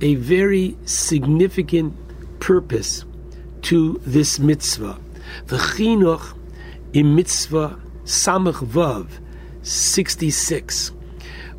a 0.00 0.14
very 0.16 0.76
significant 0.84 1.94
purpose 2.40 3.04
to 3.62 4.00
this 4.04 4.38
mitzvah. 4.38 4.98
The 5.46 5.56
chinuch 5.56 6.36
in 6.92 7.14
mitzvah 7.14 7.80
samach 8.04 8.64
vav 8.66 9.08
66, 9.66 10.92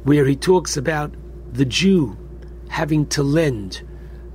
where 0.04 0.26
he 0.26 0.36
talks 0.36 0.78
about 0.78 1.14
the 1.52 1.66
Jew 1.66 2.18
having 2.70 3.06
to 3.08 3.22
lend 3.22 3.82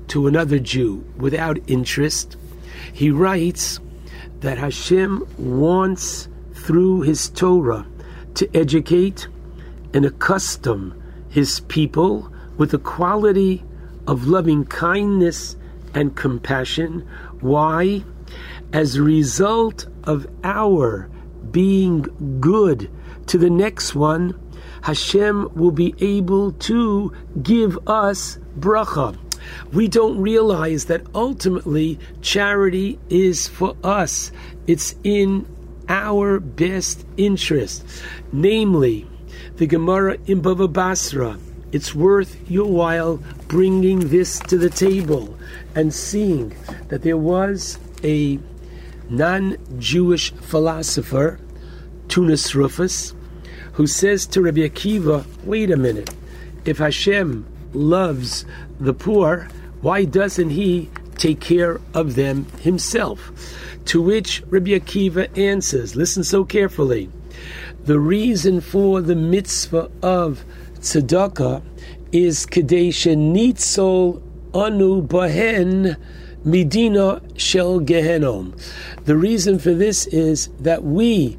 to 0.08 0.26
another 0.26 0.58
Jew 0.58 1.04
without 1.16 1.58
interest. 1.66 2.36
He 2.92 3.10
writes 3.10 3.80
that 4.40 4.58
Hashem 4.58 5.26
wants, 5.38 6.28
through 6.52 7.02
his 7.02 7.30
Torah, 7.30 7.86
to 8.34 8.56
educate 8.56 9.26
and 9.94 10.04
accustom 10.04 11.02
his 11.30 11.60
people 11.60 12.30
with 12.58 12.72
the 12.72 12.78
quality 12.78 13.64
of 14.06 14.26
loving 14.26 14.66
kindness 14.66 15.56
and 15.94 16.14
compassion. 16.14 17.08
Why? 17.40 18.04
As 18.72 18.96
a 18.96 19.02
result 19.02 19.86
of 20.04 20.26
our 20.44 21.08
being 21.50 22.38
good 22.40 22.90
to 23.32 23.38
the 23.38 23.48
next 23.48 23.94
one, 23.94 24.38
Hashem 24.82 25.54
will 25.54 25.70
be 25.70 25.94
able 26.00 26.52
to 26.68 27.14
give 27.42 27.78
us 27.88 28.36
bracha. 28.60 29.16
We 29.72 29.88
don't 29.88 30.20
realize 30.20 30.84
that 30.84 31.06
ultimately 31.14 31.98
charity 32.20 32.98
is 33.08 33.48
for 33.48 33.74
us. 33.82 34.32
It's 34.66 34.94
in 35.02 35.46
our 35.88 36.40
best 36.40 37.06
interest. 37.16 37.86
Namely, 38.32 39.06
the 39.56 39.66
Gemara 39.66 40.18
in 40.26 40.42
Bava 40.42 40.70
Basra. 40.70 41.38
It's 41.72 41.94
worth 41.94 42.36
your 42.50 42.70
while 42.70 43.18
bringing 43.48 44.10
this 44.10 44.38
to 44.40 44.58
the 44.58 44.68
table 44.68 45.38
and 45.74 45.94
seeing 45.94 46.54
that 46.88 47.00
there 47.00 47.16
was 47.16 47.78
a 48.04 48.38
non 49.08 49.56
Jewish 49.78 50.32
philosopher, 50.32 51.40
Turnus 52.08 52.54
Rufus, 52.54 53.14
who 53.72 53.86
says 53.86 54.26
to 54.26 54.42
Rabbi 54.42 54.60
Akiva, 54.60 55.26
wait 55.44 55.70
a 55.70 55.76
minute, 55.76 56.10
if 56.64 56.78
Hashem 56.78 57.46
loves 57.72 58.44
the 58.78 58.94
poor, 58.94 59.48
why 59.80 60.04
doesn't 60.04 60.50
he 60.50 60.90
take 61.16 61.40
care 61.40 61.80
of 61.94 62.14
them 62.14 62.46
himself? 62.60 63.30
To 63.86 64.02
which 64.02 64.42
Rabbi 64.48 64.70
Akiva 64.70 65.36
answers, 65.36 65.96
listen 65.96 66.22
so 66.24 66.44
carefully, 66.44 67.10
the 67.84 67.98
reason 67.98 68.60
for 68.60 69.00
the 69.00 69.16
mitzvah 69.16 69.90
of 70.02 70.44
tzedakah 70.78 71.62
is 72.12 72.46
Kadesh 72.46 73.06
Nitzol 73.06 74.22
Anu 74.54 75.02
Bahen 75.02 75.96
Medina 76.44 77.22
Shel 77.36 77.80
Gehenom. 77.80 78.54
The 79.04 79.16
reason 79.16 79.58
for 79.58 79.74
this 79.74 80.06
is 80.06 80.48
that 80.60 80.84
we, 80.84 81.38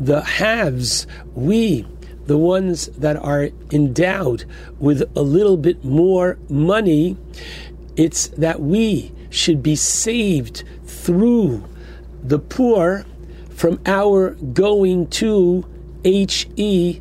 the 0.00 0.22
haves, 0.22 1.06
we, 1.34 1.86
the 2.26 2.38
ones 2.38 2.86
that 2.88 3.16
are 3.16 3.50
endowed 3.70 4.44
with 4.78 5.02
a 5.14 5.22
little 5.22 5.56
bit 5.56 5.84
more 5.84 6.38
money, 6.48 7.16
it's 7.96 8.28
that 8.28 8.60
we 8.60 9.12
should 9.28 9.62
be 9.62 9.76
saved 9.76 10.64
through 10.84 11.64
the 12.22 12.38
poor 12.38 13.04
from 13.50 13.80
our 13.84 14.30
going 14.30 15.06
to 15.08 15.66
H 16.04 16.48
E 16.56 17.00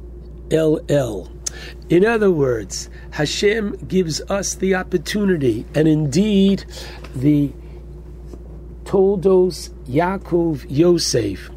L 0.51 0.79
L. 0.89 1.31
In 1.89 2.05
other 2.05 2.29
words, 2.29 2.89
Hashem 3.11 3.77
gives 3.87 4.21
us 4.29 4.55
the 4.55 4.75
opportunity, 4.75 5.65
and 5.73 5.87
indeed, 5.87 6.65
the 7.15 7.51
Toldos 8.85 9.69
Yaakov 9.87 10.65
Yosef 10.69 11.49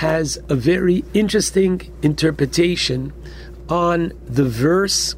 has 0.00 0.38
a 0.48 0.54
very 0.54 1.04
interesting 1.12 1.78
interpretation 2.00 3.12
on 3.68 4.10
the 4.24 4.44
verse, 4.44 5.14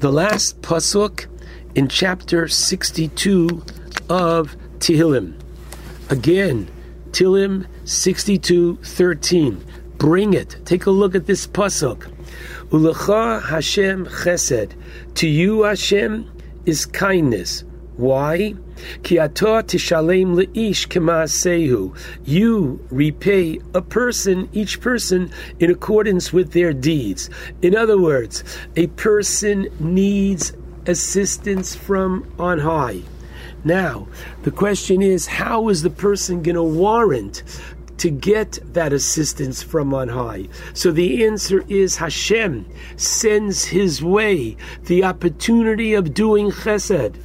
the 0.00 0.12
last 0.12 0.60
pasuk 0.60 1.24
in 1.74 1.88
chapter 1.88 2.46
62 2.46 3.64
of 4.10 4.58
Tehillim. 4.78 5.40
Again, 6.10 6.68
Tehillim 7.12 7.66
62 7.86 8.76
13. 8.82 9.64
Bring 9.96 10.34
it. 10.34 10.54
Take 10.66 10.84
a 10.84 10.90
look 10.90 11.14
at 11.14 11.24
this 11.24 11.46
pasuk. 11.46 12.12
Ulecha 12.68 13.42
Hashem 13.44 14.04
chesed. 14.04 14.74
To 15.14 15.26
you, 15.26 15.62
Hashem, 15.62 16.30
is 16.66 16.84
kindness. 16.84 17.64
Why? 18.00 18.54
Ki 19.02 19.16
atah 19.16 19.62
tishalem 19.62 20.34
leish 20.34 20.88
kemaasehu. 20.88 21.94
You 22.24 22.82
repay 22.90 23.60
a 23.74 23.82
person, 23.82 24.48
each 24.54 24.80
person, 24.80 25.30
in 25.58 25.70
accordance 25.70 26.32
with 26.32 26.52
their 26.52 26.72
deeds. 26.72 27.28
In 27.60 27.76
other 27.76 27.98
words, 28.00 28.42
a 28.74 28.86
person 28.86 29.68
needs 29.78 30.54
assistance 30.86 31.74
from 31.74 32.32
on 32.38 32.60
high. 32.60 33.02
Now, 33.64 34.08
the 34.44 34.50
question 34.50 35.02
is, 35.02 35.26
how 35.26 35.68
is 35.68 35.82
the 35.82 35.90
person 35.90 36.42
going 36.42 36.56
to 36.56 36.62
warrant 36.62 37.42
to 38.00 38.10
get 38.10 38.58
that 38.74 38.92
assistance 38.92 39.62
from 39.62 39.94
on 39.94 40.08
high? 40.08 40.48
So 40.74 40.90
the 40.90 41.24
answer 41.24 41.64
is 41.68 41.96
Hashem 41.96 42.66
sends 42.96 43.64
his 43.64 44.02
way 44.02 44.56
the 44.84 45.04
opportunity 45.04 45.94
of 45.94 46.12
doing 46.12 46.50
chesed, 46.50 47.16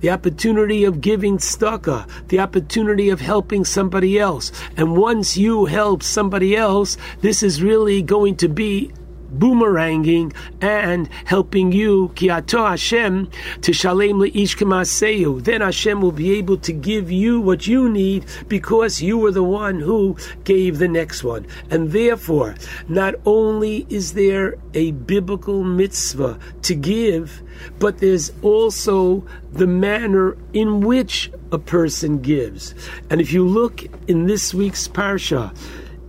the 0.00 0.10
opportunity 0.10 0.84
of 0.84 1.00
giving 1.00 1.38
tzedakah, 1.38 2.08
the 2.28 2.40
opportunity 2.40 3.10
of 3.10 3.20
helping 3.20 3.64
somebody 3.64 4.18
else. 4.18 4.52
And 4.76 4.96
once 4.96 5.36
you 5.36 5.64
help 5.64 6.02
somebody 6.02 6.56
else, 6.56 6.96
this 7.20 7.42
is 7.42 7.62
really 7.62 8.02
going 8.02 8.36
to 8.36 8.48
be 8.48 8.92
boomeranging 9.38 10.34
and 10.60 11.08
helping 11.24 11.72
you, 11.72 12.12
ki 12.14 12.30
ato 12.30 12.64
Hashem, 12.64 13.30
to 13.62 13.72
shalem 13.72 14.18
leish 14.18 14.56
kemaseyu. 14.56 15.42
Then 15.42 15.60
Hashem 15.60 16.00
will 16.00 16.12
be 16.12 16.32
able 16.38 16.58
to 16.58 16.72
give 16.72 17.10
you 17.10 17.40
what 17.40 17.66
you 17.66 17.88
need 17.88 18.26
because 18.48 19.02
you 19.02 19.18
were 19.18 19.32
the 19.32 19.42
one 19.42 19.80
who 19.80 20.16
gave 20.44 20.78
the 20.78 20.88
next 20.88 21.24
one. 21.24 21.46
And 21.70 21.92
therefore, 21.92 22.54
not 22.88 23.14
only 23.24 23.86
is 23.88 24.14
there 24.14 24.56
a 24.74 24.92
biblical 24.92 25.64
mitzvah 25.64 26.38
to 26.62 26.74
give, 26.74 27.42
but 27.78 27.98
there's 27.98 28.32
also 28.42 29.24
the 29.52 29.66
manner 29.66 30.36
in 30.52 30.80
which 30.80 31.30
a 31.52 31.58
person 31.58 32.20
gives. 32.20 32.74
And 33.10 33.20
if 33.20 33.32
you 33.32 33.46
look 33.46 33.84
in 34.08 34.26
this 34.26 34.52
week's 34.52 34.88
parsha, 34.88 35.56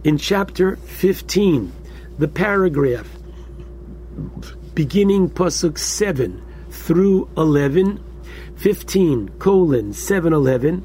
in 0.04 0.18
chapter 0.18 0.76
15, 0.76 1.72
the 2.18 2.28
paragraph 2.28 3.10
beginning 4.74 5.30
pasuk 5.30 5.78
7 5.78 6.42
through 6.70 7.30
11 7.38 8.04
15 8.56 9.30
colon 9.40 9.94
7 9.94 10.34
11 10.34 10.84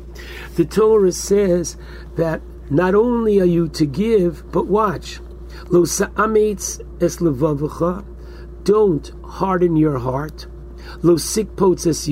the 0.56 0.64
torah 0.64 1.12
says 1.12 1.76
that 2.16 2.40
not 2.70 2.94
only 2.94 3.40
are 3.40 3.44
you 3.44 3.68
to 3.68 3.84
give 3.84 4.50
but 4.52 4.66
watch. 4.66 5.20
Lo 5.68 5.84
don't 8.62 9.12
harden 9.24 9.76
your 9.76 9.98
heart. 9.98 10.46
Lo 11.02 11.16
sikpots 11.16 11.86
es 11.86 12.08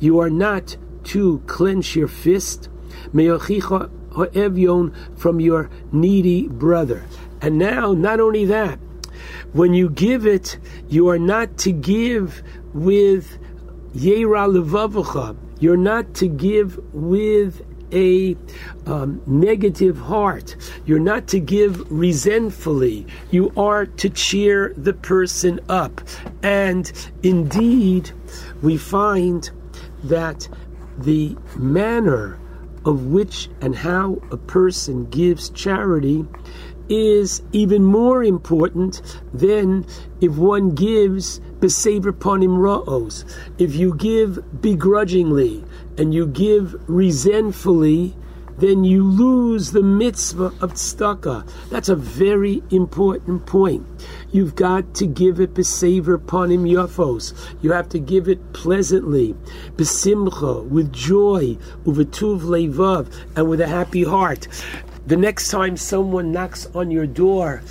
you 0.00 0.18
are 0.20 0.30
not 0.30 0.76
to 1.04 1.38
clench 1.46 1.96
your 1.96 2.08
fist. 2.08 2.68
Meyochicha 3.14 3.90
ha'evyon 4.14 4.92
from 5.16 5.40
your 5.40 5.70
needy 5.90 6.48
brother 6.48 7.04
and 7.40 7.58
now 7.58 7.92
not 7.92 8.20
only 8.20 8.44
that 8.46 8.78
when 9.52 9.72
you 9.72 9.88
give 9.88 10.26
it, 10.26 10.58
you 10.88 11.08
are 11.08 11.18
not 11.18 11.56
to 11.58 11.72
give 11.72 12.42
with 12.74 13.38
Yera 13.94 14.46
Levavacha. 14.46 15.36
You're 15.60 15.78
not 15.78 16.12
to 16.14 16.28
give 16.28 16.78
with 16.92 17.64
a 17.92 18.36
um, 18.84 19.22
negative 19.26 19.96
heart. 19.96 20.56
You're 20.84 20.98
not 20.98 21.28
to 21.28 21.40
give 21.40 21.90
resentfully. 21.90 23.06
You 23.30 23.52
are 23.56 23.86
to 23.86 24.10
cheer 24.10 24.74
the 24.76 24.92
person 24.92 25.60
up. 25.68 26.02
And 26.42 26.92
indeed, 27.22 28.10
we 28.60 28.76
find 28.76 29.48
that 30.04 30.48
the 30.98 31.36
manner 31.56 32.38
of 32.84 33.06
which 33.06 33.48
and 33.60 33.74
how 33.74 34.18
a 34.30 34.36
person 34.36 35.06
gives 35.06 35.50
charity 35.50 36.26
is 36.88 37.42
even 37.52 37.84
more 37.84 38.22
important 38.22 39.02
than 39.32 39.84
if 40.20 40.36
one 40.36 40.70
gives 40.70 41.40
besaver 41.60 42.12
panim 42.12 42.58
ra'os. 42.58 43.24
If 43.58 43.74
you 43.74 43.94
give 43.94 44.60
begrudgingly 44.60 45.64
and 45.98 46.14
you 46.14 46.26
give 46.26 46.76
resentfully, 46.88 48.14
then 48.58 48.84
you 48.84 49.04
lose 49.04 49.72
the 49.72 49.82
mitzvah 49.82 50.52
of 50.60 50.74
tzedakah. 50.74 51.46
That's 51.68 51.88
a 51.88 51.96
very 51.96 52.62
important 52.70 53.44
point. 53.46 53.86
You've 54.32 54.54
got 54.54 54.94
to 54.94 55.06
give 55.06 55.40
it 55.40 55.54
besaver 55.54 56.18
panim 56.18 56.62
yafos. 56.62 57.34
You 57.60 57.72
have 57.72 57.88
to 57.90 57.98
give 57.98 58.28
it 58.28 58.52
pleasantly, 58.54 59.34
besimcha, 59.76 60.66
with 60.68 60.92
joy, 60.92 61.58
uvetuv 61.84 62.40
levav, 62.40 63.12
and 63.36 63.48
with 63.48 63.60
a 63.60 63.68
happy 63.68 64.04
heart. 64.04 64.48
The 65.06 65.16
next 65.16 65.50
time 65.50 65.76
someone 65.76 66.32
knocks 66.32 66.66
on 66.74 66.90
your 66.90 67.06
door, 67.06 67.62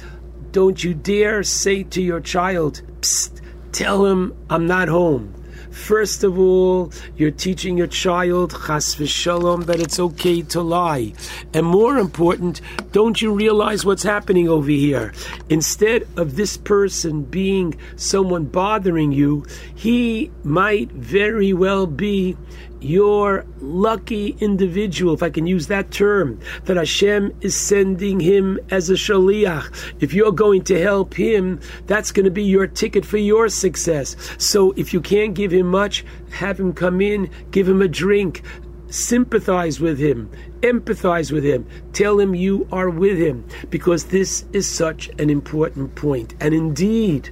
don't 0.54 0.82
you 0.82 0.94
dare 0.94 1.44
say 1.44 1.84
to 1.84 2.02
your 2.02 2.22
child, 2.22 2.82
Psst, 3.02 3.42
tell 3.74 4.06
him 4.06 4.34
I'm 4.50 4.68
not 4.68 4.88
home. 4.88 5.34
First 5.70 6.24
of 6.24 6.40
all, 6.40 6.94
you're 7.18 7.32
teaching 7.32 7.78
your 7.78 7.88
child, 7.88 8.52
chas 8.52 8.96
v'shalom, 8.96 9.66
that 9.66 9.82
it's 9.82 10.00
okay 10.00 10.44
to 10.44 10.62
lie. 10.62 11.12
And 11.54 11.66
more 11.66 11.98
important, 11.98 12.62
don't 12.94 13.22
you 13.22 13.34
realize 13.34 13.84
what's 13.84 14.04
happening 14.04 14.48
over 14.48 14.72
here? 14.72 15.14
Instead 15.50 16.08
of 16.16 16.38
this 16.38 16.56
person 16.56 17.24
being 17.24 17.76
someone 17.98 18.46
bothering 18.46 19.12
you, 19.12 19.46
he 19.76 20.32
might 20.46 20.90
very 20.94 21.52
well 21.52 21.86
be 21.86 22.38
your 22.86 23.46
lucky 23.60 24.36
individual, 24.40 25.14
if 25.14 25.24
I 25.24 25.30
can 25.30 25.48
use 25.48 25.68
that 25.68 25.92
term, 25.92 26.40
that 26.66 26.78
Hashem 26.78 27.36
is 27.42 27.56
sending 27.56 28.20
him 28.20 28.60
as 28.70 28.90
a 28.90 28.94
shaliach. 28.94 29.96
If 30.00 30.14
you're 30.14 30.32
going 30.32 30.64
to 30.66 30.82
help 30.82 31.14
him, 31.14 31.60
that's 31.88 32.12
going 32.12 32.26
to 32.26 32.32
be 32.32 32.44
your 32.44 32.68
ticket 32.68 33.06
for 33.06 33.18
your 33.18 33.50
success. 33.50 34.16
So 34.38 34.72
if 34.74 34.94
you 34.94 35.02
can't 35.02 35.34
give 35.34 35.52
him 35.52 35.68
much, 35.68 36.06
have 36.32 36.60
him 36.60 36.74
come 36.74 37.02
in, 37.02 37.30
give 37.52 37.68
him 37.68 37.82
a 37.82 37.88
drink, 37.88 38.44
sympathize 38.88 39.80
with 39.80 39.98
him, 39.98 40.30
empathize 40.62 41.32
with 41.32 41.44
him, 41.44 41.68
tell 41.94 42.20
him 42.20 42.36
you 42.36 42.68
are 42.72 42.90
with 42.90 43.18
him, 43.18 43.46
because 43.70 44.06
this 44.06 44.46
is 44.54 44.70
such 44.70 45.10
an 45.20 45.30
important 45.30 45.96
point. 45.96 46.36
And 46.40 46.54
indeed, 46.54 47.30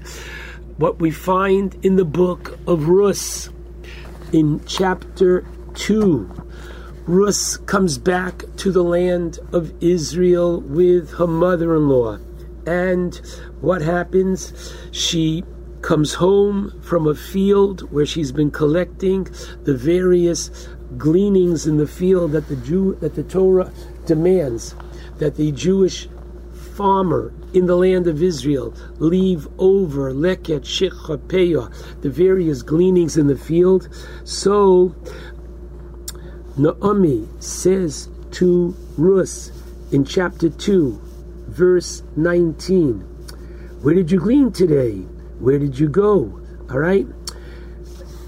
what 0.78 1.00
we 1.00 1.12
find 1.12 1.76
in 1.86 1.96
the 1.96 2.06
book 2.06 2.58
of 2.68 2.88
Rus, 2.88 3.50
in 4.34 4.60
chapter 4.66 5.46
2, 5.76 6.30
Rus 7.06 7.58
comes 7.58 8.00
back 8.00 8.44
to 8.58 8.72
the 8.72 8.84
land 8.84 9.40
of 9.54 9.72
Israel 9.82 10.60
with 10.60 11.12
her 11.14 11.28
mother 11.28 11.76
in 11.76 11.88
law. 11.88 12.18
And 12.66 13.16
what 13.62 13.82
happens? 13.84 14.74
She 14.92 15.44
comes 15.82 16.16
home 16.16 16.82
from 16.82 17.06
a 17.06 17.14
field 17.14 17.92
where 17.92 18.06
she's 18.06 18.32
been 18.32 18.50
collecting 18.50 19.26
the 19.64 19.76
various 19.76 20.68
gleanings 20.98 21.68
in 21.68 21.78
the 21.78 21.88
field 21.88 22.32
that 22.32 22.48
the 22.48 22.56
Jew 22.56 22.98
that 23.02 23.16
the 23.16 23.24
Torah 23.24 23.72
demands 24.06 24.76
that 25.18 25.36
the 25.36 25.52
Jewish 25.52 26.08
farmer 26.76 27.34
in 27.54 27.68
the 27.68 27.76
land 27.76 28.08
of 28.08 28.22
Israel 28.22 28.74
leave 28.98 29.48
over 29.58 30.12
leket 30.12 30.62
shikha 30.62 31.18
peah, 31.28 32.02
the 32.02 32.10
various 32.10 32.62
gleanings 32.62 33.18
in 33.18 33.28
the 33.28 33.38
field. 33.38 33.88
So 34.24 34.96
Naomi 36.58 37.28
says 37.40 38.10
to 38.32 38.76
Rus 38.98 39.52
in 39.92 40.06
chapter 40.06 40.50
2, 40.50 41.00
verse 41.48 42.04
19, 42.16 43.00
Where 43.82 43.94
did 43.94 44.12
you 44.12 44.20
glean 44.20 44.52
today? 44.52 44.98
Where 45.40 45.60
did 45.60 45.78
you 45.78 45.90
go? 45.90 46.40
All 46.70 46.80
right? 46.80 47.08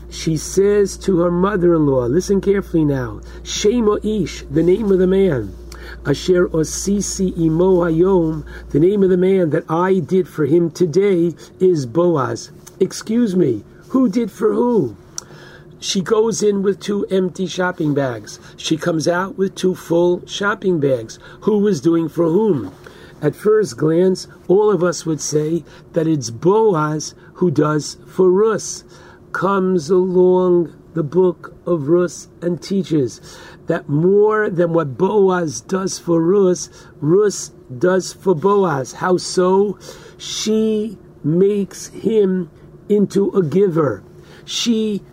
She 0.09 0.37
says 0.37 0.97
to 0.99 1.19
her 1.19 1.31
mother 1.31 1.75
in 1.75 1.85
law, 1.87 2.05
listen 2.05 2.39
carefully 2.39 2.85
now, 2.85 3.21
Shema 3.43 3.97
Ish, 4.03 4.43
the 4.49 4.63
name 4.63 4.91
of 4.91 4.99
the 4.99 5.07
man. 5.07 5.53
Asher 6.05 6.47
Osisi 6.49 7.37
Imo 7.37 7.81
Hayom, 7.81 8.45
the 8.69 8.79
name 8.79 9.03
of 9.03 9.09
the 9.09 9.17
man 9.17 9.49
that 9.51 9.69
I 9.69 9.99
did 9.99 10.27
for 10.27 10.45
him 10.45 10.71
today 10.71 11.33
is 11.59 11.85
Boaz. 11.85 12.51
Excuse 12.79 13.35
me, 13.35 13.63
who 13.89 14.09
did 14.09 14.31
for 14.31 14.53
who? 14.53 14.97
She 15.79 16.01
goes 16.01 16.41
in 16.41 16.63
with 16.63 16.79
two 16.79 17.05
empty 17.11 17.45
shopping 17.45 17.93
bags. 17.93 18.39
She 18.57 18.77
comes 18.77 19.07
out 19.07 19.37
with 19.37 19.55
two 19.55 19.75
full 19.75 20.25
shopping 20.25 20.79
bags. 20.79 21.19
Who 21.41 21.59
was 21.59 21.79
doing 21.81 22.09
for 22.09 22.25
whom? 22.25 22.73
At 23.21 23.35
first 23.35 23.77
glance, 23.77 24.27
all 24.47 24.71
of 24.71 24.83
us 24.83 25.05
would 25.05 25.21
say 25.21 25.63
that 25.93 26.07
it's 26.07 26.29
Boaz 26.29 27.13
who 27.35 27.51
does 27.51 27.97
for 28.07 28.31
Rus. 28.31 28.83
Comes 29.31 29.89
along 29.89 30.73
the 30.95 31.03
book 31.03 31.53
of 31.67 31.87
Rus 31.87 32.29
and 32.41 32.61
teaches 32.61 33.21
that 33.67 33.87
more 33.87 34.49
than 34.49 34.73
what 34.73 34.97
Boaz 34.97 35.61
does 35.61 35.99
for 35.99 36.21
Rus, 36.21 36.69
Rus 36.99 37.49
does 37.77 38.13
for 38.13 38.33
Boaz. 38.33 38.93
How 38.93 39.17
so? 39.17 39.77
She 40.17 40.97
makes 41.23 41.87
him 41.87 42.49
into 42.89 43.29
a 43.31 43.43
giver. 43.43 44.03
She 44.45 45.03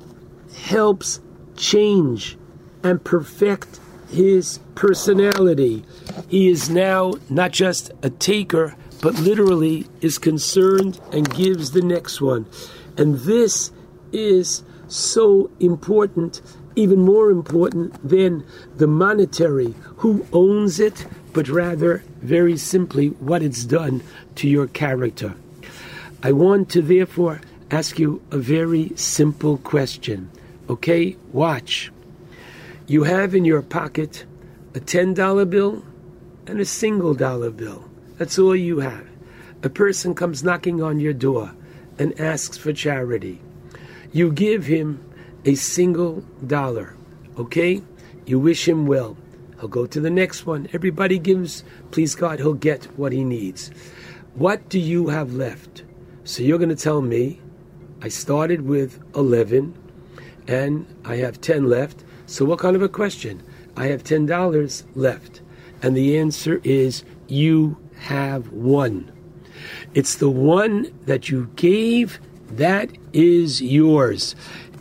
helps 0.54 1.20
change 1.56 2.38
and 2.82 3.02
perfect 3.04 3.80
his 4.08 4.60
personality. 4.74 5.84
He 6.28 6.48
is 6.48 6.70
now 6.70 7.14
not 7.28 7.50
just 7.50 7.90
a 8.02 8.10
taker, 8.10 8.76
but 9.00 9.18
literally 9.18 9.86
is 10.00 10.18
concerned 10.18 11.00
and 11.12 11.34
gives 11.34 11.72
the 11.72 11.82
next 11.82 12.20
one. 12.20 12.46
And 12.96 13.16
this 13.20 13.72
is 14.12 14.62
so 14.92 15.50
important, 15.60 16.42
even 16.76 17.00
more 17.00 17.30
important 17.30 18.08
than 18.08 18.44
the 18.76 18.86
monetary, 18.86 19.74
who 19.96 20.26
owns 20.32 20.78
it, 20.78 21.06
but 21.32 21.48
rather, 21.48 22.02
very 22.20 22.56
simply, 22.56 23.08
what 23.08 23.42
it's 23.42 23.64
done 23.64 24.02
to 24.36 24.48
your 24.48 24.66
character. 24.66 25.34
I 26.22 26.32
want 26.32 26.68
to 26.70 26.82
therefore 26.82 27.40
ask 27.70 27.98
you 27.98 28.22
a 28.30 28.38
very 28.38 28.92
simple 28.96 29.56
question. 29.58 30.30
Okay, 30.68 31.16
watch. 31.32 31.90
You 32.86 33.04
have 33.04 33.34
in 33.34 33.44
your 33.44 33.62
pocket 33.62 34.24
a 34.74 34.80
$10 34.80 35.48
bill 35.48 35.82
and 36.46 36.60
a 36.60 36.64
single 36.64 37.14
dollar 37.14 37.50
bill. 37.50 37.88
That's 38.18 38.38
all 38.38 38.54
you 38.54 38.80
have. 38.80 39.06
A 39.62 39.68
person 39.68 40.14
comes 40.14 40.44
knocking 40.44 40.82
on 40.82 41.00
your 41.00 41.12
door 41.12 41.52
and 41.98 42.18
asks 42.20 42.56
for 42.56 42.72
charity. 42.72 43.40
You 44.12 44.30
give 44.30 44.66
him 44.66 45.04
a 45.44 45.54
single 45.54 46.22
dollar. 46.46 46.94
Okay? 47.38 47.82
You 48.26 48.38
wish 48.38 48.68
him 48.68 48.86
well. 48.86 49.16
He'll 49.58 49.68
go 49.68 49.86
to 49.86 50.00
the 50.00 50.10
next 50.10 50.46
one. 50.46 50.68
Everybody 50.72 51.18
gives, 51.18 51.64
please 51.90 52.14
God, 52.14 52.38
he'll 52.38 52.54
get 52.54 52.84
what 52.98 53.12
he 53.12 53.24
needs. 53.24 53.70
What 54.34 54.68
do 54.68 54.78
you 54.78 55.08
have 55.08 55.34
left? 55.34 55.84
So 56.24 56.42
you're 56.42 56.58
going 56.58 56.68
to 56.68 56.76
tell 56.76 57.00
me, 57.00 57.40
I 58.00 58.08
started 58.08 58.62
with 58.62 59.00
11 59.14 59.74
and 60.48 60.86
I 61.04 61.16
have 61.16 61.40
10 61.40 61.68
left. 61.68 62.04
So 62.26 62.44
what 62.44 62.58
kind 62.58 62.76
of 62.76 62.82
a 62.82 62.88
question? 62.88 63.42
I 63.76 63.86
have 63.86 64.04
$10 64.04 64.84
left. 64.94 65.40
And 65.82 65.96
the 65.96 66.18
answer 66.18 66.60
is 66.64 67.04
you 67.28 67.76
have 68.00 68.50
one. 68.52 69.10
It's 69.94 70.16
the 70.16 70.30
one 70.30 70.92
that 71.06 71.28
you 71.28 71.50
gave 71.56 72.20
that 72.56 72.90
is 73.12 73.62
yours. 73.62 74.34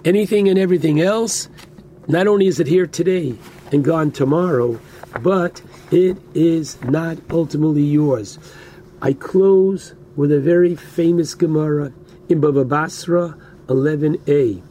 Anything 0.03 0.49
and 0.49 0.57
everything 0.57 0.99
else, 0.99 1.49
not 2.07 2.27
only 2.27 2.47
is 2.47 2.59
it 2.59 2.67
here 2.67 2.87
today 2.87 3.35
and 3.71 3.83
gone 3.83 4.11
tomorrow, 4.11 4.79
but 5.21 5.61
it 5.91 6.17
is 6.33 6.81
not 6.83 7.17
ultimately 7.29 7.83
yours. 7.83 8.39
I 9.01 9.13
close 9.13 9.93
with 10.15 10.31
a 10.31 10.39
very 10.39 10.75
famous 10.75 11.35
Gemara 11.35 11.93
in 12.29 12.39
Baba 12.39 12.65
Basra 12.65 13.37
11a, 13.67 14.61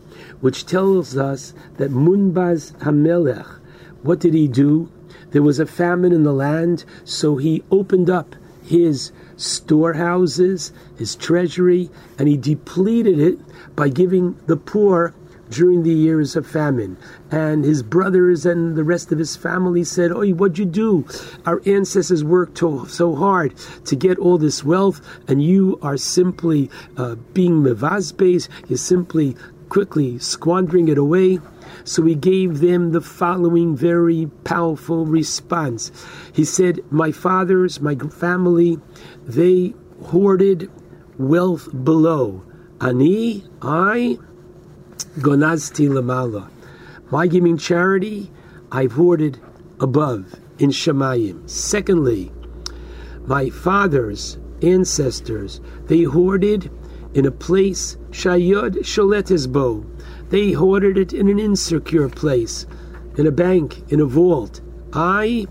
which 0.40 0.66
tells 0.66 1.16
us 1.16 1.54
that 1.76 1.90
Munbaz 1.90 2.72
Hamelech, 2.78 3.60
what 4.02 4.20
did 4.20 4.34
he 4.34 4.48
do? 4.48 4.90
There 5.30 5.42
was 5.42 5.58
a 5.58 5.66
famine 5.66 6.12
in 6.12 6.22
the 6.24 6.32
land, 6.32 6.84
so 7.04 7.36
he 7.36 7.62
opened 7.70 8.10
up 8.10 8.34
his 8.64 9.12
storehouses, 9.40 10.72
his 10.98 11.16
treasury, 11.16 11.90
and 12.18 12.28
he 12.28 12.36
depleted 12.36 13.18
it 13.18 13.38
by 13.74 13.88
giving 13.88 14.38
the 14.46 14.56
poor 14.56 15.14
during 15.50 15.82
the 15.82 15.92
years 15.92 16.36
of 16.36 16.46
famine. 16.46 16.96
And 17.30 17.64
his 17.64 17.82
brothers 17.82 18.46
and 18.46 18.76
the 18.76 18.84
rest 18.84 19.10
of 19.12 19.18
his 19.18 19.36
family 19.36 19.84
said, 19.84 20.12
Oh, 20.12 20.24
what'd 20.28 20.58
you 20.58 20.64
do? 20.64 21.06
Our 21.44 21.60
ancestors 21.66 22.22
worked 22.22 22.56
to, 22.58 22.86
so 22.86 23.14
hard 23.16 23.56
to 23.86 23.96
get 23.96 24.18
all 24.18 24.38
this 24.38 24.64
wealth, 24.64 25.00
and 25.28 25.42
you 25.42 25.78
are 25.82 25.96
simply 25.96 26.70
uh, 26.96 27.16
being 27.34 27.62
mevazbes, 27.62 28.48
you're 28.68 28.78
simply 28.78 29.36
quickly 29.68 30.18
squandering 30.18 30.88
it 30.88 30.98
away. 30.98 31.38
So 31.84 32.04
he 32.04 32.14
gave 32.14 32.58
them 32.58 32.92
the 32.92 33.00
following 33.00 33.76
very 33.76 34.26
powerful 34.44 35.06
response. 35.06 35.90
He 36.32 36.44
said, 36.44 36.80
My 36.90 37.12
fathers, 37.12 37.80
my 37.80 37.94
family, 37.94 38.78
they 39.26 39.74
hoarded 40.04 40.70
wealth 41.18 41.68
below. 41.84 42.42
Ani, 42.80 43.44
I, 43.60 44.18
gonazti 45.18 45.88
lamala. 45.88 46.50
My 47.10 47.26
giving 47.26 47.58
charity, 47.58 48.30
I've 48.72 48.92
hoarded 48.92 49.38
above 49.80 50.34
in 50.58 50.70
Shemayim. 50.70 51.48
Secondly, 51.48 52.32
my 53.26 53.50
fathers, 53.50 54.38
ancestors, 54.62 55.60
they 55.86 56.02
hoarded 56.02 56.70
in 57.14 57.26
a 57.26 57.30
place, 57.30 57.96
shayod 58.10 58.78
sholetisbo. 58.78 59.84
They 60.30 60.52
hoarded 60.52 60.96
it 60.96 61.12
in 61.12 61.28
an 61.28 61.38
insecure 61.38 62.08
place, 62.08 62.66
in 63.16 63.26
a 63.26 63.32
bank, 63.32 63.82
in 63.92 64.00
a 64.00 64.04
vault. 64.04 64.60
I 64.92 65.46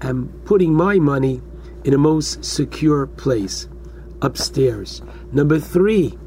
am 0.00 0.28
putting 0.44 0.72
my 0.72 0.98
money 0.98 1.42
in 1.88 1.94
a 1.94 1.96
most 1.96 2.44
secure 2.44 3.06
place, 3.06 3.66
upstairs. 4.20 5.00
Number 5.32 5.58
three, 5.58 6.18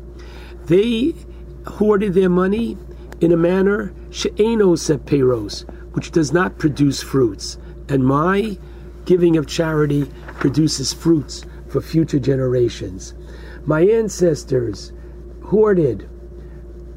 they 0.66 1.14
hoarded 1.68 2.16
their 2.16 2.32
money 2.32 2.80
in 3.20 3.32
a 3.32 3.38
manner 3.38 3.94
she'eno 4.10 4.74
seperos, 4.76 5.70
which 5.94 6.10
does 6.10 6.34
not 6.34 6.58
produce 6.58 7.04
fruits. 7.04 7.60
And 7.90 8.04
my 8.04 8.58
giving 9.06 9.38
of 9.38 9.46
charity 9.46 10.10
produces 10.40 10.94
fruits 10.94 11.46
for 11.68 11.80
future 11.80 12.18
generations. 12.18 13.14
My 13.64 13.82
ancestors 13.82 14.92
hoarded 15.44 16.10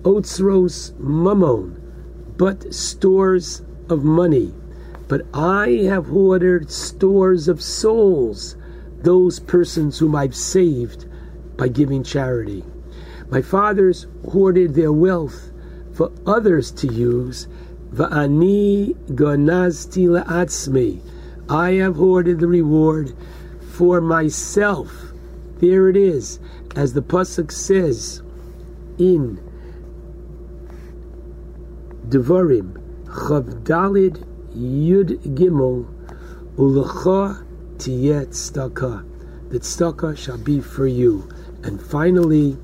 otsros 0.05 0.99
mammon, 0.99 2.35
but 2.39 2.73
stores 2.73 3.61
of 3.91 4.05
money. 4.05 4.55
But 5.15 5.27
I 5.33 5.87
have 5.89 6.07
hoarded 6.07 6.73
stores 6.73 7.47
of 7.47 7.63
souls, 7.63 8.57
those 9.03 9.39
persons 9.39 10.01
whom 10.01 10.17
I've 10.17 10.35
saved 10.35 11.07
by 11.57 11.69
giving 11.69 12.03
charity. 12.03 12.65
My 13.29 13.41
fathers 13.41 14.09
hoarded 14.29 14.75
their 14.75 14.93
wealth 14.93 15.53
for 15.93 16.11
others 16.27 16.73
to 16.73 16.93
use. 16.93 17.47
Va'ani 17.93 18.97
gonazti 19.13 20.09
la'atzmi. 20.09 21.01
I 21.49 21.75
have 21.75 21.95
hoarded 21.95 22.41
the 22.41 22.49
reward 22.49 23.15
for 23.71 24.01
myself. 24.01 25.13
There 25.61 25.89
it 25.89 25.97
is, 25.97 26.41
as 26.75 26.95
the 26.95 27.03
pasuk 27.03 27.53
says 27.53 28.21
in 28.99 29.39
Devarim, 32.09 32.81
Chavdalid 33.05 34.34
Yud 34.57 35.19
Gimel 35.35 35.87
Ulecha 36.57 37.45
Tiyet 37.77 38.29
Tzedakah. 38.29 39.05
That 39.51 39.63
tzedakah 39.63 40.17
shall 40.17 40.39
be 40.39 40.61
for 40.61 40.87
you. 40.87 41.29
And 41.63 41.83
finally, 41.83 42.57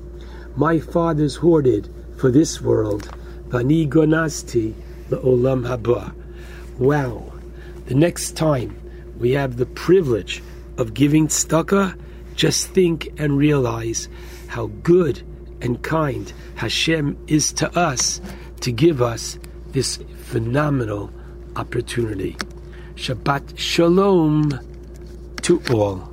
my 0.55 0.79
fathers 0.79 1.35
hoarded 1.35 1.93
for 2.17 2.31
this 2.31 2.61
world. 2.61 3.09
Vani 3.49 3.89
Gonasti 3.89 4.73
Olam 5.09 5.67
Haba. 5.67 6.13
Wow. 6.79 7.33
The 7.87 7.95
next 7.95 8.37
time 8.37 8.79
we 9.17 9.31
have 9.31 9.57
the 9.57 9.65
privilege 9.65 10.41
of 10.77 10.93
giving 10.93 11.27
tzedakah, 11.27 11.99
just 12.35 12.69
think 12.69 13.09
and 13.17 13.37
realize 13.37 14.07
how 14.47 14.67
good 14.83 15.21
and 15.61 15.81
kind 15.83 16.31
Hashem 16.55 17.17
is 17.27 17.51
to 17.53 17.77
us 17.77 18.21
to 18.61 18.71
give 18.71 19.01
us 19.01 19.37
this 19.71 19.97
phenomenal 20.23 21.11
opportunity. 21.55 22.37
Shabbat 22.95 23.57
Shalom 23.57 24.51
to 25.41 25.61
all. 25.71 26.10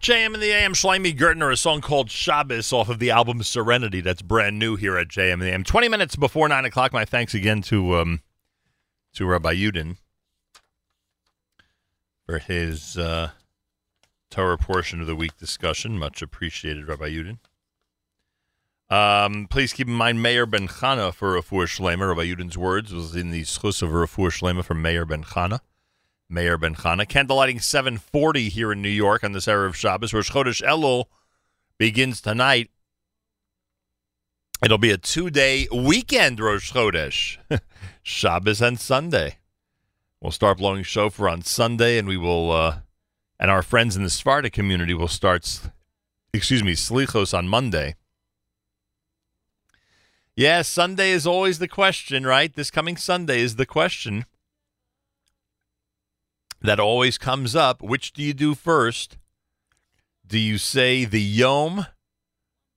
JM 0.00 0.32
and 0.32 0.42
the 0.42 0.50
AM, 0.50 0.72
Shlomi 0.72 1.14
Gertner, 1.14 1.52
a 1.52 1.58
song 1.58 1.82
called 1.82 2.10
Shabbos 2.10 2.72
off 2.72 2.88
of 2.88 3.00
the 3.00 3.10
album 3.10 3.42
Serenity. 3.42 4.00
That's 4.00 4.22
brand 4.22 4.58
new 4.58 4.76
here 4.76 4.96
at 4.96 5.08
JM 5.08 5.34
and 5.34 5.42
the 5.42 5.52
AM. 5.52 5.62
20 5.62 5.88
minutes 5.90 6.16
before 6.16 6.48
9 6.48 6.64
o'clock, 6.64 6.94
my 6.94 7.04
thanks 7.04 7.34
again 7.34 7.60
to 7.62 7.96
um, 7.96 8.22
to 9.12 9.26
Rabbi 9.26 9.54
Yudin 9.54 9.98
for 12.24 12.38
his 12.38 12.96
uh, 12.96 13.30
Torah 14.30 14.56
portion 14.56 15.02
of 15.02 15.06
the 15.06 15.14
week 15.14 15.36
discussion. 15.36 15.98
Much 15.98 16.22
appreciated, 16.22 16.88
Rabbi 16.88 17.10
Yudin. 17.10 17.38
Um, 18.88 19.48
please 19.50 19.74
keep 19.74 19.86
in 19.86 19.92
mind 19.92 20.22
Meir 20.22 20.46
Ben 20.46 20.66
Chana 20.66 21.12
for 21.12 21.34
Rafur 21.34 21.66
Shlema. 21.66 22.08
Rabbi 22.08 22.24
Yudin's 22.24 22.56
words 22.56 22.94
was 22.94 23.14
in 23.14 23.32
the 23.32 23.42
schus 23.42 23.82
of 23.82 23.90
Rafur 23.90 24.30
Shlema 24.30 24.64
from 24.64 24.80
Meir 24.80 25.04
Ben 25.04 25.24
Chana. 25.24 25.60
Meir 26.30 26.56
Ben 26.56 26.74
Chana. 26.74 27.06
Candlelighting 27.06 27.62
740 27.62 28.48
here 28.48 28.72
in 28.72 28.80
New 28.80 28.88
York 28.88 29.24
on 29.24 29.32
this 29.32 29.48
era 29.48 29.66
of 29.66 29.76
Shabbos. 29.76 30.14
Rosh 30.14 30.30
Chodesh 30.30 30.62
Elul 30.62 31.06
begins 31.78 32.20
tonight. 32.20 32.70
It'll 34.62 34.78
be 34.78 34.90
a 34.90 34.98
two-day 34.98 35.66
weekend 35.72 36.38
Rosh 36.38 36.72
Chodesh. 36.72 37.38
Shabbos 38.02 38.62
and 38.62 38.78
Sunday. 38.78 39.38
We'll 40.20 40.30
start 40.30 40.58
blowing 40.58 40.82
shofar 40.82 41.28
on 41.28 41.42
Sunday, 41.42 41.98
and 41.98 42.06
we 42.06 42.16
will, 42.16 42.52
uh, 42.52 42.78
and 43.38 43.50
our 43.50 43.62
friends 43.62 43.96
in 43.96 44.02
the 44.02 44.10
Sephardic 44.10 44.52
community 44.52 44.94
will 44.94 45.08
start, 45.08 45.60
excuse 46.32 46.62
me, 46.62 46.72
Slichos 46.72 47.36
on 47.36 47.48
Monday. 47.48 47.96
Yeah, 50.36 50.62
Sunday 50.62 51.10
is 51.10 51.26
always 51.26 51.58
the 51.58 51.68
question, 51.68 52.26
right? 52.26 52.54
This 52.54 52.70
coming 52.70 52.96
Sunday 52.96 53.40
is 53.40 53.56
the 53.56 53.66
question 53.66 54.26
that 56.60 56.80
always 56.80 57.18
comes 57.18 57.56
up. 57.56 57.82
Which 57.82 58.12
do 58.12 58.22
you 58.22 58.34
do 58.34 58.54
first? 58.54 59.16
Do 60.26 60.38
you 60.38 60.58
say 60.58 61.04
the 61.04 61.20
Yom, 61.20 61.86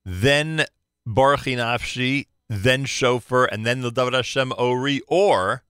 then 0.03 0.65
Baruch 1.05 1.41
Nafshi, 1.41 2.27
then 2.49 2.85
Shofar, 2.85 3.45
and 3.45 3.65
then 3.65 3.85
L'David 3.85 4.13
Hashem 4.13 4.53
Ori, 4.57 5.01
or 5.07 5.63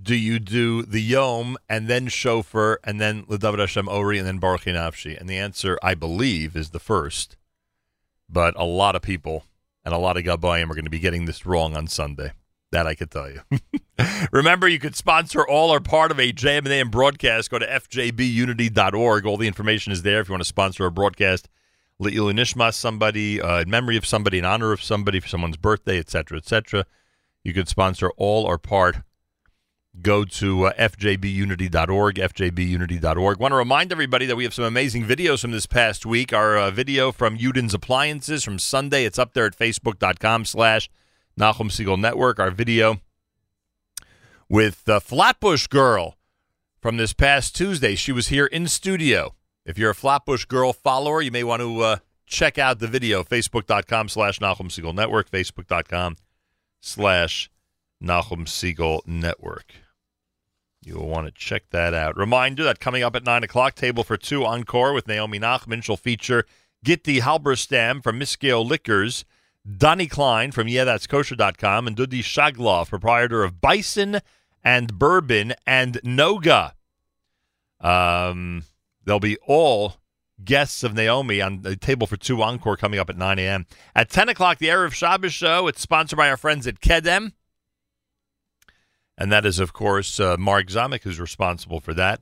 do 0.00 0.14
you 0.14 0.38
do 0.38 0.82
the 0.82 1.02
Yom 1.02 1.56
and 1.68 1.88
then 1.88 2.08
Shofar 2.08 2.80
and 2.84 3.00
then 3.00 3.24
L'David 3.28 3.58
Hashem 3.58 3.88
Ori 3.88 4.18
and 4.18 4.26
then 4.26 4.38
Baruch 4.38 4.62
Nafshi? 4.62 5.18
And 5.18 5.28
the 5.28 5.38
answer, 5.38 5.78
I 5.82 5.94
believe, 5.94 6.56
is 6.56 6.70
the 6.70 6.78
first. 6.78 7.36
But 8.28 8.54
a 8.56 8.64
lot 8.64 8.94
of 8.94 9.02
people 9.02 9.44
and 9.84 9.94
a 9.94 9.98
lot 9.98 10.16
of 10.16 10.24
Gabayim 10.24 10.70
are 10.70 10.74
going 10.74 10.84
to 10.84 10.90
be 10.90 10.98
getting 10.98 11.24
this 11.24 11.46
wrong 11.46 11.76
on 11.76 11.86
Sunday. 11.86 12.32
That 12.70 12.86
I 12.86 12.94
could 12.94 13.10
tell 13.10 13.30
you. 13.30 13.40
Remember, 14.32 14.68
you 14.68 14.78
could 14.78 14.94
sponsor 14.94 15.46
all 15.46 15.70
or 15.70 15.80
part 15.80 16.10
of 16.10 16.20
a 16.20 16.32
JMNAM 16.32 16.90
broadcast. 16.90 17.50
Go 17.50 17.58
to 17.58 17.66
fjbunity.org. 17.66 19.26
All 19.26 19.36
the 19.36 19.48
information 19.48 19.92
is 19.92 20.02
there 20.02 20.20
if 20.20 20.28
you 20.28 20.32
want 20.32 20.42
to 20.42 20.48
sponsor 20.48 20.84
a 20.84 20.90
broadcast. 20.90 21.48
Nishma, 22.00 22.72
somebody, 22.72 23.40
uh, 23.40 23.62
in 23.62 23.70
memory 23.70 23.96
of 23.96 24.06
somebody, 24.06 24.38
in 24.38 24.44
honor 24.44 24.72
of 24.72 24.82
somebody, 24.82 25.18
for 25.18 25.28
someone's 25.28 25.56
birthday, 25.56 25.98
etc., 25.98 26.38
etc. 26.38 26.84
You 27.42 27.52
could 27.52 27.68
sponsor 27.68 28.10
all 28.16 28.44
or 28.44 28.58
part. 28.58 28.98
Go 30.00 30.24
to 30.24 30.66
uh, 30.66 30.72
fjbunity.org, 30.74 32.16
fjbunity.org. 32.16 33.40
Want 33.40 33.52
to 33.52 33.56
remind 33.56 33.90
everybody 33.90 34.26
that 34.26 34.36
we 34.36 34.44
have 34.44 34.54
some 34.54 34.64
amazing 34.64 35.04
videos 35.04 35.40
from 35.40 35.50
this 35.50 35.66
past 35.66 36.06
week. 36.06 36.32
Our 36.32 36.56
uh, 36.56 36.70
video 36.70 37.10
from 37.10 37.36
Udin's 37.36 37.74
Appliances 37.74 38.44
from 38.44 38.60
Sunday, 38.60 39.04
it's 39.04 39.18
up 39.18 39.32
there 39.32 39.46
at 39.46 39.58
facebook.com 39.58 40.44
slash 40.44 40.88
Nachum 41.38 41.70
Segal 41.70 41.98
Network. 41.98 42.38
Our 42.40 42.50
video 42.50 43.00
with 44.48 44.84
the 44.84 45.00
Flatbush 45.00 45.68
Girl 45.68 46.16
from 46.80 46.96
this 46.96 47.12
past 47.12 47.54
Tuesday. 47.54 47.94
She 47.94 48.12
was 48.12 48.28
here 48.28 48.46
in 48.46 48.66
studio. 48.66 49.34
If 49.64 49.78
you're 49.78 49.90
a 49.90 49.94
Flatbush 49.94 50.46
Girl 50.46 50.72
follower, 50.72 51.22
you 51.22 51.30
may 51.30 51.44
want 51.44 51.60
to 51.60 51.80
uh, 51.80 51.96
check 52.26 52.58
out 52.58 52.80
the 52.80 52.88
video. 52.88 53.22
Facebook.com 53.22 54.08
slash 54.08 54.38
Nachum 54.40 54.68
Segal 54.68 54.94
Network. 54.94 55.30
Facebook.com 55.30 56.16
slash 56.80 57.50
Nachum 58.02 58.46
Segal 58.46 59.06
Network. 59.06 59.74
You 60.84 60.94
will 60.94 61.08
want 61.08 61.26
to 61.26 61.32
check 61.32 61.70
that 61.70 61.92
out. 61.92 62.16
Reminder 62.16 62.64
that 62.64 62.80
coming 62.80 63.02
up 63.02 63.14
at 63.14 63.24
9 63.24 63.44
o'clock, 63.44 63.74
Table 63.74 64.04
for 64.04 64.16
Two 64.16 64.44
Encore 64.44 64.92
with 64.92 65.06
Naomi 65.06 65.38
Nachman. 65.38 65.82
She'll 65.82 65.96
feature 65.96 66.44
Gitti 66.84 67.20
Halberstam 67.20 68.02
from 68.02 68.18
Miskeo 68.18 68.64
Liquors, 68.64 69.24
Donnie 69.76 70.06
Klein 70.06 70.50
from 70.50 70.66
YeahThat'sKosher.com, 70.66 71.86
and 71.86 71.96
Dudi 71.96 72.20
Shaglov, 72.20 72.88
proprietor 72.88 73.44
of 73.44 73.60
Bison 73.60 74.20
and 74.64 74.98
Bourbon 74.98 75.54
and 75.66 75.94
Noga. 76.02 76.72
Um, 77.80 78.64
they'll 79.04 79.20
be 79.20 79.36
all 79.46 79.96
guests 80.42 80.82
of 80.82 80.94
Naomi 80.94 81.40
on 81.40 81.62
the 81.62 81.76
Table 81.76 82.06
for 82.06 82.16
Two 82.16 82.42
Encore 82.42 82.76
coming 82.76 82.98
up 82.98 83.10
at 83.10 83.16
9 83.16 83.38
a.m. 83.38 83.66
At 83.94 84.10
10 84.10 84.28
o'clock, 84.28 84.58
the 84.58 84.68
Erev 84.68 84.92
Shabbos 84.92 85.34
show. 85.34 85.66
It's 85.66 85.80
sponsored 85.80 86.16
by 86.16 86.30
our 86.30 86.36
friends 86.36 86.66
at 86.66 86.80
Kedem. 86.80 87.32
And 89.16 89.32
that 89.32 89.44
is, 89.44 89.58
of 89.58 89.72
course, 89.72 90.20
uh, 90.20 90.36
Mark 90.38 90.68
Zamek, 90.68 91.02
who's 91.02 91.20
responsible 91.20 91.80
for 91.80 91.92
that. 91.94 92.20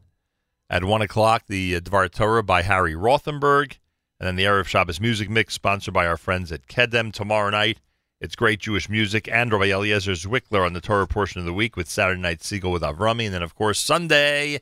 At 0.68 0.82
1 0.82 1.02
o'clock, 1.02 1.44
the 1.46 1.76
uh, 1.76 1.80
Dvar 1.80 2.10
Torah 2.10 2.42
by 2.42 2.62
Harry 2.62 2.94
Rothenberg. 2.94 3.78
And 4.18 4.26
then 4.26 4.36
the 4.36 4.44
Erev 4.44 4.66
Shabbos 4.66 5.00
music 5.00 5.28
mix, 5.28 5.54
sponsored 5.54 5.92
by 5.94 6.06
our 6.06 6.16
friends 6.16 6.50
at 6.50 6.66
Kedem. 6.66 7.12
Tomorrow 7.12 7.50
night, 7.50 7.80
it's 8.20 8.34
great 8.34 8.60
Jewish 8.60 8.88
music 8.88 9.28
and 9.30 9.52
Rabbi 9.52 9.66
Eliezer 9.66 10.12
Zwickler 10.12 10.64
on 10.64 10.72
the 10.72 10.80
Torah 10.80 11.06
portion 11.06 11.38
of 11.38 11.44
the 11.44 11.52
week 11.52 11.76
with 11.76 11.88
Saturday 11.88 12.20
Night 12.20 12.40
Segal 12.40 12.72
with 12.72 12.82
Avrami. 12.82 13.26
And 13.26 13.34
then, 13.34 13.42
of 13.42 13.54
course, 13.54 13.78
Sunday, 13.78 14.60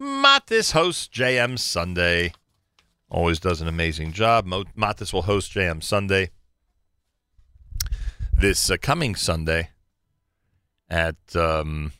Matis 0.00 0.72
hosts 0.72 1.08
JM 1.08 1.58
Sunday. 1.58 2.32
Always 3.10 3.40
does 3.40 3.60
an 3.60 3.68
amazing 3.68 4.12
job. 4.12 4.46
Matis 4.46 5.12
will 5.12 5.22
host 5.22 5.52
JM 5.52 5.82
Sunday 5.82 6.30
this 8.42 8.70
uh, 8.70 8.76
coming 8.76 9.14
Sunday 9.14 9.70
at 10.90 11.14
um, 11.36 11.92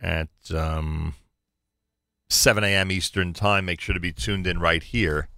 at 0.00 0.28
um, 0.54 1.14
7 2.30 2.64
a.m. 2.64 2.90
Eastern 2.90 3.32
Time. 3.32 3.64
Make 3.66 3.80
sure 3.80 3.92
to 3.92 4.00
be 4.00 4.12
tuned 4.12 4.46
in 4.46 4.58
right 4.60 4.82
here 4.82 5.28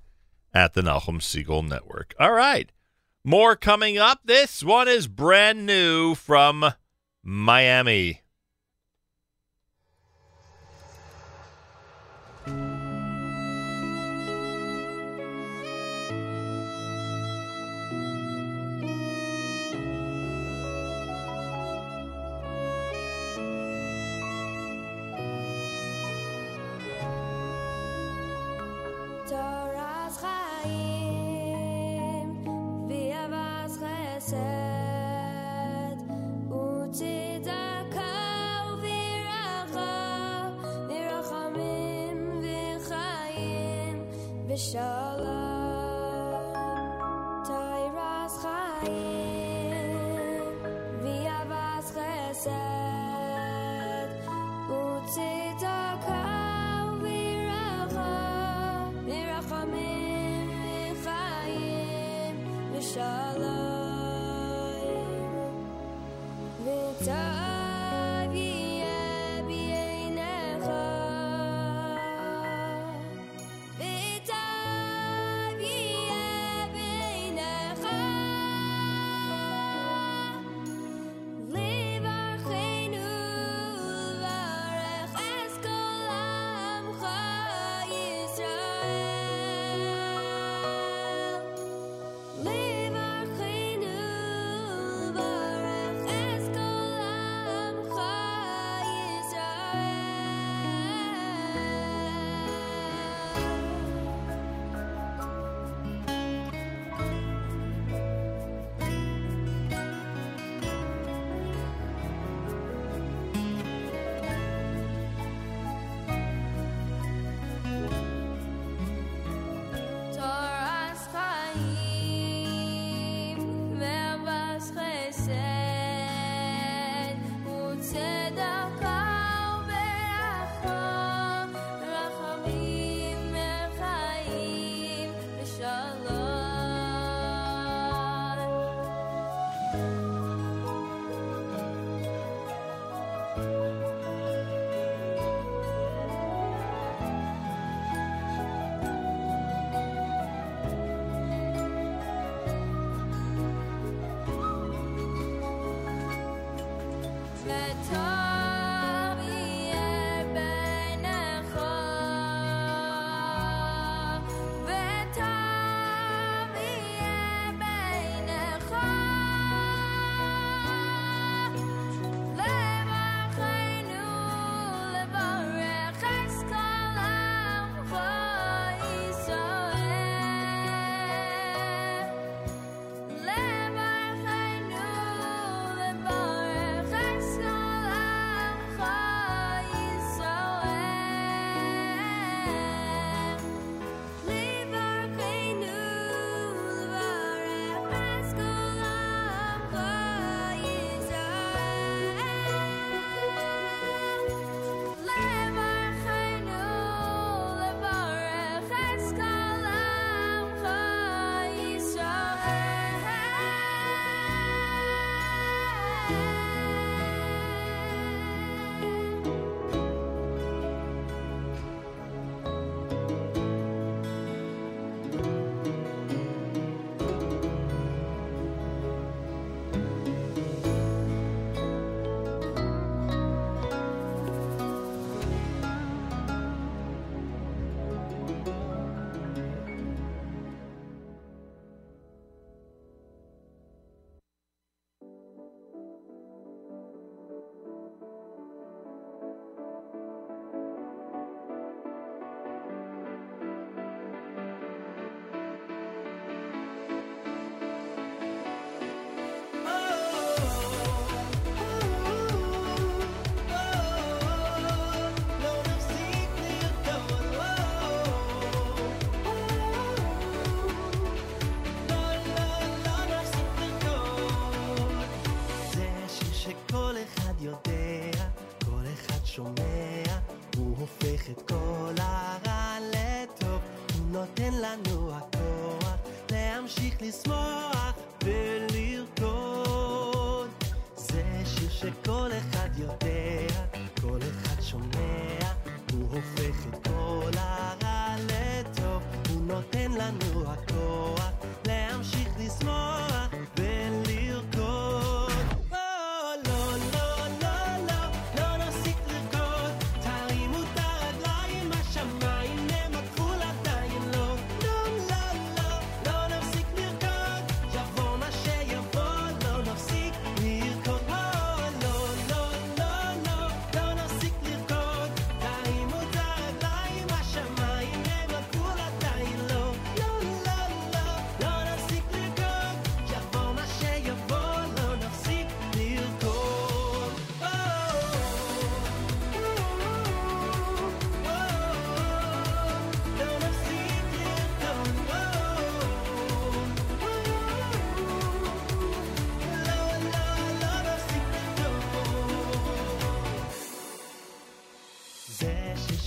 at 0.55 0.75
the 0.75 0.83
Nachum 0.83 1.21
Segal 1.21 1.67
Network. 1.67 2.15
All 2.21 2.33
right. 2.33 2.71
More 3.25 3.57
coming 3.57 3.99
up. 3.99 4.21
This 4.25 4.62
one 4.62 4.89
is 4.89 5.07
brand 5.07 5.65
new 5.65 6.15
from 6.15 6.75
Miami. 7.23 8.21
V'shalom. 44.62 45.42
Torah's 47.47 48.34
Chaim, 48.42 49.22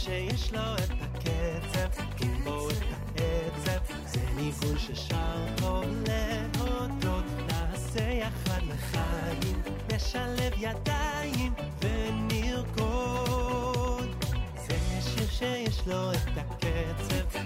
שיש 0.05 0.53
לו 0.53 0.75
את 0.75 0.91
הקצב, 1.01 1.89
בו 2.43 2.69
את 2.69 2.75
העצב, 3.15 3.79
זה 4.05 4.19
ניגון 4.35 4.77
ששר 4.79 5.45
טוב 5.55 5.85
להודות. 6.07 7.23
נעשה 7.47 8.09
יחד 8.11 8.61
לחיים, 8.69 9.61
נשלב 9.93 10.53
ידיים 10.57 11.53
ונרקוד. 11.81 13.05
זה 14.67 14.77
שיר 15.01 15.27
שיש 15.29 15.87
לו 15.87 16.11
את 16.11 16.37
הקצב, 16.37 17.39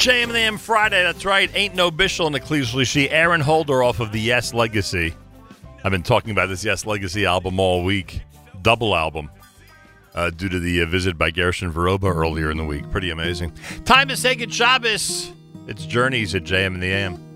Jam 0.00 0.30
and 0.30 0.38
AM 0.38 0.56
Friday. 0.56 1.02
That's 1.02 1.26
right. 1.26 1.50
Ain't 1.54 1.74
no 1.74 1.90
Bishel 1.90 2.26
in 2.26 2.32
the 2.32 2.40
Cleveland 2.40 2.88
She. 2.88 3.10
Aaron 3.10 3.42
Holder 3.42 3.82
off 3.82 4.00
of 4.00 4.12
the 4.12 4.18
Yes 4.18 4.54
Legacy. 4.54 5.14
I've 5.84 5.92
been 5.92 6.02
talking 6.02 6.30
about 6.30 6.48
this 6.48 6.64
Yes 6.64 6.86
Legacy 6.86 7.26
album 7.26 7.60
all 7.60 7.84
week. 7.84 8.22
Double 8.62 8.96
album. 8.96 9.28
Uh, 10.14 10.30
due 10.30 10.48
to 10.48 10.58
the 10.58 10.80
uh, 10.80 10.86
visit 10.86 11.18
by 11.18 11.30
Garrison 11.30 11.70
Veroba 11.70 12.04
earlier 12.04 12.50
in 12.50 12.56
the 12.56 12.64
week. 12.64 12.90
Pretty 12.90 13.10
amazing. 13.10 13.52
Time 13.84 14.08
to 14.08 14.16
say 14.16 14.34
good 14.34 14.54
Shabbos. 14.54 15.32
It's 15.66 15.84
Journeys 15.84 16.34
at 16.34 16.44
JM 16.44 16.68
and 16.68 16.82
the 16.82 16.86
AM. 16.86 17.29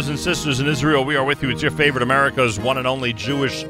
brothers 0.00 0.24
and 0.24 0.34
sisters 0.34 0.60
in 0.60 0.66
Israel, 0.66 1.04
we 1.04 1.14
are 1.14 1.24
with 1.24 1.42
you. 1.42 1.50
It's 1.50 1.60
your 1.60 1.70
favorite 1.72 2.02
America's 2.02 2.58
one 2.58 2.78
and 2.78 2.86
only 2.86 3.12
Jewish 3.12 3.66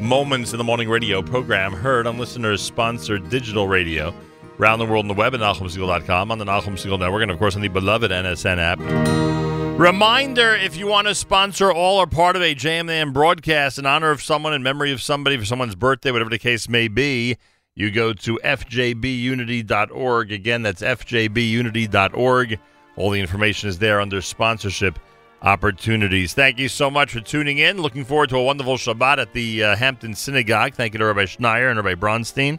Moments 0.00 0.52
in 0.52 0.56
the 0.56 0.64
Morning 0.64 0.88
radio 0.88 1.20
program, 1.20 1.74
heard 1.74 2.06
on 2.06 2.16
listeners 2.16 2.62
sponsored 2.62 3.28
digital 3.28 3.68
radio. 3.68 4.14
Around 4.58 4.78
the 4.78 4.86
world 4.86 5.04
on 5.04 5.08
the 5.08 5.14
web 5.14 5.34
at 5.34 5.40
NachumSegal.com, 5.40 6.30
on 6.30 6.38
the 6.38 6.46
Nachum 6.46 6.72
Segal 6.72 6.98
Network, 6.98 7.20
and 7.20 7.30
of 7.30 7.38
course 7.38 7.54
on 7.54 7.60
the 7.60 7.68
beloved 7.68 8.10
NSN 8.10 8.56
app. 8.56 9.78
Reminder 9.78 10.54
if 10.54 10.74
you 10.74 10.86
want 10.86 11.06
to 11.06 11.14
sponsor 11.14 11.70
all 11.70 11.98
or 11.98 12.06
part 12.06 12.34
of 12.34 12.40
a 12.40 12.54
JMN 12.54 13.12
broadcast 13.12 13.78
in 13.78 13.84
honor 13.84 14.10
of 14.10 14.22
someone, 14.22 14.54
in 14.54 14.62
memory 14.62 14.90
of 14.90 15.02
somebody, 15.02 15.36
for 15.36 15.44
someone's 15.44 15.74
birthday, 15.74 16.10
whatever 16.10 16.30
the 16.30 16.38
case 16.38 16.66
may 16.66 16.88
be, 16.88 17.36
you 17.74 17.90
go 17.90 18.14
to 18.14 18.40
fjbunity.org. 18.42 20.32
Again, 20.32 20.62
that's 20.62 20.80
fjbunity.org. 20.80 22.58
All 22.96 23.10
the 23.10 23.20
information 23.20 23.68
is 23.68 23.78
there 23.80 24.00
under 24.00 24.22
sponsorship 24.22 24.98
opportunities. 25.44 26.32
Thank 26.32 26.58
you 26.58 26.68
so 26.68 26.90
much 26.90 27.12
for 27.12 27.20
tuning 27.20 27.58
in. 27.58 27.80
Looking 27.80 28.04
forward 28.04 28.30
to 28.30 28.36
a 28.36 28.42
wonderful 28.42 28.76
Shabbat 28.76 29.18
at 29.18 29.32
the 29.34 29.62
uh, 29.62 29.76
Hampton 29.76 30.14
Synagogue. 30.14 30.74
Thank 30.74 30.94
you 30.94 30.98
to 30.98 31.04
Rabbi 31.04 31.24
Schneier 31.24 31.70
and 31.70 31.76
Rabbi 31.76 31.94
Bronstein. 32.00 32.58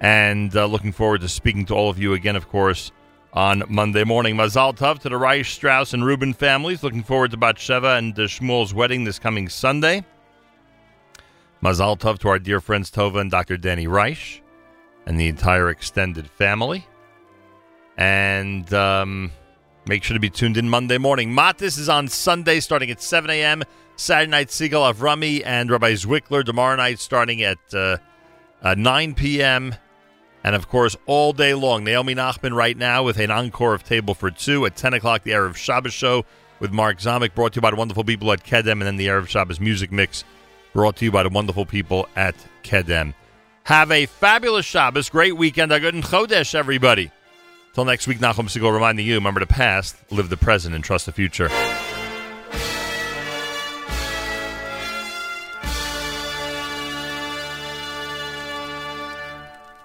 And 0.00 0.54
uh, 0.56 0.66
looking 0.66 0.92
forward 0.92 1.20
to 1.20 1.28
speaking 1.28 1.66
to 1.66 1.74
all 1.74 1.90
of 1.90 1.98
you 1.98 2.14
again, 2.14 2.34
of 2.34 2.48
course, 2.48 2.90
on 3.34 3.62
Monday 3.68 4.02
morning. 4.02 4.34
Mazal 4.34 4.74
Tov 4.74 4.98
to 5.00 5.10
the 5.10 5.16
Reich, 5.16 5.44
Strauss, 5.44 5.92
and 5.92 6.04
Rubin 6.04 6.32
families. 6.32 6.82
Looking 6.82 7.02
forward 7.02 7.30
to 7.32 7.36
Batsheva 7.36 7.98
and 7.98 8.18
uh, 8.18 8.22
Shmuel's 8.22 8.72
wedding 8.72 9.04
this 9.04 9.18
coming 9.18 9.48
Sunday. 9.48 10.04
Mazal 11.62 11.98
Tov 11.98 12.18
to 12.20 12.28
our 12.28 12.38
dear 12.38 12.60
friends 12.60 12.90
Tova 12.90 13.20
and 13.20 13.30
Dr. 13.30 13.56
Danny 13.58 13.86
Reich 13.86 14.42
and 15.06 15.20
the 15.20 15.28
entire 15.28 15.68
extended 15.68 16.28
family. 16.28 16.86
And 17.96 18.72
um, 18.74 19.32
make 19.86 20.02
sure 20.02 20.14
to 20.14 20.20
be 20.20 20.30
tuned 20.30 20.56
in 20.56 20.68
Monday 20.68 20.98
morning. 20.98 21.30
Matis 21.30 21.78
is 21.78 21.88
on 21.88 22.08
Sunday 22.08 22.60
starting 22.60 22.90
at 22.90 23.00
7 23.00 23.30
a.m. 23.30 23.62
Saturday 23.96 24.30
night, 24.30 24.50
Siegel 24.50 24.82
Avrami 24.82 25.42
and 25.44 25.70
Rabbi 25.70 25.92
Zwickler 25.92 26.44
tomorrow 26.44 26.76
night 26.76 26.98
starting 26.98 27.42
at 27.42 27.58
uh, 27.72 27.98
uh, 28.62 28.74
9 28.74 29.14
p.m. 29.14 29.74
And 30.44 30.54
of 30.54 30.68
course, 30.68 30.96
all 31.06 31.32
day 31.32 31.54
long, 31.54 31.84
Naomi 31.84 32.14
Nachman 32.14 32.54
right 32.54 32.76
now 32.76 33.02
with 33.02 33.18
an 33.18 33.30
encore 33.30 33.74
of 33.74 33.84
Table 33.84 34.14
for 34.14 34.30
Two 34.30 34.66
at 34.66 34.76
10 34.76 34.94
o'clock, 34.94 35.22
the 35.22 35.32
Erev 35.32 35.56
Shabbos 35.56 35.92
show 35.92 36.24
with 36.60 36.72
Mark 36.72 36.98
Zamek, 36.98 37.34
brought 37.34 37.52
to 37.54 37.58
you 37.58 37.62
by 37.62 37.70
the 37.70 37.76
wonderful 37.76 38.04
people 38.04 38.32
at 38.32 38.44
Kedem, 38.44 38.72
and 38.72 38.82
then 38.82 38.96
the 38.96 39.06
Erev 39.06 39.28
Shabbos 39.28 39.60
music 39.60 39.92
mix 39.92 40.24
brought 40.72 40.96
to 40.96 41.04
you 41.04 41.10
by 41.10 41.22
the 41.22 41.28
wonderful 41.28 41.64
people 41.64 42.08
at 42.16 42.34
Kedem. 42.62 43.14
Have 43.64 43.90
a 43.90 44.06
fabulous 44.06 44.66
Shabbos, 44.66 45.08
great 45.08 45.36
weekend, 45.36 45.72
a 45.72 45.80
good 45.80 45.94
Chodesh, 45.94 46.54
everybody. 46.54 47.10
Till 47.76 47.84
next 47.84 48.06
week, 48.06 48.20
Nachum 48.20 48.48
Segal 48.48 48.72
reminding 48.72 49.04
you, 49.04 49.16
remember 49.16 49.38
the 49.38 49.46
past, 49.46 49.96
live 50.10 50.30
the 50.30 50.38
present, 50.38 50.74
and 50.74 50.82
trust 50.82 51.04
the 51.04 51.12
future. 51.12 51.50